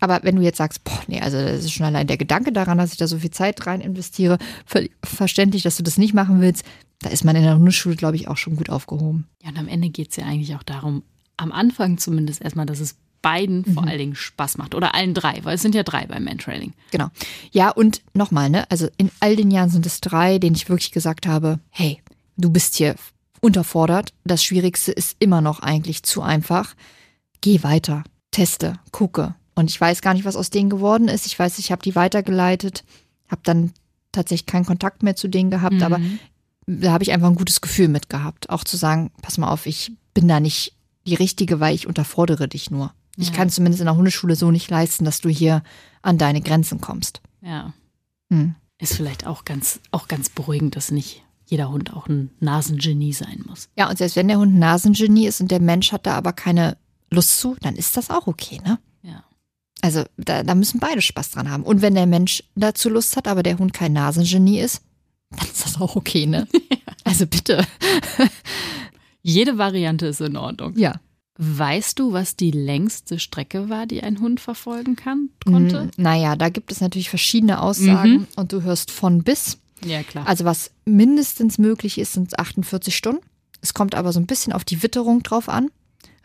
Aber 0.00 0.20
wenn 0.22 0.36
du 0.36 0.42
jetzt 0.42 0.58
sagst, 0.58 0.84
boah, 0.84 1.00
nee, 1.06 1.20
also 1.20 1.36
das 1.36 1.64
ist 1.64 1.72
schon 1.72 1.86
allein 1.86 2.06
der 2.06 2.16
Gedanke 2.16 2.52
daran, 2.52 2.78
dass 2.78 2.92
ich 2.92 2.98
da 2.98 3.06
so 3.06 3.18
viel 3.18 3.30
Zeit 3.30 3.66
rein 3.66 3.80
investiere, 3.80 4.38
verständlich, 5.04 5.62
dass 5.62 5.76
du 5.76 5.82
das 5.82 5.98
nicht 5.98 6.14
machen 6.14 6.40
willst, 6.40 6.64
da 7.00 7.10
ist 7.10 7.24
man 7.24 7.36
in 7.36 7.42
der 7.42 7.56
Hundeschule, 7.56 7.96
glaube 7.96 8.16
ich, 8.16 8.28
auch 8.28 8.36
schon 8.36 8.56
gut 8.56 8.70
aufgehoben. 8.70 9.28
Ja, 9.42 9.50
und 9.50 9.58
am 9.58 9.68
Ende 9.68 9.88
geht 9.90 10.10
es 10.10 10.16
ja 10.16 10.24
eigentlich 10.24 10.54
auch 10.56 10.62
darum, 10.62 11.02
am 11.36 11.52
Anfang 11.52 11.98
zumindest 11.98 12.42
erstmal, 12.42 12.66
dass 12.66 12.80
es 12.80 12.96
beiden 13.22 13.64
mhm. 13.66 13.74
vor 13.74 13.86
allen 13.86 13.98
Dingen 13.98 14.14
Spaß 14.14 14.58
macht. 14.58 14.74
Oder 14.74 14.94
allen 14.94 15.14
drei, 15.14 15.40
weil 15.42 15.54
es 15.54 15.62
sind 15.62 15.74
ja 15.74 15.82
drei 15.82 16.06
beim 16.06 16.24
Mantrailing. 16.24 16.72
Genau. 16.90 17.08
Ja, 17.50 17.70
und 17.70 18.02
nochmal, 18.14 18.50
ne, 18.50 18.70
also 18.70 18.88
in 18.96 19.10
all 19.20 19.36
den 19.36 19.50
Jahren 19.50 19.70
sind 19.70 19.86
es 19.86 20.00
drei, 20.00 20.38
denen 20.38 20.56
ich 20.56 20.68
wirklich 20.68 20.92
gesagt 20.92 21.26
habe, 21.26 21.60
hey, 21.70 22.00
du 22.36 22.50
bist 22.50 22.76
hier 22.76 22.94
unterfordert. 23.40 24.12
Das 24.24 24.42
Schwierigste 24.42 24.92
ist 24.92 25.16
immer 25.18 25.40
noch 25.40 25.60
eigentlich 25.60 26.02
zu 26.02 26.22
einfach. 26.22 26.74
Geh 27.40 27.62
weiter, 27.62 28.04
teste, 28.30 28.74
gucke, 28.90 29.34
und 29.58 29.70
ich 29.70 29.80
weiß 29.80 30.02
gar 30.02 30.14
nicht, 30.14 30.24
was 30.24 30.36
aus 30.36 30.50
denen 30.50 30.70
geworden 30.70 31.08
ist. 31.08 31.26
Ich 31.26 31.38
weiß, 31.38 31.58
ich 31.58 31.72
habe 31.72 31.82
die 31.82 31.96
weitergeleitet, 31.96 32.84
habe 33.28 33.42
dann 33.44 33.72
tatsächlich 34.12 34.46
keinen 34.46 34.64
Kontakt 34.64 35.02
mehr 35.02 35.16
zu 35.16 35.26
denen 35.26 35.50
gehabt, 35.50 35.76
mhm. 35.76 35.82
aber 35.82 36.00
da 36.66 36.92
habe 36.92 37.02
ich 37.02 37.12
einfach 37.12 37.28
ein 37.28 37.34
gutes 37.34 37.60
Gefühl 37.60 37.88
mit 37.88 38.08
gehabt. 38.08 38.50
Auch 38.50 38.62
zu 38.62 38.76
sagen, 38.76 39.10
pass 39.20 39.36
mal 39.36 39.50
auf, 39.50 39.66
ich 39.66 39.92
bin 40.14 40.28
da 40.28 40.38
nicht 40.38 40.74
die 41.06 41.14
Richtige, 41.14 41.60
weil 41.60 41.74
ich 41.74 41.86
unterfordere 41.86 42.46
dich 42.46 42.70
nur. 42.70 42.92
Ja. 43.16 43.22
Ich 43.22 43.32
kann 43.32 43.50
zumindest 43.50 43.80
in 43.80 43.86
der 43.86 43.96
Hundeschule 43.96 44.36
so 44.36 44.50
nicht 44.50 44.70
leisten, 44.70 45.04
dass 45.04 45.20
du 45.20 45.28
hier 45.28 45.62
an 46.02 46.18
deine 46.18 46.40
Grenzen 46.40 46.80
kommst. 46.80 47.20
Ja. 47.40 47.72
Hm. 48.30 48.54
Ist 48.78 48.94
vielleicht 48.94 49.26
auch 49.26 49.44
ganz, 49.44 49.80
auch 49.90 50.06
ganz 50.06 50.28
beruhigend, 50.28 50.76
dass 50.76 50.92
nicht 50.92 51.24
jeder 51.46 51.70
Hund 51.70 51.96
auch 51.96 52.06
ein 52.06 52.30
Nasengenie 52.38 53.12
sein 53.12 53.42
muss. 53.46 53.70
Ja, 53.76 53.88
und 53.88 53.98
selbst 53.98 54.14
wenn 54.14 54.28
der 54.28 54.38
Hund 54.38 54.54
ein 54.54 54.58
Nasengenie 54.60 55.26
ist 55.26 55.40
und 55.40 55.50
der 55.50 55.60
Mensch 55.60 55.90
hat 55.90 56.06
da 56.06 56.14
aber 56.14 56.32
keine 56.32 56.76
Lust 57.10 57.40
zu, 57.40 57.56
dann 57.60 57.74
ist 57.74 57.96
das 57.96 58.10
auch 58.10 58.26
okay, 58.26 58.60
ne? 58.64 58.78
Also 59.80 60.04
da, 60.16 60.42
da 60.42 60.54
müssen 60.54 60.80
beide 60.80 61.02
Spaß 61.02 61.30
dran 61.30 61.50
haben. 61.50 61.62
Und 61.62 61.82
wenn 61.82 61.94
der 61.94 62.06
Mensch 62.06 62.42
dazu 62.56 62.88
Lust 62.88 63.16
hat, 63.16 63.28
aber 63.28 63.42
der 63.42 63.58
Hund 63.58 63.72
kein 63.72 63.92
Nasengenie 63.92 64.60
ist, 64.60 64.82
dann 65.30 65.48
ist 65.48 65.64
das 65.64 65.80
auch 65.80 65.96
okay, 65.96 66.26
ne? 66.26 66.48
Also 67.04 67.26
bitte. 67.26 67.66
Jede 69.22 69.56
Variante 69.56 70.06
ist 70.06 70.20
in 70.20 70.36
Ordnung. 70.36 70.76
Ja. 70.76 71.00
Weißt 71.38 71.98
du, 71.98 72.12
was 72.12 72.36
die 72.36 72.50
längste 72.50 73.18
Strecke 73.18 73.70
war, 73.70 73.86
die 73.86 74.02
ein 74.02 74.20
Hund 74.20 74.40
verfolgen 74.40 74.94
kann, 74.94 75.30
konnte? 75.46 75.84
Mm, 75.84 75.90
naja, 75.96 76.36
da 76.36 76.50
gibt 76.50 76.70
es 76.70 76.80
natürlich 76.80 77.08
verschiedene 77.08 77.62
Aussagen 77.62 78.12
mhm. 78.12 78.26
und 78.36 78.52
du 78.52 78.62
hörst 78.62 78.90
von 78.90 79.22
bis. 79.22 79.58
Ja, 79.84 80.02
klar. 80.02 80.26
Also 80.26 80.44
was 80.44 80.70
mindestens 80.84 81.56
möglich 81.56 81.96
ist, 81.98 82.12
sind 82.12 82.38
48 82.38 82.94
Stunden. 82.94 83.24
Es 83.60 83.72
kommt 83.72 83.94
aber 83.94 84.12
so 84.12 84.20
ein 84.20 84.26
bisschen 84.26 84.52
auf 84.52 84.64
die 84.64 84.82
Witterung 84.82 85.22
drauf 85.22 85.48
an. 85.48 85.70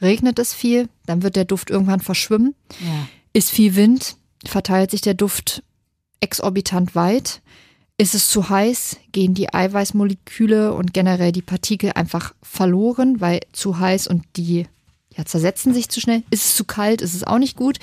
Regnet 0.01 0.39
es 0.39 0.53
viel, 0.53 0.89
dann 1.05 1.23
wird 1.23 1.35
der 1.35 1.45
Duft 1.45 1.69
irgendwann 1.69 2.01
verschwimmen. 2.01 2.55
Ja. 2.81 3.07
Ist 3.33 3.49
viel 3.51 3.75
Wind, 3.75 4.15
verteilt 4.45 4.91
sich 4.91 5.01
der 5.01 5.13
Duft 5.15 5.63
exorbitant 6.19 6.95
weit. 6.95 7.41
Ist 7.97 8.15
es 8.15 8.29
zu 8.29 8.49
heiß, 8.49 8.97
gehen 9.11 9.33
die 9.33 9.53
Eiweißmoleküle 9.53 10.73
und 10.73 10.93
generell 10.93 11.31
die 11.31 11.41
Partikel 11.41 11.91
einfach 11.93 12.33
verloren, 12.41 13.21
weil 13.21 13.41
zu 13.51 13.79
heiß 13.79 14.07
und 14.07 14.23
die 14.35 14.65
ja, 15.15 15.25
zersetzen 15.25 15.73
sich 15.73 15.89
zu 15.89 15.99
schnell. 16.01 16.23
Ist 16.31 16.43
es 16.45 16.55
zu 16.55 16.63
kalt, 16.65 17.01
ist 17.01 17.13
es 17.13 17.23
auch 17.23 17.37
nicht 17.37 17.55
gut. 17.55 17.77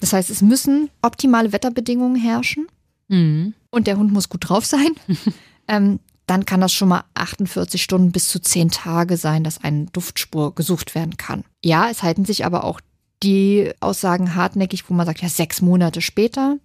Das 0.00 0.12
heißt, 0.12 0.28
es 0.28 0.42
müssen 0.42 0.90
optimale 1.02 1.52
Wetterbedingungen 1.52 2.20
herrschen 2.20 2.66
Mhm. 3.08 3.52
und 3.70 3.86
der 3.86 3.98
Hund 3.98 4.12
muss 4.12 4.30
gut 4.30 4.48
drauf 4.48 4.64
sein. 4.64 4.88
ähm, 5.68 6.00
dann 6.26 6.46
kann 6.46 6.62
das 6.62 6.72
schon 6.72 6.88
mal 6.88 7.04
48 7.12 7.82
Stunden 7.82 8.12
bis 8.12 8.28
zu 8.28 8.40
10 8.40 8.70
Tage 8.70 9.18
sein, 9.18 9.44
dass 9.44 9.62
eine 9.62 9.86
Duftspur 9.92 10.54
gesucht 10.54 10.94
werden 10.94 11.18
kann. 11.18 11.44
Ja, 11.62 11.90
es 11.90 12.02
halten 12.02 12.24
sich 12.24 12.46
aber 12.46 12.64
auch 12.64 12.80
die 13.24 13.72
Aussagen 13.80 14.34
hartnäckig, 14.34 14.88
wo 14.88 14.94
man 14.94 15.06
sagt, 15.06 15.22
ja, 15.22 15.28
sechs 15.28 15.62
Monate 15.62 16.00
später. 16.00 16.58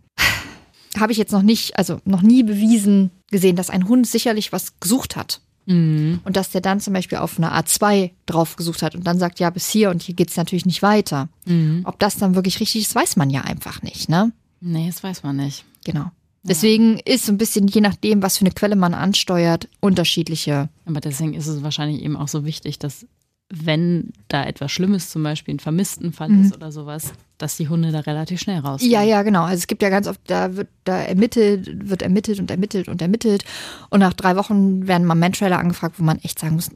Habe 1.00 1.12
ich 1.12 1.18
jetzt 1.18 1.32
noch 1.32 1.44
nicht, 1.44 1.78
also 1.78 2.00
noch 2.06 2.22
nie 2.22 2.44
bewiesen 2.44 3.12
gesehen, 3.32 3.56
dass 3.56 3.70
ein 3.70 3.88
Hund 3.88 4.08
sicherlich 4.08 4.52
was 4.52 4.80
gesucht 4.80 5.16
hat. 5.16 5.42
Mhm. 5.66 6.20
Und 6.24 6.36
dass 6.36 6.50
der 6.50 6.62
dann 6.62 6.80
zum 6.80 6.94
Beispiel 6.94 7.20
auf 7.20 7.38
eine 7.38 7.54
A2 7.54 8.12
drauf 8.26 8.56
gesucht 8.56 8.82
hat 8.82 8.96
und 8.96 9.06
dann 9.06 9.20
sagt, 9.20 9.40
ja, 9.40 9.50
bis 9.52 9.70
hier 9.70 9.92
und 9.92 10.02
hier 10.02 10.16
geht's 10.16 10.36
natürlich 10.36 10.66
nicht 10.66 10.82
weiter. 10.82 11.30
Mhm. 11.46 11.82
Ob 11.86 12.00
das 12.00 12.18
dann 12.18 12.36
wirklich 12.36 12.60
richtig 12.60 12.82
ist, 12.82 12.96
weiß 12.96 13.16
man 13.18 13.30
ja 13.30 13.42
einfach 13.42 13.82
nicht, 13.84 14.10
ne? 14.10 14.32
Nee, 14.62 14.88
das 14.88 15.04
weiß 15.04 15.24
man 15.24 15.38
nicht. 15.38 15.64
Genau. 15.86 16.12
Deswegen 16.42 17.00
ist 17.00 17.26
so 17.26 17.34
ein 17.34 17.38
bisschen, 17.38 17.68
je 17.68 17.82
nachdem, 17.82 18.24
was 18.24 18.38
für 18.38 18.46
eine 18.46 18.54
Quelle 18.54 18.76
man 18.76 18.94
ansteuert, 18.94 19.68
unterschiedliche. 19.82 20.70
Aber 20.86 21.02
deswegen 21.02 21.34
ist 21.34 21.48
es 21.48 21.64
wahrscheinlich 21.64 22.02
eben 22.02 22.16
auch 22.16 22.30
so 22.30 22.46
wichtig, 22.46 22.80
dass 22.80 23.06
wenn 23.52 24.14
da 24.28 24.44
etwas 24.46 24.72
Schlimmes, 24.72 25.10
zum 25.10 25.24
Beispiel 25.24 25.56
ein 25.56 25.60
Vermisstenfall 25.60 26.32
ist 26.40 26.54
oder 26.56 26.72
sowas, 26.72 27.14
dass 27.40 27.58
die 27.58 27.68
Hunde 27.68 27.92
da 27.92 28.02
relativ 28.02 28.40
schnell 28.40 28.60
raus. 28.60 28.82
Ja, 28.84 29.02
ja, 29.02 29.24
genau. 29.24 29.44
Also 29.44 29.58
es 29.58 29.68
gibt 29.68 29.82
ja 29.82 29.90
ganz 29.90 30.08
oft, 30.08 30.20
da 30.28 30.56
wird 30.56 30.68
da 30.84 30.98
ermittelt, 31.00 31.90
wird 31.90 32.04
ermittelt 32.04 32.40
und 32.40 32.52
ermittelt 32.52 32.88
und 32.88 33.02
ermittelt. 33.02 33.44
Und 33.90 34.02
nach 34.02 34.14
drei 34.14 34.36
Wochen 34.36 34.88
werden 34.88 35.08
mal 35.08 35.16
Mantrailer 35.16 35.58
angefragt, 35.58 35.96
wo 35.98 36.04
man 36.04 36.20
echt 36.20 36.38
sagen 36.38 36.56
muss, 36.56 36.70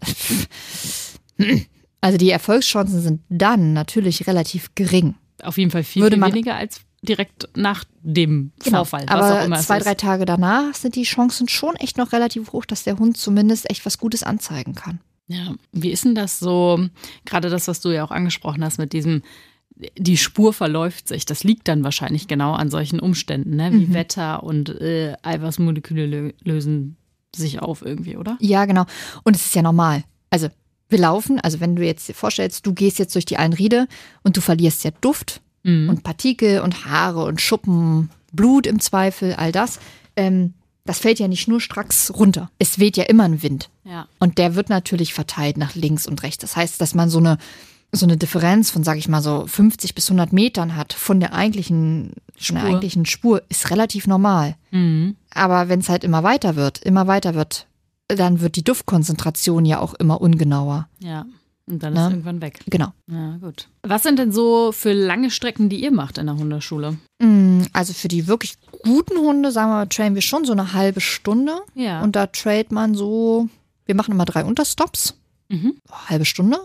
also 2.01 2.17
die 2.17 2.31
Erfolgschancen 2.31 3.01
sind 3.01 3.21
dann 3.29 3.73
natürlich 3.73 4.25
relativ 4.25 4.73
gering. 4.73 5.15
Auf 5.43 5.57
jeden 5.57 5.69
Fall 5.71 5.83
viel, 5.83 6.01
Würde 6.01 6.15
viel 6.15 6.25
weniger 6.25 6.55
als 6.55 6.81
direkt 7.03 7.49
nach 7.55 7.83
dem 8.01 8.51
Genau. 8.63 8.77
Vorfall. 8.77 9.03
was 9.07 9.11
Aber 9.11 9.41
auch 9.41 9.45
immer 9.45 9.57
es 9.57 9.67
zwei, 9.67 9.79
drei 9.79 9.93
Tage 9.93 10.25
danach 10.25 10.73
sind 10.73 10.95
die 10.95 11.03
Chancen 11.03 11.49
schon 11.49 11.75
echt 11.75 11.97
noch 11.97 12.13
relativ 12.13 12.51
hoch, 12.53 12.65
dass 12.65 12.83
der 12.83 12.97
Hund 12.97 13.17
zumindest 13.17 13.69
echt 13.69 13.85
was 13.85 13.97
Gutes 13.99 14.23
anzeigen 14.23 14.73
kann. 14.73 15.01
Ja, 15.27 15.53
wie 15.71 15.91
ist 15.91 16.05
denn 16.05 16.15
das 16.15 16.39
so, 16.39 16.85
gerade 17.25 17.49
das, 17.49 17.67
was 17.67 17.79
du 17.81 17.89
ja 17.89 18.03
auch 18.03 18.11
angesprochen 18.11 18.63
hast 18.63 18.77
mit 18.77 18.93
diesem, 18.93 19.21
die 19.97 20.17
Spur 20.17 20.53
verläuft 20.53 21.07
sich, 21.07 21.25
das 21.25 21.43
liegt 21.43 21.67
dann 21.67 21.83
wahrscheinlich 21.83 22.27
genau 22.27 22.53
an 22.53 22.69
solchen 22.69 22.99
Umständen, 22.99 23.55
ne? 23.55 23.71
wie 23.73 23.93
Wetter 23.93 24.43
und 24.43 24.69
äh, 24.69 25.15
Eiweißmoleküle 25.23 26.05
lö 26.05 26.31
lösen 26.43 26.97
sich 27.35 27.61
auf 27.61 27.83
irgendwie, 27.83 28.17
oder? 28.17 28.37
Ja, 28.39 28.65
genau. 28.65 28.85
Und 29.23 29.35
es 29.35 29.45
ist 29.45 29.55
ja 29.55 29.63
normal. 29.63 30.03
Also 30.29 30.49
wir 30.89 30.99
laufen, 30.99 31.39
also 31.39 31.59
wenn 31.59 31.75
du 31.75 31.83
jetzt 31.83 32.07
dir 32.07 32.13
vorstellst, 32.13 32.65
du 32.67 32.73
gehst 32.73 32.99
jetzt 32.99 33.15
durch 33.15 33.25
die 33.25 33.37
Allenriede 33.37 33.87
und 34.21 34.37
du 34.37 34.41
verlierst 34.41 34.83
ja 34.83 34.91
Duft 35.01 35.41
Mhm. 35.65 35.87
und 35.89 36.03
Partikel 36.03 36.59
und 36.59 36.85
Haare 36.85 37.23
und 37.23 37.39
Schuppen, 37.39 38.09
Blut 38.33 38.67
im 38.67 38.81
Zweifel, 38.81 39.33
all 39.33 39.53
das. 39.53 39.79
Ähm, 40.17 40.53
das 40.85 40.99
fällt 40.99 41.19
ja 41.19 41.27
nicht 41.27 41.41
schnurstracks 41.41 42.11
runter. 42.15 42.49
Es 42.59 42.79
weht 42.79 42.97
ja 42.97 43.05
immer 43.05 43.23
ein 43.23 43.41
Wind. 43.41 43.69
Ja. 43.85 44.07
Und 44.19 44.37
der 44.37 44.55
wird 44.55 44.69
natürlich 44.69 45.13
verteilt 45.13 45.57
nach 45.57 45.75
links 45.75 46.07
und 46.07 46.23
rechts. 46.23 46.41
Das 46.41 46.55
heißt, 46.55 46.81
dass 46.81 46.93
man 46.93 47.09
so 47.09 47.19
eine, 47.19 47.37
so 47.91 48.05
eine 48.05 48.17
Differenz 48.17 48.69
von, 48.69 48.83
sage 48.83 48.99
ich 48.99 49.07
mal, 49.07 49.21
so 49.21 49.45
50 49.47 49.95
bis 49.95 50.09
100 50.09 50.33
Metern 50.33 50.75
hat 50.75 50.93
von 50.93 51.19
der 51.19 51.33
eigentlichen, 51.33 52.13
von 52.37 52.55
der 52.55 52.63
Spur. 52.63 52.69
eigentlichen 52.69 53.05
Spur, 53.05 53.41
ist 53.49 53.69
relativ 53.71 54.07
normal. 54.07 54.55
Mhm. 54.71 55.15
Aber 55.33 55.69
wenn 55.69 55.79
es 55.79 55.89
halt 55.89 56.03
immer 56.03 56.23
weiter 56.23 56.55
wird, 56.55 56.79
immer 56.79 57.07
weiter 57.07 57.33
wird, 57.33 57.67
dann 58.09 58.41
wird 58.41 58.57
die 58.57 58.63
Duftkonzentration 58.63 59.65
ja 59.65 59.79
auch 59.79 59.93
immer 59.93 60.19
ungenauer. 60.19 60.89
Ja. 60.99 61.25
Und 61.65 61.81
dann 61.81 61.93
Ne? 61.93 61.99
ist 62.05 62.11
irgendwann 62.11 62.41
weg. 62.41 62.59
Genau. 62.67 62.91
Ja, 63.09 63.37
gut. 63.37 63.69
Was 63.83 64.03
sind 64.03 64.19
denn 64.19 64.31
so 64.33 64.71
für 64.73 64.91
lange 64.93 65.31
Strecken, 65.31 65.69
die 65.69 65.81
ihr 65.81 65.91
macht 65.91 66.17
in 66.17 66.25
der 66.25 66.35
Hundeschule? 66.35 66.97
Mm, 67.21 67.61
Also 67.71 67.93
für 67.93 68.09
die 68.09 68.27
wirklich 68.27 68.55
guten 68.83 69.17
Hunde, 69.17 69.51
sagen 69.51 69.69
wir 69.71 69.75
mal, 69.75 69.85
trainen 69.87 70.15
wir 70.15 70.21
schon 70.21 70.43
so 70.45 70.51
eine 70.51 70.73
halbe 70.73 70.99
Stunde. 70.99 71.53
Ja. 71.73 72.01
Und 72.03 72.15
da 72.17 72.27
trailt 72.27 72.71
man 72.73 72.95
so, 72.95 73.47
wir 73.85 73.95
machen 73.95 74.11
immer 74.13 74.25
drei 74.25 74.43
Unterstops. 74.43 75.15
Mhm. 75.49 75.75
Halbe 76.09 76.25
Stunde. 76.25 76.57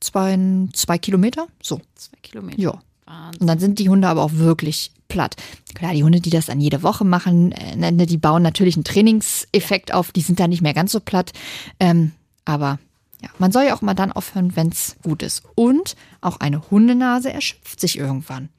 Zwei, 0.00 0.38
zwei 0.72 0.98
Kilometer. 0.98 1.46
So, 1.62 1.80
Zwei 1.96 2.16
Kilometer. 2.22 2.60
ja. 2.60 2.78
Wahnsinn. 3.06 3.40
Und 3.42 3.46
dann 3.48 3.58
sind 3.58 3.78
die 3.78 3.88
Hunde 3.88 4.08
aber 4.08 4.22
auch 4.22 4.32
wirklich 4.34 4.90
platt. 5.08 5.36
Klar, 5.74 5.92
die 5.92 6.04
Hunde, 6.04 6.20
die 6.20 6.30
das 6.30 6.46
dann 6.46 6.60
jede 6.60 6.82
Woche 6.82 7.04
machen, 7.04 7.52
äh, 7.52 7.76
ne, 7.76 8.06
die 8.06 8.16
bauen 8.16 8.42
natürlich 8.42 8.76
einen 8.76 8.84
Trainingseffekt 8.84 9.92
auf, 9.92 10.10
die 10.12 10.20
sind 10.22 10.40
dann 10.40 10.50
nicht 10.50 10.62
mehr 10.62 10.72
ganz 10.74 10.92
so 10.92 11.00
platt. 11.00 11.32
Ähm, 11.80 12.12
aber 12.46 12.78
ja, 13.24 13.30
man 13.38 13.52
soll 13.52 13.64
ja 13.64 13.74
auch 13.74 13.82
mal 13.82 13.94
dann 13.94 14.12
aufhören, 14.12 14.54
wenn 14.54 14.68
es 14.68 14.96
gut 15.02 15.22
ist. 15.22 15.42
Und 15.54 15.96
auch 16.20 16.40
eine 16.40 16.70
Hundenase 16.70 17.32
erschöpft 17.32 17.80
sich 17.80 17.98
irgendwann. 17.98 18.50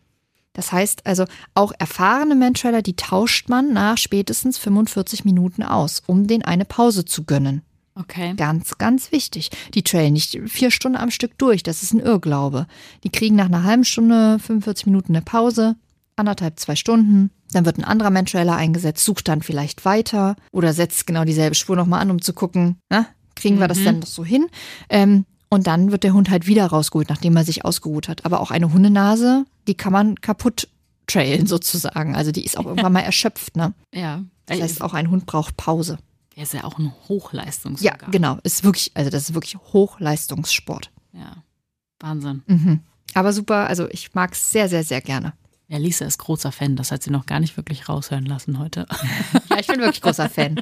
Das 0.54 0.72
heißt 0.72 1.06
also, 1.06 1.26
auch 1.54 1.74
erfahrene 1.78 2.34
Mantrailer, 2.34 2.82
die 2.82 2.96
tauscht 2.96 3.50
man 3.50 3.74
nach 3.74 3.98
spätestens 3.98 4.58
45 4.58 5.26
Minuten 5.26 5.64
aus, 5.64 6.02
um 6.08 6.28
denen 6.28 6.44
eine 6.44 6.66
Pause 6.66 7.06
zu 7.06 7.26
gönnen. 7.26 7.62
Okay. 7.94 8.34
Ganz, 8.36 8.78
ganz 8.78 9.12
wichtig. 9.12 9.52
Die 9.74 9.84
trailen 9.84 10.14
nicht 10.14 10.40
vier 10.48 10.72
Stunden 10.72 10.98
am 10.98 11.12
Stück 11.12 11.38
durch. 11.38 11.64
Das 11.64 11.84
ist 11.84 11.94
ein 11.94 12.00
Irrglaube. 12.00 12.68
Die 13.04 13.10
kriegen 13.10 13.36
nach 13.36 13.46
einer 13.46 13.64
halben 13.64 13.86
Stunde, 13.86 14.40
45 14.40 14.88
Minuten 14.88 15.16
eine 15.16 15.24
Pause, 15.24 15.76
anderthalb, 16.16 16.60
zwei 16.60 16.76
Stunden. 16.76 17.32
Dann 17.52 17.66
wird 17.66 17.78
ein 17.78 17.86
anderer 17.86 18.10
Mantrailer 18.10 18.56
eingesetzt, 18.56 19.06
sucht 19.06 19.28
dann 19.28 19.42
vielleicht 19.42 19.86
weiter 19.86 20.36
oder 20.52 20.74
setzt 20.74 21.08
genau 21.08 21.24
dieselbe 21.24 21.56
Spur 21.56 21.76
nochmal 21.76 22.02
an, 22.02 22.12
um 22.12 22.22
zu 22.22 22.34
gucken, 22.34 22.78
na, 22.90 23.08
kriegen 23.36 23.60
wir 23.60 23.68
das 23.68 23.78
denn 23.84 24.00
noch 24.00 24.08
so 24.08 24.24
hin? 24.26 24.48
Ähm, 24.90 25.26
und 25.50 25.68
dann 25.68 25.92
wird 25.92 26.04
der 26.04 26.14
Hund 26.14 26.30
halt 26.30 26.48
wieder 26.48 26.66
rausgeholt, 26.68 27.10
nachdem 27.10 27.36
er 27.38 27.46
sich 27.46 27.64
ausgeruht 27.66 28.08
hat. 28.10 28.26
Aber 28.26 28.40
auch 28.42 28.52
eine 28.52 28.74
Hundenase, 28.74 29.46
die 29.68 29.76
kann 29.76 29.94
man 29.94 30.16
kaputt 30.20 30.68
trailen 31.08 31.46
sozusagen. 31.48 32.16
Also 32.16 32.32
die 32.32 32.44
ist 32.44 32.58
auch 32.58 32.66
irgendwann 32.66 32.94
mal 32.94 33.00
erschöpft. 33.04 33.56
Ne? 33.56 33.74
Ja. 33.94 34.24
Das 34.48 34.60
heißt, 34.62 34.82
auch 34.82 34.94
ein 34.94 35.10
Hund 35.12 35.26
braucht 35.28 35.56
Pause. 35.58 35.98
er 36.36 36.44
ist 36.44 36.54
ja 36.54 36.64
auch 36.64 36.78
ein 36.80 36.86
Ja, 36.86 36.94
Hochleistungsorgan. 37.08 38.12
genau. 38.12 38.38
Ist 38.44 38.64
wirklich, 38.64 38.92
also 38.96 39.10
das 39.12 39.24
ist 39.30 39.34
wirklich 39.36 39.56
Hochleistungssport. 39.74 40.92
Ja. 41.14 41.38
Wahnsinn. 42.00 42.44
Mhm. 42.48 42.80
Aber 43.14 43.32
super, 43.32 43.68
also 43.68 43.88
ich 43.90 44.14
mag 44.14 44.34
es 44.34 44.52
sehr, 44.52 44.68
sehr, 44.68 44.84
sehr 44.84 45.02
gerne. 45.02 45.34
Ja, 45.68 45.78
Lisa 45.78 46.06
ist 46.06 46.20
großer 46.20 46.52
Fan. 46.52 46.76
Das 46.76 46.92
hat 46.92 47.02
sie 47.02 47.10
noch 47.10 47.26
gar 47.26 47.40
nicht 47.40 47.58
wirklich 47.58 47.90
raushören 47.90 48.26
lassen 48.26 48.60
heute. 48.60 48.86
Ja, 49.50 49.60
ich 49.62 49.68
bin 49.68 49.80
wirklich 49.80 50.02
großer 50.02 50.30
Fan. 50.30 50.62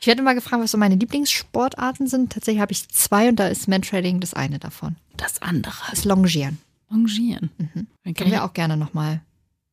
Ich 0.00 0.06
werde 0.08 0.20
immer 0.20 0.34
gefragt, 0.34 0.62
was 0.62 0.72
so 0.72 0.78
meine 0.78 0.96
Lieblingssportarten 0.96 2.06
sind. 2.08 2.32
Tatsächlich 2.32 2.60
habe 2.60 2.72
ich 2.72 2.88
zwei 2.88 3.28
und 3.28 3.36
da 3.36 3.46
ist 3.46 3.68
Mantrailing 3.68 4.18
das 4.20 4.34
eine 4.34 4.58
davon. 4.58 4.96
Das 5.16 5.40
andere 5.42 5.74
Das 5.90 6.04
Longieren. 6.04 6.58
Longieren. 6.90 7.50
Mhm. 7.58 7.86
Okay. 8.00 8.14
Können 8.14 8.30
wir 8.32 8.44
auch 8.44 8.52
gerne 8.52 8.76
nochmal. 8.76 9.20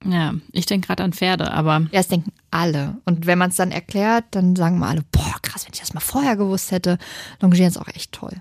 Ja, 0.06 0.36
ich 0.52 0.66
denke 0.68 0.88
gerade 0.88 1.04
an 1.04 1.14
Pferde, 1.14 1.52
aber 1.52 1.80
Ja, 1.92 2.00
das 2.00 2.08
denken 2.10 2.32
alle. 2.52 2.98
Und 3.06 3.26
wenn 3.26 3.38
man 3.40 3.50
es 3.50 3.56
dann 3.58 3.72
erklärt, 3.72 4.26
dann 4.32 4.56
sagen 4.56 4.78
mal 4.80 4.90
alle, 4.90 5.04
boah, 5.12 5.36
krass, 5.42 5.66
wenn 5.66 5.74
ich 5.74 5.80
das 5.80 5.94
mal 5.94 6.00
vorher 6.00 6.36
gewusst 6.38 6.72
hätte. 6.72 6.98
Longieren 7.42 7.68
ist 7.70 7.78
auch 7.78 7.88
echt 7.90 8.12
toll. 8.12 8.36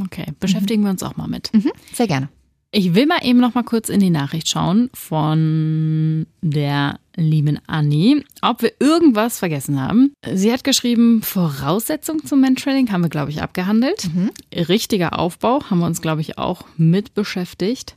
okay, 0.00 0.32
beschäftigen 0.40 0.82
wir 0.82 0.90
uns 0.90 1.02
auch 1.02 1.16
mal 1.16 1.28
mit. 1.28 1.52
Mhm. 1.52 1.70
Sehr 1.92 2.06
gerne. 2.08 2.28
Ich 2.76 2.92
will 2.92 3.06
mal 3.06 3.20
eben 3.22 3.38
noch 3.38 3.54
mal 3.54 3.62
kurz 3.62 3.88
in 3.88 4.00
die 4.00 4.10
Nachricht 4.10 4.48
schauen 4.48 4.90
von 4.94 6.26
der 6.42 6.98
lieben 7.14 7.60
Anni, 7.68 8.24
ob 8.42 8.62
wir 8.62 8.72
irgendwas 8.80 9.38
vergessen 9.38 9.80
haben. 9.80 10.12
Sie 10.32 10.52
hat 10.52 10.64
geschrieben, 10.64 11.22
Voraussetzung 11.22 12.26
zum 12.26 12.40
Mentrailing 12.40 12.90
haben 12.90 13.04
wir, 13.04 13.10
glaube 13.10 13.30
ich, 13.30 13.40
abgehandelt. 13.40 14.10
Richtiger 14.52 15.20
Aufbau 15.20 15.62
haben 15.70 15.78
wir 15.78 15.86
uns, 15.86 16.02
glaube 16.02 16.20
ich, 16.20 16.36
auch 16.36 16.64
mit 16.76 17.14
beschäftigt. 17.14 17.94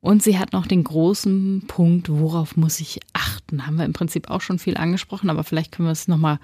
Und 0.00 0.20
sie 0.20 0.36
hat 0.36 0.52
noch 0.52 0.66
den 0.66 0.82
großen 0.82 1.62
Punkt, 1.68 2.08
worauf 2.08 2.56
muss 2.56 2.80
ich 2.80 2.98
achten? 3.12 3.68
Haben 3.68 3.76
wir 3.76 3.84
im 3.84 3.92
Prinzip 3.92 4.30
auch 4.30 4.40
schon 4.40 4.58
viel 4.58 4.76
angesprochen, 4.76 5.30
aber 5.30 5.44
vielleicht 5.44 5.70
können 5.70 5.86
wir 5.86 5.92
es 5.92 6.08
noch 6.08 6.18
mal 6.18 6.40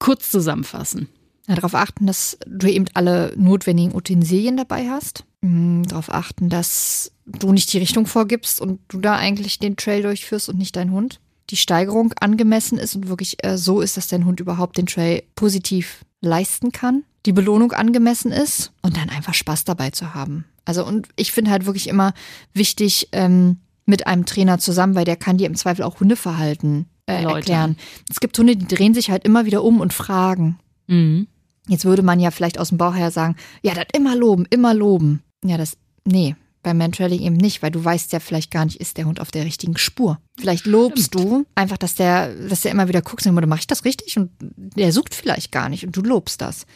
kurz 0.00 0.32
zusammenfassen. 0.32 1.08
Ja, 1.46 1.54
darauf 1.54 1.76
achten, 1.76 2.08
dass 2.08 2.38
du 2.44 2.66
eben 2.66 2.86
alle 2.94 3.32
notwendigen 3.36 3.94
Utensilien 3.94 4.56
dabei 4.56 4.88
hast. 4.90 5.24
Mhm, 5.40 5.84
darauf 5.86 6.12
achten, 6.12 6.48
dass 6.48 7.12
du 7.26 7.52
nicht 7.52 7.72
die 7.72 7.78
Richtung 7.78 8.06
vorgibst 8.06 8.60
und 8.60 8.80
du 8.88 9.00
da 9.00 9.16
eigentlich 9.16 9.58
den 9.58 9.76
Trail 9.76 10.02
durchführst 10.02 10.48
und 10.48 10.58
nicht 10.58 10.74
dein 10.76 10.90
Hund. 10.90 11.20
Die 11.50 11.56
Steigerung 11.56 12.12
angemessen 12.20 12.78
ist 12.78 12.96
und 12.96 13.08
wirklich 13.08 13.42
äh, 13.44 13.56
so 13.56 13.80
ist, 13.80 13.96
dass 13.96 14.08
dein 14.08 14.24
Hund 14.24 14.40
überhaupt 14.40 14.76
den 14.76 14.86
Trail 14.86 15.22
positiv 15.34 16.04
leisten 16.20 16.72
kann. 16.72 17.04
Die 17.24 17.32
Belohnung 17.32 17.72
angemessen 17.72 18.32
ist 18.32 18.72
und 18.82 18.96
dann 18.96 19.10
einfach 19.10 19.34
Spaß 19.34 19.64
dabei 19.64 19.90
zu 19.90 20.14
haben. 20.14 20.44
Also 20.64 20.84
und 20.84 21.08
ich 21.16 21.32
finde 21.32 21.50
halt 21.50 21.66
wirklich 21.66 21.88
immer 21.88 22.14
wichtig 22.52 23.08
ähm, 23.12 23.58
mit 23.86 24.06
einem 24.06 24.26
Trainer 24.26 24.58
zusammen, 24.58 24.94
weil 24.94 25.04
der 25.04 25.16
kann 25.16 25.38
dir 25.38 25.46
im 25.46 25.54
Zweifel 25.54 25.82
auch 25.82 26.00
Hundeverhalten 26.00 26.86
äh, 27.06 27.22
erklären. 27.22 27.76
Es 28.10 28.20
gibt 28.20 28.38
Hunde, 28.38 28.56
die 28.56 28.66
drehen 28.66 28.92
sich 28.92 29.10
halt 29.10 29.24
immer 29.24 29.46
wieder 29.46 29.64
um 29.64 29.80
und 29.80 29.94
fragen. 29.94 30.58
Mhm. 30.88 31.26
Jetzt 31.68 31.84
würde 31.84 32.02
man 32.02 32.20
ja 32.20 32.30
vielleicht 32.30 32.58
aus 32.58 32.70
dem 32.70 32.78
Bauch 32.78 32.94
her 32.94 33.10
sagen, 33.10 33.36
ja, 33.62 33.74
das 33.74 33.86
immer 33.94 34.16
loben, 34.16 34.46
immer 34.50 34.74
loben. 34.74 35.22
Ja, 35.44 35.56
das, 35.56 35.76
nee, 36.04 36.34
beim 36.62 36.78
Mantrailing 36.78 37.22
eben 37.22 37.36
nicht, 37.36 37.62
weil 37.62 37.70
du 37.70 37.84
weißt 37.84 38.12
ja 38.12 38.20
vielleicht 38.20 38.50
gar 38.50 38.64
nicht, 38.64 38.80
ist 38.80 38.96
der 38.96 39.06
Hund 39.06 39.20
auf 39.20 39.30
der 39.30 39.44
richtigen 39.44 39.76
Spur. 39.78 40.18
Vielleicht 40.38 40.66
lobst 40.66 41.14
du 41.14 41.46
einfach, 41.54 41.78
dass 41.78 41.94
der, 41.94 42.34
dass 42.34 42.62
der 42.62 42.72
immer 42.72 42.88
wieder 42.88 43.02
guckt 43.02 43.26
und 43.26 43.48
mache 43.48 43.60
ich 43.60 43.66
das 43.66 43.84
richtig? 43.84 44.16
Und 44.16 44.30
der 44.40 44.92
sucht 44.92 45.14
vielleicht 45.14 45.52
gar 45.52 45.68
nicht 45.68 45.86
und 45.86 45.96
du 45.96 46.02
lobst 46.02 46.40
das. 46.40 46.66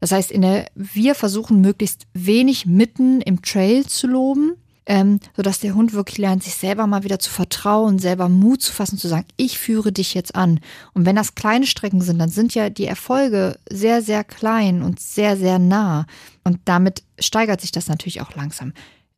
Das 0.00 0.12
heißt, 0.12 0.30
in 0.30 0.42
der, 0.42 0.66
wir 0.74 1.14
versuchen 1.14 1.60
möglichst 1.60 2.06
wenig 2.12 2.66
mitten 2.66 3.20
im 3.20 3.42
Trail 3.42 3.86
zu 3.86 4.06
loben, 4.06 4.54
ähm, 4.86 5.18
sodass 5.36 5.58
der 5.58 5.74
Hund 5.74 5.92
wirklich 5.92 6.18
lernt, 6.18 6.44
sich 6.44 6.54
selber 6.54 6.86
mal 6.86 7.02
wieder 7.02 7.18
zu 7.18 7.30
vertrauen, 7.30 7.98
selber 7.98 8.28
Mut 8.28 8.62
zu 8.62 8.72
fassen, 8.72 8.98
zu 8.98 9.08
sagen, 9.08 9.26
ich 9.36 9.58
führe 9.58 9.92
dich 9.92 10.14
jetzt 10.14 10.34
an. 10.34 10.60
Und 10.94 11.04
wenn 11.04 11.16
das 11.16 11.34
kleine 11.34 11.66
Strecken 11.66 12.00
sind, 12.00 12.18
dann 12.18 12.30
sind 12.30 12.54
ja 12.54 12.70
die 12.70 12.86
Erfolge 12.86 13.58
sehr, 13.68 14.00
sehr 14.00 14.22
klein 14.22 14.82
und 14.82 15.00
sehr, 15.00 15.36
sehr 15.36 15.58
nah. 15.58 16.06
Und 16.44 16.60
damit 16.64 17.02
steigert 17.18 17.60
sich 17.60 17.72
das 17.72 17.88
natürlich 17.88 18.20
auch 18.20 18.34
langsam. 18.36 18.72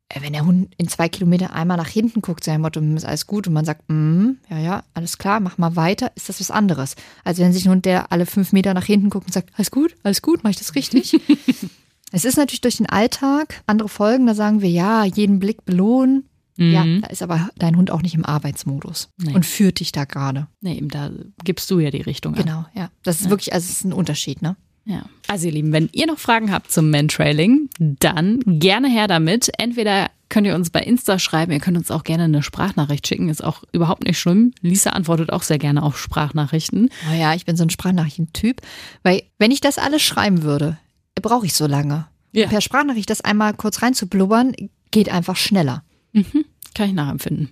Äh, 0.09 0.23
wenn 0.23 0.33
der 0.33 0.47
Hund 0.47 0.75
in 0.79 0.89
zwei 0.89 1.11
Kilometer 1.11 1.53
einmal 1.53 1.77
nach 1.77 1.89
hinten 1.89 2.23
guckt, 2.23 2.45
sein 2.45 2.63
Motto, 2.63 2.81
ist 2.81 3.05
alles 3.05 3.27
gut 3.27 3.47
und 3.47 3.53
man 3.53 3.67
sagt, 3.67 3.83
mm, 3.89 4.31
ja, 4.49 4.59
ja, 4.59 4.83
alles 4.95 5.19
klar, 5.19 5.41
mach 5.41 5.59
mal 5.59 5.77
weiter, 5.77 6.13
ist 6.15 6.31
das 6.31 6.41
was 6.41 6.51
anderes. 6.51 6.97
Als 7.25 7.39
wenn 7.39 7.53
sich 7.53 7.67
ein 7.67 7.73
Hund, 7.73 7.85
der 7.85 8.11
alle 8.11 8.25
fünf 8.25 8.53
Meter 8.53 8.73
nach 8.73 8.85
hinten 8.85 9.11
guckt 9.11 9.27
und 9.27 9.33
sagt, 9.33 9.51
alles 9.57 9.71
gut, 9.71 9.95
alles 10.03 10.23
gut, 10.23 10.43
mache 10.45 10.53
ich 10.53 10.59
das 10.59 10.75
richtig? 10.75 11.21
es 12.13 12.25
ist 12.25 12.37
natürlich 12.37 12.61
durch 12.61 12.79
den 12.79 12.89
Alltag 12.89 13.63
andere 13.67 13.89
Folgen, 13.89 14.27
da 14.27 14.35
sagen 14.35 14.63
wir, 14.63 14.71
ja, 14.71 15.05
jeden 15.05 15.39
Blick 15.39 15.65
belohnen. 15.65 16.29
Mhm. 16.57 16.73
Ja, 16.73 16.85
da 17.03 17.07
ist 17.09 17.23
aber 17.23 17.51
dein 17.57 17.77
Hund 17.77 17.91
auch 17.91 18.03
nicht 18.03 18.15
im 18.15 18.25
Arbeitsmodus 18.25 19.11
nee. 19.17 19.33
und 19.33 19.47
führt 19.47 19.79
dich 19.79 19.93
da 19.93 20.05
gerade. 20.05 20.49
Nee, 20.61 20.83
da 20.85 21.11
gibst 21.45 21.71
du 21.71 21.79
ja 21.79 21.91
die 21.91 22.03
Richtung 22.03 22.35
an. 22.35 22.45
Genau, 22.45 22.65
ja. 22.75 22.91
Das 23.05 23.21
ist 23.21 23.27
ja. 23.27 23.31
wirklich, 23.31 23.53
also 23.53 23.65
es 23.65 23.71
ist 23.71 23.85
ein 23.85 23.93
Unterschied, 23.93 24.43
ne? 24.43 24.57
Ja. 24.85 25.05
Also 25.29 25.47
ihr 25.47 25.53
Lieben, 25.53 25.73
wenn 25.73 25.91
ihr 25.93 26.07
noch 26.07 26.19
Fragen 26.19 26.51
habt 26.51 26.73
zum 26.73 26.91
Mantrailing, 26.91 27.69
dann 27.79 28.41
gerne 28.47 28.89
her 28.89 29.07
damit. 29.07 29.51
Entweder 29.59 30.11
könnt 30.31 30.47
ihr 30.47 30.55
uns 30.55 30.71
bei 30.71 30.81
Insta 30.81 31.19
schreiben, 31.19 31.53
ihr 31.53 31.61
könnt 31.61 31.77
uns 31.77 31.91
auch 31.91 32.05
gerne 32.05 32.25
eine 32.25 32.43
Sprachnachricht 32.43 33.07
schicken, 33.07 33.29
ist 33.29 33.45
auch 33.45 33.65
überhaupt 33.73 34.05
nicht 34.05 34.19
schlimm. 34.19 34.55
Lisa 34.63 34.91
antwortet 34.91 35.31
auch 35.31 35.43
sehr 35.43 35.59
gerne 35.59 35.83
auf 35.83 35.99
Sprachnachrichten. 35.99 36.89
Oh 37.11 37.15
ja, 37.15 37.35
ich 37.35 37.45
bin 37.45 37.57
so 37.57 37.65
ein 37.65 37.71
Sprachnachrichtentyp, 37.71 38.63
weil 39.03 39.23
wenn 39.39 39.51
ich 39.51 39.61
das 39.61 39.79
alles 39.79 40.03
schreiben 40.03 40.43
würde, 40.43 40.79
brauche 41.21 41.47
ich 41.47 41.55
so 41.55 41.67
lange. 41.67 42.07
Ja. 42.33 42.49
Per 42.49 42.61
Sprachnachricht 42.61 43.11
das 43.11 43.21
einmal 43.21 43.55
kurz 43.55 43.83
reinzublubbern, 43.83 44.55
geht 44.91 45.09
einfach 45.09 45.37
schneller. 45.37 45.83
Mhm. 46.13 46.45
Kann 46.75 46.89
ich 46.89 46.95
nachempfinden. 46.95 47.51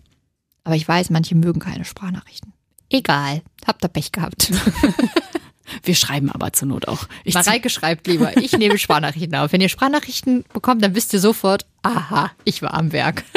Aber 0.64 0.76
ich 0.76 0.86
weiß, 0.86 1.10
manche 1.10 1.34
mögen 1.34 1.60
keine 1.60 1.84
Sprachnachrichten. 1.84 2.52
Egal, 2.90 3.42
habt 3.66 3.84
ihr 3.84 3.88
Pech 3.88 4.12
gehabt. 4.12 4.52
Wir 5.82 5.94
schreiben 5.96 6.30
aber 6.30 6.52
zur 6.52 6.68
Not 6.68 6.86
auch. 6.86 7.08
Ich 7.24 7.34
Mareike 7.34 7.70
schreibt 7.70 8.06
lieber, 8.06 8.36
ich 8.36 8.52
nehme 8.52 8.78
Sprachnachrichten 8.78 9.34
auf. 9.34 9.52
Wenn 9.52 9.60
ihr 9.60 9.68
Sprachnachrichten 9.68 10.44
bekommt, 10.52 10.82
dann 10.82 10.94
wisst 10.94 11.12
ihr 11.12 11.18
sofort, 11.18 11.66
aha, 11.82 12.30
ich 12.44 12.62
war 12.62 12.74
am 12.74 12.92
Werk. 12.92 13.24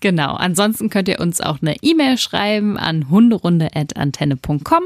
Genau. 0.00 0.34
Ansonsten 0.34 0.88
könnt 0.88 1.08
ihr 1.08 1.20
uns 1.20 1.42
auch 1.42 1.60
eine 1.60 1.76
E-Mail 1.82 2.16
schreiben 2.16 2.78
an 2.78 3.10
hunderunde.antenne.com. 3.10 4.84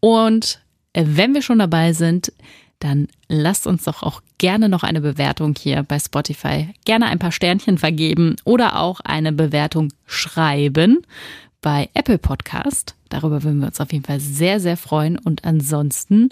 Und 0.00 0.60
wenn 0.94 1.34
wir 1.34 1.42
schon 1.42 1.58
dabei 1.58 1.92
sind, 1.92 2.32
dann 2.80 3.08
lasst 3.28 3.66
uns 3.66 3.84
doch 3.84 4.02
auch 4.02 4.22
gerne 4.38 4.68
noch 4.68 4.82
eine 4.82 5.00
Bewertung 5.00 5.54
hier 5.58 5.82
bei 5.82 5.98
Spotify, 5.98 6.68
gerne 6.84 7.06
ein 7.06 7.18
paar 7.18 7.32
Sternchen 7.32 7.78
vergeben 7.78 8.36
oder 8.44 8.78
auch 8.78 9.00
eine 9.00 9.32
Bewertung 9.32 9.92
schreiben 10.06 10.98
bei 11.60 11.88
Apple 11.94 12.18
Podcast. 12.18 12.94
Darüber 13.08 13.42
würden 13.42 13.60
wir 13.60 13.68
uns 13.68 13.80
auf 13.80 13.92
jeden 13.92 14.04
Fall 14.04 14.20
sehr, 14.20 14.60
sehr 14.60 14.76
freuen. 14.76 15.18
Und 15.18 15.44
ansonsten 15.44 16.30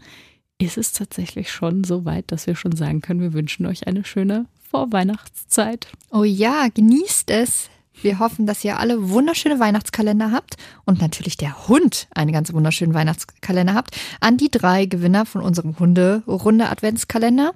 ist 0.59 0.79
es 0.79 0.93
tatsächlich 0.93 1.51
schon 1.51 1.85
so 1.85 2.05
weit, 2.05 2.31
dass 2.31 2.47
wir 2.47 2.55
schon 2.57 2.77
sagen 2.77 3.01
können, 3.01 3.21
wir 3.21 3.33
wünschen 3.33 3.67
euch 3.67 3.87
eine 3.87 4.05
schöne 4.05 4.47
Vorweihnachtszeit. 4.71 5.89
Oh 6.11 6.25
ja, 6.25 6.69
genießt 6.73 7.31
es. 7.31 7.71
Wir 8.03 8.19
hoffen, 8.19 8.47
dass 8.47 8.65
ihr 8.65 8.79
alle 8.79 9.11
wunderschöne 9.11 9.59
Weihnachtskalender 9.59 10.31
habt 10.31 10.57
und 10.85 11.01
natürlich 11.01 11.37
der 11.37 11.69
Hund 11.69 12.09
einen 12.15 12.33
ganz 12.33 12.53
wunderschönen 12.53 12.95
Weihnachtskalender 12.95 13.75
habt. 13.75 13.97
An 14.21 14.37
die 14.37 14.51
drei 14.51 14.87
Gewinner 14.87 15.27
von 15.27 15.41
unserem 15.41 15.79
Hunde-Runde 15.79 16.69
Adventskalender. 16.69 17.53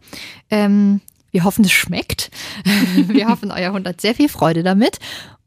Ähm, 0.50 1.00
wir 1.30 1.44
hoffen, 1.44 1.64
es 1.64 1.72
schmeckt. 1.72 2.30
Wir 2.96 3.28
hoffen, 3.28 3.52
euer 3.52 3.72
Hund 3.72 3.86
hat 3.86 4.00
sehr 4.00 4.16
viel 4.16 4.28
Freude 4.28 4.64
damit. 4.64 4.98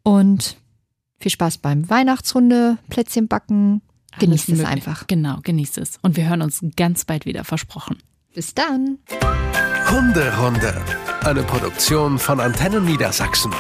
Und 0.04 0.58
viel 1.20 1.32
Spaß 1.32 1.58
beim 1.58 1.90
Weihnachtshunde, 1.90 2.78
Plätzchen 2.90 3.28
backen. 3.28 3.82
Genießt 4.20 4.50
es 4.50 4.64
einfach. 4.64 5.08
Genau, 5.08 5.40
genießt 5.42 5.78
es. 5.80 5.98
Und 6.02 6.16
wir 6.16 6.30
hören 6.30 6.42
uns 6.42 6.62
ganz 6.76 7.04
bald 7.06 7.26
wieder, 7.26 7.44
versprochen. 7.44 7.98
Bis 8.34 8.54
dann. 8.54 9.00
Hunderunde, 9.90 10.82
eine 11.24 11.44
Produktion 11.44 12.18
von 12.18 12.40
Antennen 12.40 12.86
Niedersachsen. 12.86 13.52